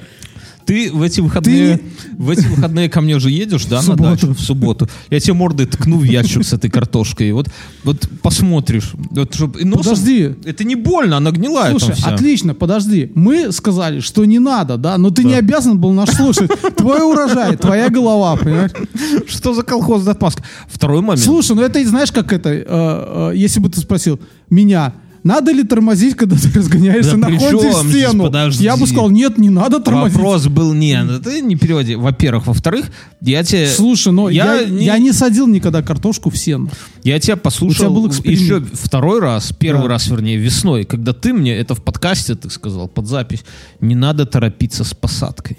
[0.70, 1.80] Ты в эти выходные,
[2.16, 4.04] в эти выходные ко мне же едешь, да, В на субботу.
[4.28, 4.34] дачу?
[4.36, 4.88] В субботу.
[5.10, 7.32] Я тебе мордой ткну в ящик с этой картошкой.
[7.32, 7.48] Вот,
[7.84, 8.92] вот посмотришь.
[9.10, 10.36] Вот, чтоб- и носом- Подожди.
[10.46, 13.12] Это не больно, она гнилая Слушай, отлично, подожди.
[13.16, 16.52] Мы сказали, что не надо, да, но ты не обязан был нас слушать.
[16.78, 18.72] Твой урожай, твоя голова, понимаешь?
[19.28, 20.44] Что за колхозная отмазка?
[20.68, 21.20] Второй момент.
[21.22, 24.20] Слушай, ну это, знаешь, как это, э, э, если бы ты спросил
[24.52, 24.94] меня,
[25.24, 28.24] надо ли тормозить, когда ты разгоняешься Да на Хонде в стену?
[28.26, 28.64] Подожди.
[28.64, 30.16] Я бы сказал, нет, не надо тормозить.
[30.18, 31.96] Вопрос был не, ну ты не переводи.
[31.96, 32.86] Во-первых, во-вторых,
[33.22, 35.14] я тебе, Слушай, но я, Я я, не- не...
[35.14, 36.70] садил никогда картошку в сено.
[37.04, 39.90] я тебя послушал тебя был еще второй раз, первый Да.
[39.90, 43.44] раз, вернее, весной, когда ты мне это в подкасте ты сказал под запись,
[43.82, 45.58] не надо торопиться с посадкой.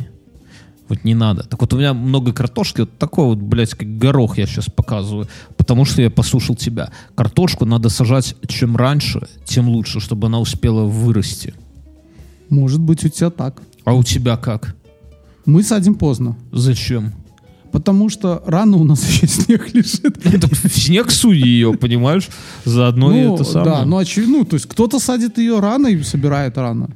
[0.91, 1.45] Вот не надо.
[1.45, 5.29] Так вот у меня много картошки, вот такой вот, блядь, как горох я сейчас показываю,
[5.57, 6.91] потому что я послушал тебя.
[7.15, 11.55] Картошку надо сажать чем раньше, тем лучше, чтобы она успела вырасти.
[12.49, 13.63] Может быть, у тебя так.
[13.85, 14.75] А у тебя как?
[15.47, 16.37] Мы садим поздно.
[16.51, 17.13] Зачем?
[17.73, 20.19] Потому что рано у нас еще снег лежит.
[20.23, 22.29] В снег суй ее, понимаешь?
[22.65, 23.71] Заодно и ну, это самое.
[23.71, 26.91] да, ну, очевидно, ну, то есть кто-то садит ее рано и собирает рано.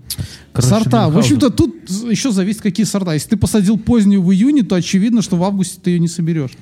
[0.52, 1.09] Короче, сорта.
[1.09, 1.74] В общем-то, тут
[2.10, 3.14] еще зависит, какие сорта.
[3.14, 6.52] Если ты посадил позднюю в июне, то очевидно, что в августе ты ее не соберешь.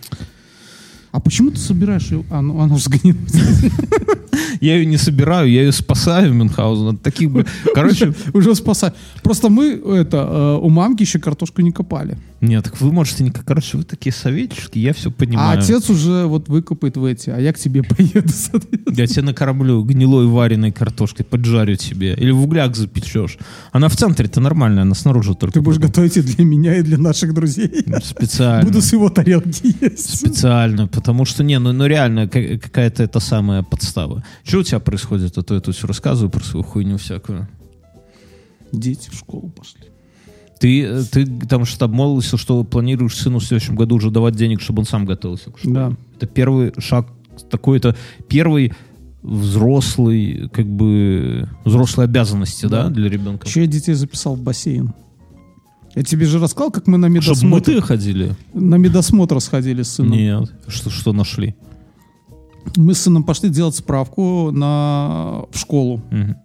[1.12, 2.24] А почему ты собираешь ее?
[2.30, 3.18] А, ну, она же сгнила.
[4.60, 6.94] Я ее не собираю, я ее спасаю, Мюнхгаузен.
[6.94, 7.30] От таких,
[7.74, 8.92] Короче, Уже спасай.
[9.22, 12.16] Просто мы это, э, у мамки еще картошку не копали.
[12.42, 13.30] Нет, так вы можете не...
[13.30, 15.58] Короче, вы такие советчики, я все А понимаю.
[15.60, 18.28] отец уже вот выкопает в эти, а я к тебе поеду.
[18.34, 18.94] соответственно.
[18.96, 22.14] Я тебе накормлю гнилой вареной картошкой, поджарю тебе.
[22.14, 23.38] Или в угляк запечешь.
[23.70, 25.54] Она в центре-то нормальная, она снаружи только.
[25.54, 25.90] Ты будешь потом.
[25.90, 27.70] готовить и для меня, и для наших друзей.
[28.02, 28.64] Специально.
[28.66, 30.18] Буду с его тарелки есть.
[30.18, 34.24] Специально, потому что, не, ну, ну реально, ка- какая-то это самая подстава.
[34.42, 35.38] Что у тебя происходит?
[35.38, 37.46] А то я тут все рассказываю про свою хуйню всякую.
[38.72, 39.91] Дети в школу пошли.
[40.62, 44.80] Ты, ты там что-то обмолвился, что планируешь сыну в следующем году уже давать денег, чтобы
[44.80, 45.74] он сам готовился к школе.
[45.74, 45.92] Да.
[46.16, 47.08] Это первый шаг,
[47.50, 47.96] такой-то
[48.28, 48.72] первый
[49.22, 52.90] взрослый, как бы, взрослые обязанности, да, Да.
[52.90, 53.46] для ребенка?
[53.46, 54.94] Еще я детей записал в бассейн.
[55.96, 58.34] Я тебе же рассказал, как мы на Чтобы медосмотр, мытые ходили?
[58.54, 60.12] на медосмотр сходили с сыном.
[60.12, 60.52] Нет.
[60.68, 61.54] Что, что нашли?
[62.76, 65.42] Мы с сыном пошли делать справку на...
[65.50, 66.00] в школу.
[66.10, 66.36] Мгм.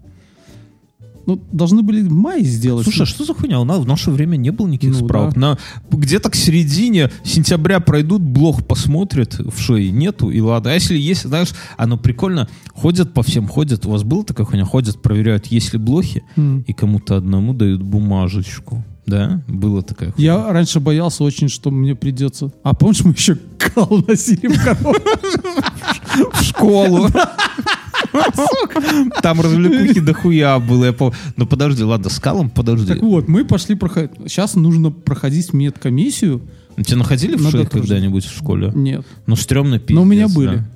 [1.28, 2.86] Ну, должны были в мае сделать.
[2.86, 3.60] Слушай, а что за хуйня?
[3.60, 5.36] У нас в наше время не было никаких Ну, справок.
[5.36, 5.58] На,
[5.92, 10.72] где-то к середине сентября пройдут, блог посмотрят, в шее нету, и ладно.
[10.72, 13.86] А если есть, знаешь, оно прикольно, ходят по всем, ходят.
[13.86, 14.64] У вас была такая хуйня?
[14.64, 16.62] Ходят, проверяют, есть ли блохи, М.
[16.66, 18.84] и кому-то одному дают бумажечку.
[19.06, 19.42] Да?
[19.48, 20.34] Было такая хуйня.
[20.34, 22.52] Я раньше боялся очень, что мне придется...
[22.64, 24.58] А помнишь, мы еще кал носили в
[26.34, 27.08] в школу.
[29.22, 30.86] Там развлекухи дохуя было.
[30.86, 30.96] Я.
[31.36, 32.94] Ну подожди, ладно, с калом подожди.
[32.94, 34.12] Так вот, мы пошли проходить.
[34.26, 36.42] Сейчас нужно проходить медкомиссию.
[36.84, 38.72] Тебя находили в шее когда-нибудь в школе?
[38.76, 39.06] Нет.
[39.26, 39.96] Ну, стрёмно пиздец.
[39.96, 40.68] Но у меня да.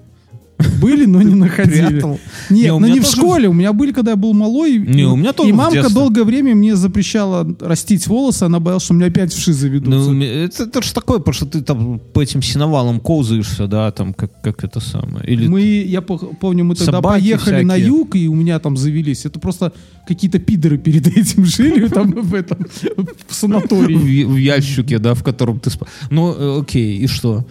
[0.81, 1.05] Были.
[1.05, 1.87] Но не находили.
[1.87, 2.19] Прятал.
[2.49, 3.47] Нет, Не, у но меня не в школе.
[3.47, 4.77] У меня были, когда я был малой.
[4.77, 8.43] Не, у меня тоже И мамка долгое время мне запрещала растить волосы.
[8.43, 10.11] Она боялась, что у меня опять вши Ну, заведутся.
[10.13, 14.41] это, это же такое, потому что ты там по этим синовалам колзаешься, да, там, как,
[14.41, 15.25] как это самое.
[15.27, 19.25] Или Мы, я помню, мы тогда поехали на юг, и у меня там завелись.
[19.25, 19.73] Это просто
[20.07, 22.57] какие-то пидоры перед этим жили там в этом
[22.97, 24.23] в в, санатории.
[24.23, 25.87] в ящике, да, в котором ты спал.
[26.09, 27.45] Ну, э, окей, и что?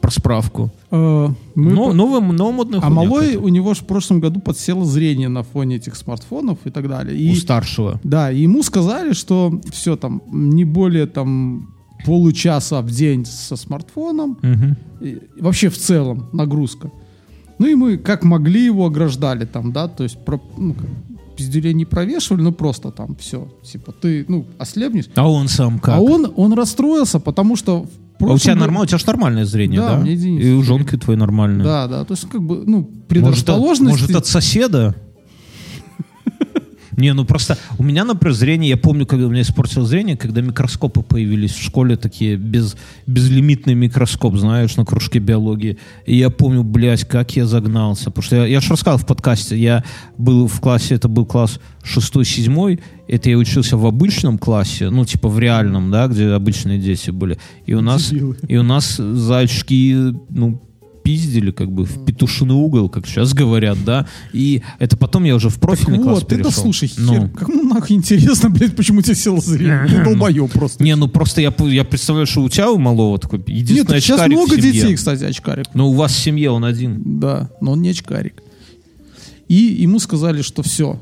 [0.00, 0.70] Про справку.
[0.90, 3.40] Э, мы Но, по- новая, новомодная А малой, какая-то.
[3.44, 7.16] у него же в прошлом году подсело зрение на фоне этих смартфонов и так далее.
[7.16, 8.00] И, У старшего.
[8.02, 11.68] да, и ему сказали, что все там, не более там
[12.04, 14.36] получаса в день со смартфоном.
[15.00, 16.90] И вообще в целом нагрузка.
[17.60, 20.74] Ну и мы как могли его ограждали там, да, то есть про, ну,
[21.36, 25.06] пиздюлей не провешивали, ну просто там все, типа ты, ну, ослепнешь.
[25.16, 25.96] А он сам как?
[25.96, 27.86] А он, он расстроился, потому что
[28.20, 30.08] А у тебя году- нормально, у тебя же нормальное зрение, Да, да?
[30.08, 31.64] И у женки твоей нормальное.
[31.64, 34.00] Да, да, то есть как бы, ну, Может, от- предрасположенности...
[34.02, 34.94] может, от соседа?
[36.98, 40.40] Не, ну просто у меня, например, зрение, я помню, когда у меня испортилось зрение, когда
[40.40, 42.76] микроскопы появились в школе, такие без,
[43.06, 45.78] безлимитный микроскоп, знаешь, на кружке биологии.
[46.06, 48.06] И я помню, блядь, как я загнался.
[48.06, 49.84] Потому что я, я же рассказал в подкасте, я
[50.16, 55.28] был в классе, это был класс 6-7, это я учился в обычном классе, ну, типа
[55.28, 57.38] в реальном, да, где обычные дети были.
[57.64, 58.36] И у нас, Дебилы.
[58.48, 60.60] и у нас зайчики, ну,
[61.08, 64.06] пиздили как бы в петушиный угол, как сейчас говорят, да.
[64.34, 66.62] И это потом я уже в профильный Так класс вот, это перешел.
[66.64, 67.12] слушай, Ну.
[67.14, 70.04] хер, кому нахуй интересно, блядь, почему тебе село зрение?
[70.04, 70.84] Ты просто.
[70.84, 74.20] Не, ну просто я, я представляю, что у тебя у малого такой Нет, единственный сейчас
[74.20, 74.72] очкарик в много семье.
[74.72, 75.66] детей, кстати, очкарик.
[75.72, 77.00] Но у вас в семье он один.
[77.20, 78.42] Да, но он не очкарик.
[79.48, 81.00] И ему сказали, что все,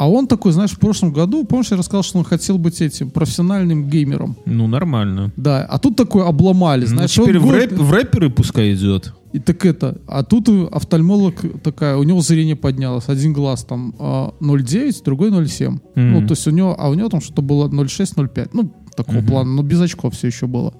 [0.00, 3.10] А он такой, знаешь, в прошлом году, помнишь, я рассказал, что он хотел быть этим
[3.10, 4.34] профессиональным геймером.
[4.46, 5.30] Ну, нормально.
[5.36, 8.72] Да, а тут такой обломали, Ну, знаешь, теперь он в, год- рэп- в рэперы пускай
[8.72, 9.12] идет.
[9.34, 14.32] И так это, а тут офтальмолог такая, у него зрение поднялось, один глаз там а,
[14.40, 15.78] 0,9, другой 0,7.
[15.96, 19.20] Ну, то есть у него, а у него там что-то было 0,6, 0,5, ну, такого
[19.20, 20.72] плана, но без очков все еще было.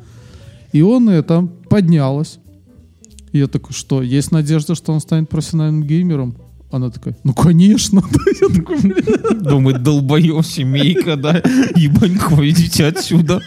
[0.73, 2.39] И он это, поднялось.
[3.33, 6.37] И я такой, что, есть надежда, что он станет профессиональным геймером?
[6.71, 8.03] Она такая, ну, конечно.
[8.41, 8.79] Я такой.
[9.41, 11.43] Думает, долбоёб, семейка, да?
[11.75, 13.41] Ебанько, идите отсюда.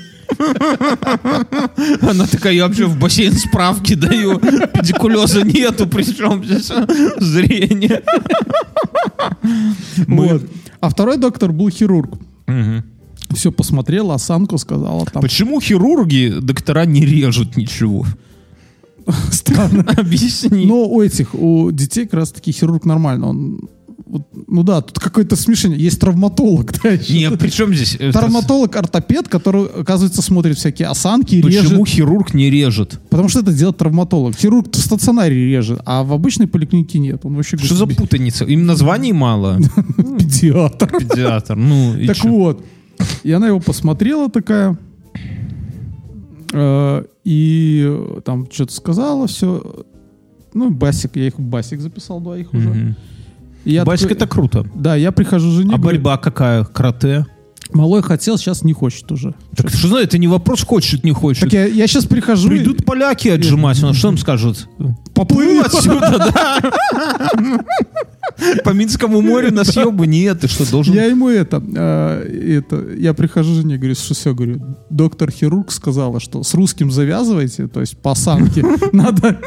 [2.01, 4.39] Она такая, я вообще в бассейн справки даю.
[4.39, 6.71] Педикулеза нету, причем здесь
[7.17, 8.01] зрение.
[10.07, 10.43] Мы- Вот.
[10.81, 12.17] А второй доктор был хирург.
[12.47, 12.83] Мгм.
[13.33, 15.21] Все посмотрел, осанку сказала там.
[15.21, 18.05] Почему хирурги, доктора не режут ничего?
[19.31, 19.85] Странно.
[19.97, 20.65] Объясни.
[20.65, 23.29] Но у этих, у детей как раз таки хирург нормально.
[23.29, 23.59] Он,
[24.05, 25.79] вот, ну да, тут какое-то смешение.
[25.79, 27.13] Есть травматолог, да, еще.
[27.31, 27.95] Не, при чем здесь?
[27.95, 31.87] это- Травматолог-ортопед, который, оказывается, смотрит всякие осанки, Почему режет.
[31.87, 32.99] хирург не режет?
[33.09, 34.35] Потому что это делает травматолог.
[34.35, 37.21] Хирург в стационаре режет, а в обычной поликлинике нет.
[37.25, 38.45] Он вообще Что за путаница?
[38.45, 39.59] Им названий мало.
[39.97, 40.87] педиатр.
[40.99, 41.55] Педиатр.
[41.55, 42.63] Ну, Так вот.
[43.23, 44.77] И она его посмотрела такая.
[46.53, 49.85] Э, И э, там что-то сказала, все.
[50.53, 52.95] Ну, басик, я их басик записал двоих уже.
[53.65, 54.65] И я Басик такой- это круто.
[54.75, 55.73] Да, я прихожу жене.
[55.73, 56.63] А говорю, борьба какая?
[56.65, 57.25] Карате?
[57.73, 59.33] Малой хотел, сейчас не хочет уже.
[59.55, 61.43] Так что знаю, это не вопрос, хочет, не хочет.
[61.45, 62.47] Так я, я сейчас прихожу.
[62.51, 64.67] и- Придут поляки отжимать, он что им скажет?
[65.15, 66.59] Поплыл Плыл отсюда, да.
[68.63, 70.93] По Минскому морю на съебы нет, ты что, должен...
[70.93, 76.19] Я ему это, э, это, я прихожу жене, говорю, что все, говорю, доктор хирург сказала,
[76.19, 79.39] что с русским завязывайте, то есть по осанке, надо,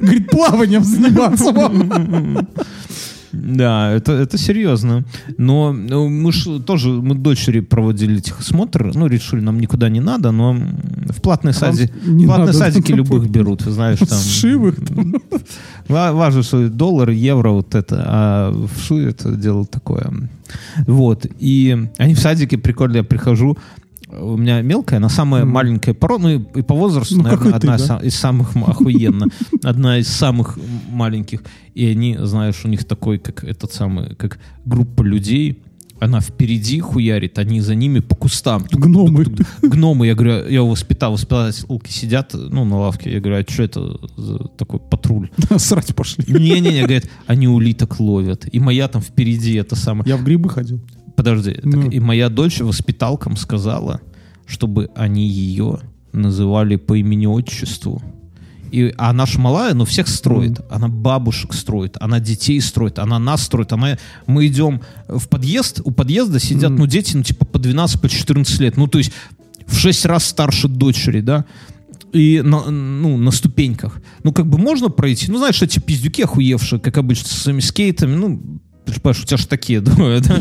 [0.00, 2.48] говорит, плаванием заниматься вам.
[3.34, 5.04] Да, это, это серьезно.
[5.38, 10.30] Но ну, мы ж тоже, мы дочери проводили техосмотр, ну, решили, нам никуда не надо,
[10.30, 14.18] но в платные, сади, не платные надо, садики да, любых берут, знаешь, там.
[14.18, 14.76] Сшивых.
[15.88, 20.10] Ва- Важно, что доллар, евро, вот это, а в ШУ это дело такое.
[20.86, 21.26] Вот.
[21.38, 23.56] И они в садике прикольно, я прихожу,
[24.20, 27.56] у меня мелкая, она самая маленькая пород, ну и, и по возрасту, Ну, наверное, ты,
[27.56, 27.98] одна из да.
[27.98, 29.26] из самых охуенно,
[29.62, 30.58] одна из самых
[30.90, 31.42] маленьких.
[31.74, 35.62] И они, знаешь, у них такой, как этот самый, как группа людей,
[36.00, 38.66] она впереди хуярит, они за ними по кустам.
[38.70, 39.26] Гномы.
[39.62, 43.98] Гномы, я говорю, я воспитал, воспитательки сидят, ну, на лавке, я говорю, а что это
[44.16, 45.30] за такой патруль?
[45.56, 46.24] Срать пошли.
[46.28, 48.46] Не-не-не, говорит, они улиток ловят.
[48.52, 50.08] И моя там впереди это самое.
[50.08, 50.80] Я в грибы ходил.
[51.16, 51.54] Подожди.
[51.54, 51.90] так Ну.
[51.90, 54.00] и моя дочь воспиталкам сказала,
[54.46, 55.80] чтобы они ее
[56.12, 58.02] называли по имени-отчеству.
[58.70, 60.60] И, а наша малая, ну, всех строит.
[60.68, 63.72] Она бабушек строит, она детей строит, она нас строит.
[63.72, 68.08] Она, мы идем в подъезд, у подъезда сидят, ну, дети, ну, типа, по 12, по
[68.08, 68.76] 14 лет.
[68.76, 69.12] Ну, то есть
[69.66, 71.44] в 6 раз старше дочери, да
[72.12, 74.00] и на, ну, на ступеньках.
[74.22, 75.30] Ну, как бы можно пройти.
[75.30, 78.40] Ну, знаешь, эти пиздюки охуевшие, как обычно, со своими скейтами, ну,
[78.84, 80.38] понимаешь, у тебя же такие двое, да?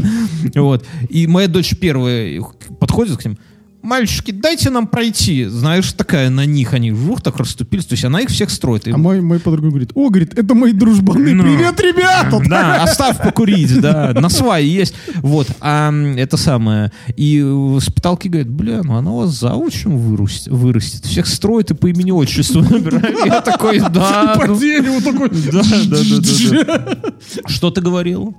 [0.55, 0.85] Вот.
[1.09, 2.41] И моя дочь первая
[2.79, 3.37] подходит к ним,
[3.83, 5.45] мальчики, дайте нам пройти.
[5.45, 7.85] Знаешь, такая на них, они вжух так расступились.
[7.85, 8.87] То есть она их всех строит.
[8.87, 11.43] И- А мой, мой подруга говорит, о, говорит, это мои дружбаны, Ну.
[11.43, 12.41] привет, ребята!
[12.49, 14.95] Да, оставь покурить, да, на свай есть.
[15.17, 16.91] Вот, а это самое.
[17.15, 21.05] И воспиталки говорят, бля, ну она вас заучим вырастет, вырастет.
[21.05, 23.15] Всех строит и по имени отчеству набирает.
[23.25, 24.35] Я такой, да.
[24.37, 25.29] По ну, дереву такой.
[25.29, 27.13] Да, да, да.
[27.47, 28.35] Что ты говорил?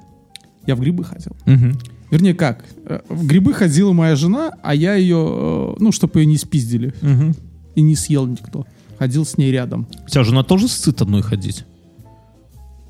[0.66, 1.36] Я в грибы ходил.
[1.44, 1.78] Мгм.
[2.10, 2.64] Вернее, как?
[2.86, 6.94] э, В грибы ходила моя жена, а я ее, э, ну, чтобы ее не спиздили
[7.00, 7.34] Мгм.
[7.74, 8.66] и не съел никто.
[8.98, 9.88] Ходил с ней рядом.
[10.06, 11.64] У тебя жена тоже с цит одной ходить?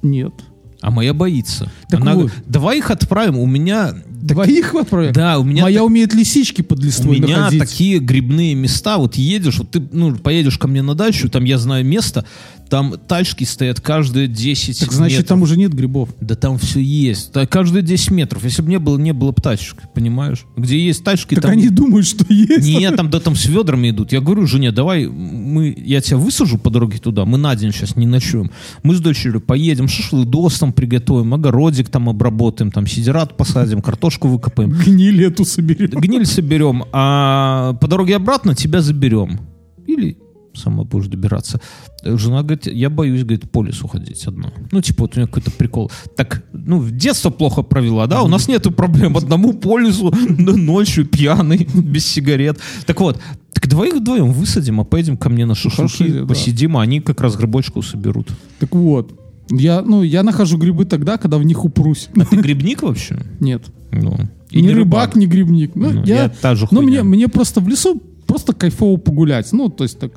[0.03, 0.33] Нет.
[0.81, 1.73] А моя боится.
[1.89, 2.25] Так Она вот.
[2.27, 3.39] говорит, давай их отправим.
[3.39, 3.95] У меня...
[4.11, 5.13] Двоих отправил?
[5.13, 5.63] Да, у меня...
[5.63, 7.61] Моя так- умеет лисички под У листвой меня находить.
[7.61, 11.57] такие грибные места, вот едешь, вот ты, ну, поедешь ко мне на дачу, там я
[11.57, 12.27] знаю место,
[12.75, 15.29] там тачки стоят каждые 10 Так значит, метров.
[15.29, 16.09] там уже нет грибов.
[16.21, 17.33] Да там все есть.
[17.33, 18.43] Да, каждые 10 метров.
[18.43, 20.45] Если бы не было, не было бы тачек, понимаешь?
[20.57, 21.53] Где есть тачки, Так там...
[21.53, 22.67] они думают, что есть.
[22.67, 24.11] Нет, там, да, там с ведрами идут.
[24.11, 27.95] Я говорю жене, давай, мы, я тебя высажу по дороге туда, мы на день сейчас
[27.95, 28.51] не ночуем.
[28.83, 34.71] Мы с дочерью поедем, шашлыдос там приготовим, огородик там обработаем, там сидерат посадим, картошку выкопаем.
[34.71, 36.01] Гниль эту соберем.
[36.01, 39.39] Гниль соберем, а по дороге обратно тебя заберем.
[39.87, 40.19] Или
[40.55, 41.61] сама будешь добираться.
[42.05, 44.53] Жена говорит, я боюсь, говорит, по лесу ходить одна.
[44.71, 45.91] Ну, типа, вот у нее какой-то прикол.
[46.17, 48.23] Так, ну, в детство плохо провела, да?
[48.23, 49.17] У нас нету проблем.
[49.17, 52.59] Одному по лесу, ночью пьяный, без сигарет.
[52.87, 53.21] Так вот,
[53.53, 56.27] так давай их вдвоем высадим, а поедем ко мне на шашлыки, да.
[56.27, 58.29] посидим, а они как раз грибочку соберут.
[58.59, 59.13] Так вот.
[59.51, 62.09] Я, ну, я нахожу грибы тогда, когда в них упрусь.
[62.17, 63.19] А ты грибник вообще?
[63.41, 63.63] Нет.
[63.93, 64.17] Ну,
[64.51, 65.73] И не рыбак, не грибник.
[65.75, 67.03] Ну, Ну, я, я та же ну хуйня.
[67.05, 68.03] мне, мне просто в лесу
[68.35, 69.53] просто кайфово погулять.
[69.53, 70.11] Ну, то есть так.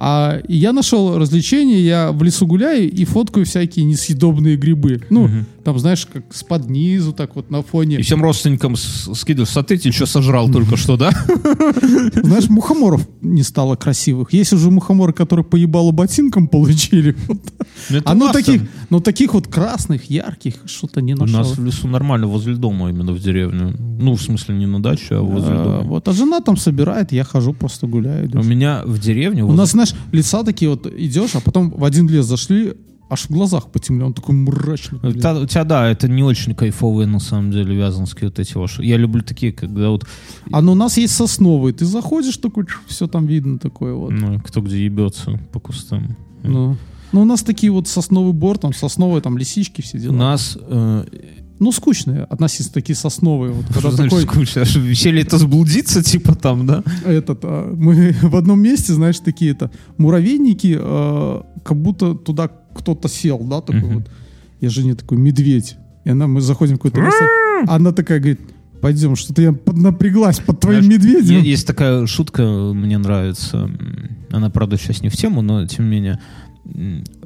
[0.00, 5.02] А я нашел развлечение, я в лесу гуляю и фоткаю всякие несъедобные грибы.
[5.10, 5.28] Ну,
[5.64, 7.96] там, знаешь, как с-под низу, так вот на фоне.
[7.96, 11.10] И всем родственникам с- скидываешь, смотрите, что сожрал только что, да?
[12.22, 14.32] Знаешь, мухоморов не стало красивых.
[14.32, 17.16] Есть уже мухоморы, которые поебало ботинком получили.
[17.90, 21.38] Ну, А у ну таких, ну таких вот красных, ярких, что-то не У нашел.
[21.38, 23.72] нас в лесу нормально, возле дома именно в деревню.
[23.78, 25.80] Ну, в смысле, не на даче, а возле А, дома.
[25.82, 28.28] вот, а жена там собирает, я хожу, просто гуляю.
[28.34, 29.44] У меня в деревне...
[29.44, 32.74] У нас, знаешь, леса такие вот идешь, а потом в один лес зашли,
[33.10, 34.98] аж в глазах потемнело, он такой мрачный.
[35.00, 35.16] блин.
[35.16, 38.84] У тебя, да, это не очень кайфовые, на самом деле, вязанские вот эти ваши.
[38.84, 40.04] Я люблю такие, когда вот,
[40.52, 44.10] А ну у нас есть сосновый, ты заходишь, такой, все там видно такое вот.
[44.10, 46.16] ну, кто где ебется по кустам.
[46.42, 46.76] Ну,
[47.12, 50.12] ну, у нас такие вот сосновый бор, там сосновые, там лисички, все У дела.
[50.12, 50.58] нас...
[50.60, 51.04] э,
[51.60, 53.52] Ну, скучные, относительно такие сосновые.
[53.52, 54.62] Вот, когда что такой, скучно?
[54.62, 56.84] А Веселье это сблудиться, типа там, да?
[57.04, 63.08] этот, а, мы в одном месте, знаешь, такие это муравейники, а, как будто туда кто-то
[63.08, 63.94] сел, да, такой Мгм.
[63.94, 64.10] вот.
[64.60, 65.76] Я жене такой медведь.
[66.04, 67.24] И она, мы заходим в какое-то место,
[67.66, 68.40] а она такая говорит,
[68.80, 71.42] пойдем, что-то я поднапряглась под твоим Знаешь, медведем.
[71.42, 72.42] Есть такая шутка,
[72.74, 73.70] мне нравится.
[74.30, 76.20] Она, правда, сейчас не в тему, но тем не менее.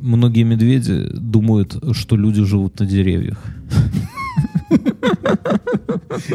[0.01, 3.45] Многие медведи думают, что люди живут на деревьях.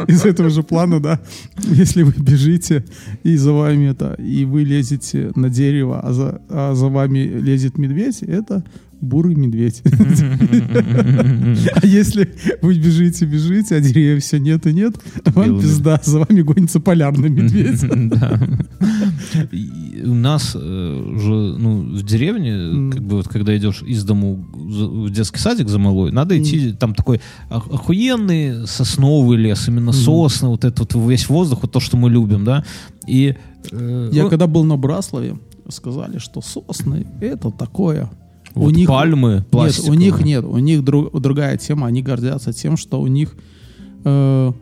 [0.06, 1.20] Из этого же плана, да,
[1.56, 2.84] если вы бежите,
[3.22, 7.78] и за вами это, и вы лезете на дерево, а за, а за вами лезет
[7.78, 8.64] медведь, это
[9.00, 9.82] бурый медведь.
[11.74, 14.94] А если вы бежите, бежите, а деревьев все нет и нет,
[15.24, 17.82] вам пизда, за вами гонится полярный медведь.
[20.04, 25.10] У нас э, же, ну, в деревне, как бы вот когда идешь из дому в
[25.10, 27.20] детский садик за малой, надо идти, там такой
[27.50, 32.10] ох- охуенный сосновый лес, именно сосны, вот этот вот весь воздух, вот то, что мы
[32.10, 32.64] любим, да.
[33.06, 33.34] И
[33.70, 35.38] э, Я ну, когда был на Браславе,
[35.68, 38.10] сказали, что сосны это такое.
[38.58, 39.98] Вот пальмы Нет, у пластиковые.
[39.98, 41.86] них нет, у них друг- другая тема.
[41.86, 43.36] Они гордятся тем, что у них
[44.04, 44.52] э,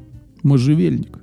[0.42, 1.18] можжевельник.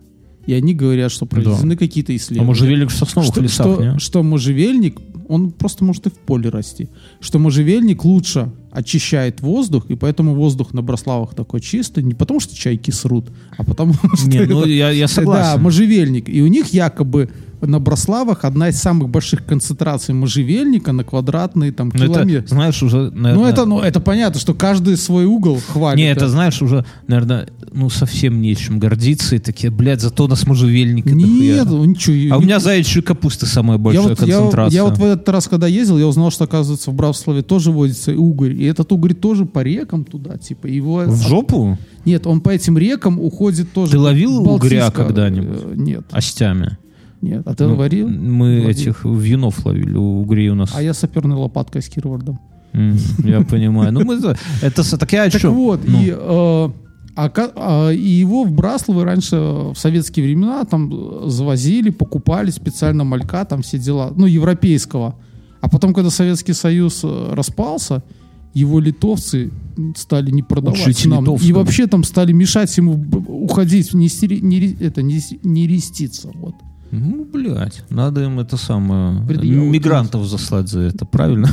[0.45, 2.47] И они говорят, что проведены какие-то А исследования.
[2.47, 3.99] можжевельник в сосновых что, лесах, что, не?
[3.99, 6.89] что можжевельник, он просто может и в поле расти.
[7.21, 12.55] Что можжевельник лучше очищает воздух, и поэтому воздух на Браславах такой чистый, не потому что
[12.55, 13.27] чайки срут,
[13.57, 14.27] а потому что...
[14.29, 15.61] Не, ну это- я, я Да, согласен.
[15.61, 16.27] можжевельник.
[16.27, 17.29] И у них якобы
[17.67, 22.47] на Браславах одна из самых больших концентраций можжевельника на квадратный там Ну, это, километр.
[22.47, 23.33] знаешь, уже, наверное...
[23.33, 25.97] Ну это, ну это понятно, что каждый свой угол хвалит.
[25.97, 29.35] Не, это, знаешь, уже, наверное, ну, совсем нечем гордиться.
[29.35, 31.05] И такие, блядь, зато у нас можжевельник.
[31.07, 32.35] это Нет, ну ничего.
[32.35, 34.75] А у меня заячьей капусты самая я большая вот, я, концентрация.
[34.75, 38.13] я вот в этот раз, когда ездил, я узнал, что, оказывается, в Браславе тоже водится
[38.13, 38.53] угорь.
[38.53, 41.03] И этот угорь тоже по рекам туда, типа, его...
[41.05, 41.77] В жопу?
[42.05, 43.93] Нет, он по этим рекам уходит тоже.
[43.93, 44.91] Ты ловил угря Балтийска.
[44.91, 45.59] когда-нибудь?
[45.63, 46.77] Э, Нет, Остями.
[47.23, 47.41] Нет.
[47.47, 48.07] А ты Ну, варил?
[48.09, 48.69] Мы Ловил.
[48.69, 50.71] этих вьюнов ловили, у угрей у нас.
[50.75, 52.39] А я саперной лопаткой с Кирвардом.
[52.73, 53.91] М, Я понимаю.
[53.91, 54.15] Ну, мы...
[54.61, 56.09] это- так я о Так вот, Ну, и,
[57.15, 63.03] а а, и его в Брасловы раньше в советские времена там э, завозили, покупали специально
[63.03, 65.15] малька, там все дела, ну, европейского.
[65.61, 68.01] А потом, когда Советский Союз э, распался,
[68.55, 69.51] его литовцы
[69.95, 71.19] стали не продавать нам.
[71.19, 71.57] И литовского.
[71.59, 72.93] вообще там стали мешать ему
[73.27, 76.29] уходить, не, стери- не это, не, не реститься.
[76.33, 76.55] Вот.
[76.95, 79.25] Ну, блядь, надо им это самое...
[79.25, 81.49] Предъяву Мигрантов заслать за это, правильно?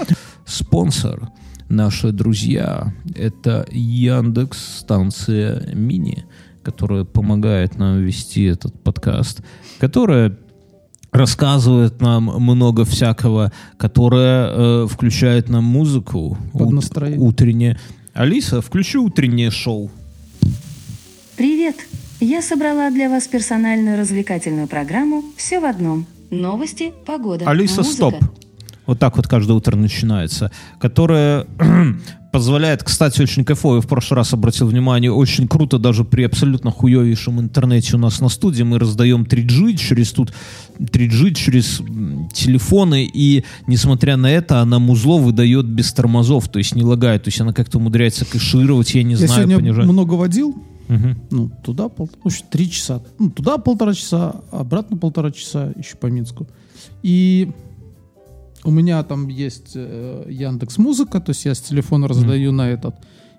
[0.44, 1.30] Спонсор,
[1.70, 6.26] наши друзья, это Яндекс станция Мини,
[6.62, 9.40] которая помогает нам вести этот подкаст,
[9.80, 10.36] которая
[11.10, 17.18] рассказывает нам много всякого, которая э, включает нам музыку Под ут- настроение.
[17.18, 17.80] утреннее.
[18.12, 19.90] Алиса, включи утреннее шоу.
[21.36, 21.76] Привет!
[22.24, 26.06] Я собрала для вас персональную развлекательную программу «Все в одном».
[26.30, 27.94] Новости, погода, Алиса, музыка.
[27.96, 28.14] стоп.
[28.86, 30.52] Вот так вот каждое утро начинается.
[30.78, 31.48] Которая
[32.32, 36.70] позволяет, кстати, очень кайфово, я в прошлый раз обратил внимание, очень круто даже при абсолютно
[36.70, 40.32] хуевейшем интернете у нас на студии мы раздаем 3G через тут
[40.78, 41.78] 3G через
[42.32, 47.28] телефоны, и несмотря на это, она музло выдает без тормозов, то есть не лагает, то
[47.28, 49.86] есть она как-то умудряется кэшировать, я не Я знаю, сегодня понижать.
[49.86, 50.54] много водил,
[50.88, 51.18] Мгм.
[51.30, 53.02] ну, туда пол, в общем, три часа.
[53.18, 56.46] Ну, туда полтора часа, обратно полтора часа, еще по Минску.
[57.02, 57.50] И
[58.64, 62.94] у меня там есть Яндекс Музыка, то есть я с телефона раздаю на этот.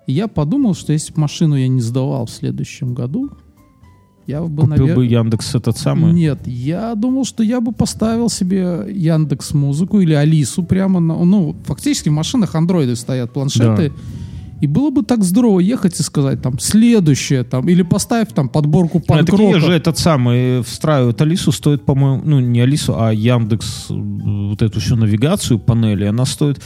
[0.06, 3.30] И я подумал, что если бы машину я не сдавал в следующем году,
[4.26, 6.12] я бы, Купил навер- бы Яндекс этот самый.
[6.12, 11.24] Нет, я думал, что я бы поставил себе Яндекс Музыку или Алису прямо на...
[11.24, 13.86] Ну, фактически в машинах андроиды стоят, планшеты.
[13.86, 13.92] И
[14.64, 18.98] И было бы так здорово ехать и сказать там следующее, там, или поставь там подборку
[18.98, 23.94] такие панк же этот самый встраивают Алису, стоит, по-моему, ну не Алису, а Яндекс, э,
[23.94, 26.62] вот эту всю навигацию панели, она стоит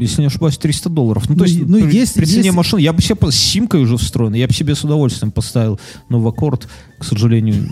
[0.00, 1.28] если не ошибаюсь, 300 долларов.
[1.28, 3.34] Ну, то Ну, есть, ну, при, есть- при цене есть- машины, я бы себе с
[3.36, 6.68] симкой уже встроен, я бы себе с удовольствием поставил новокорд,
[6.98, 7.66] к сожалению,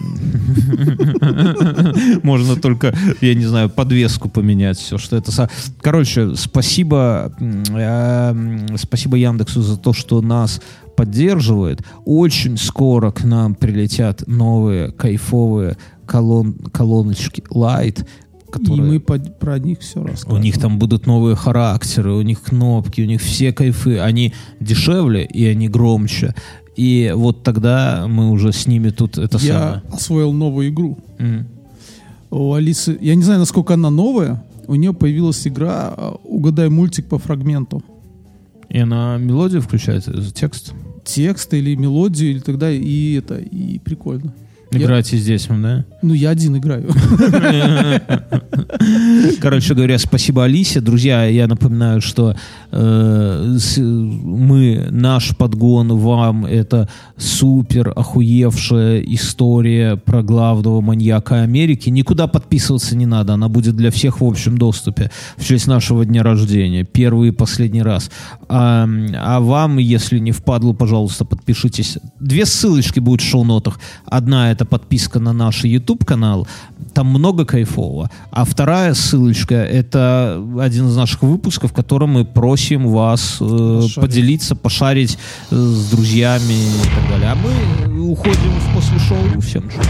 [2.22, 5.48] можно только, я не знаю, подвеску поменять, все, что это...
[5.80, 10.60] Короче, спасибо, э, спасибо Яндексу за то, что нас
[10.96, 11.82] поддерживает.
[12.04, 15.76] Очень скоро к нам прилетят новые кайфовые
[16.06, 18.04] колон, колоночки Light,
[18.48, 18.82] И которые...
[18.82, 20.40] мы под- про них все У расскажем.
[20.42, 23.98] них там будут новые характеры, у них кнопки, у них все кайфы.
[23.98, 26.34] Они дешевле и они громче.
[26.76, 29.82] И вот тогда мы уже с ними тут это Я самое.
[29.92, 30.98] освоил новую игру.
[31.18, 31.46] М.
[32.30, 37.06] У Алисы, я не знаю, насколько она новая, у нее появилась игра а, «Угадай мультик
[37.06, 37.82] по фрагменту».
[38.68, 40.74] И она мелодию включает, э, текст.
[41.04, 44.34] Текст или мелодию, или тогда и это, и прикольно.
[44.70, 45.86] Я- Играть и здесь, да?
[46.00, 46.88] Ну, я один играю.
[49.40, 50.80] Короче говоря, спасибо Алисе.
[50.80, 52.36] Друзья, я напоминаю, что
[52.70, 61.90] э, мы, наш подгон вам, это супер охуевшая история про главного маньяка Америки.
[61.90, 66.22] Никуда подписываться не надо, она будет для всех в общем доступе в честь нашего дня
[66.22, 66.84] рождения.
[66.84, 68.10] Первый и последний раз.
[68.48, 71.98] А, а вам, если не впадло, пожалуйста, подпишитесь.
[72.20, 73.80] Две ссылочки будут в шоу-нотах.
[74.06, 76.46] Одна это подписка на наш YouTube-канал,
[76.92, 78.10] там много кайфового.
[78.30, 83.94] А вторая ссылочка это один из наших выпусков, в котором мы просим вас э, Пошарить.
[83.94, 85.18] поделиться, пошарить
[85.50, 87.30] э, с друзьями и так далее.
[87.32, 89.40] А мы уходим в после шоу.
[89.40, 89.82] Всем шоу.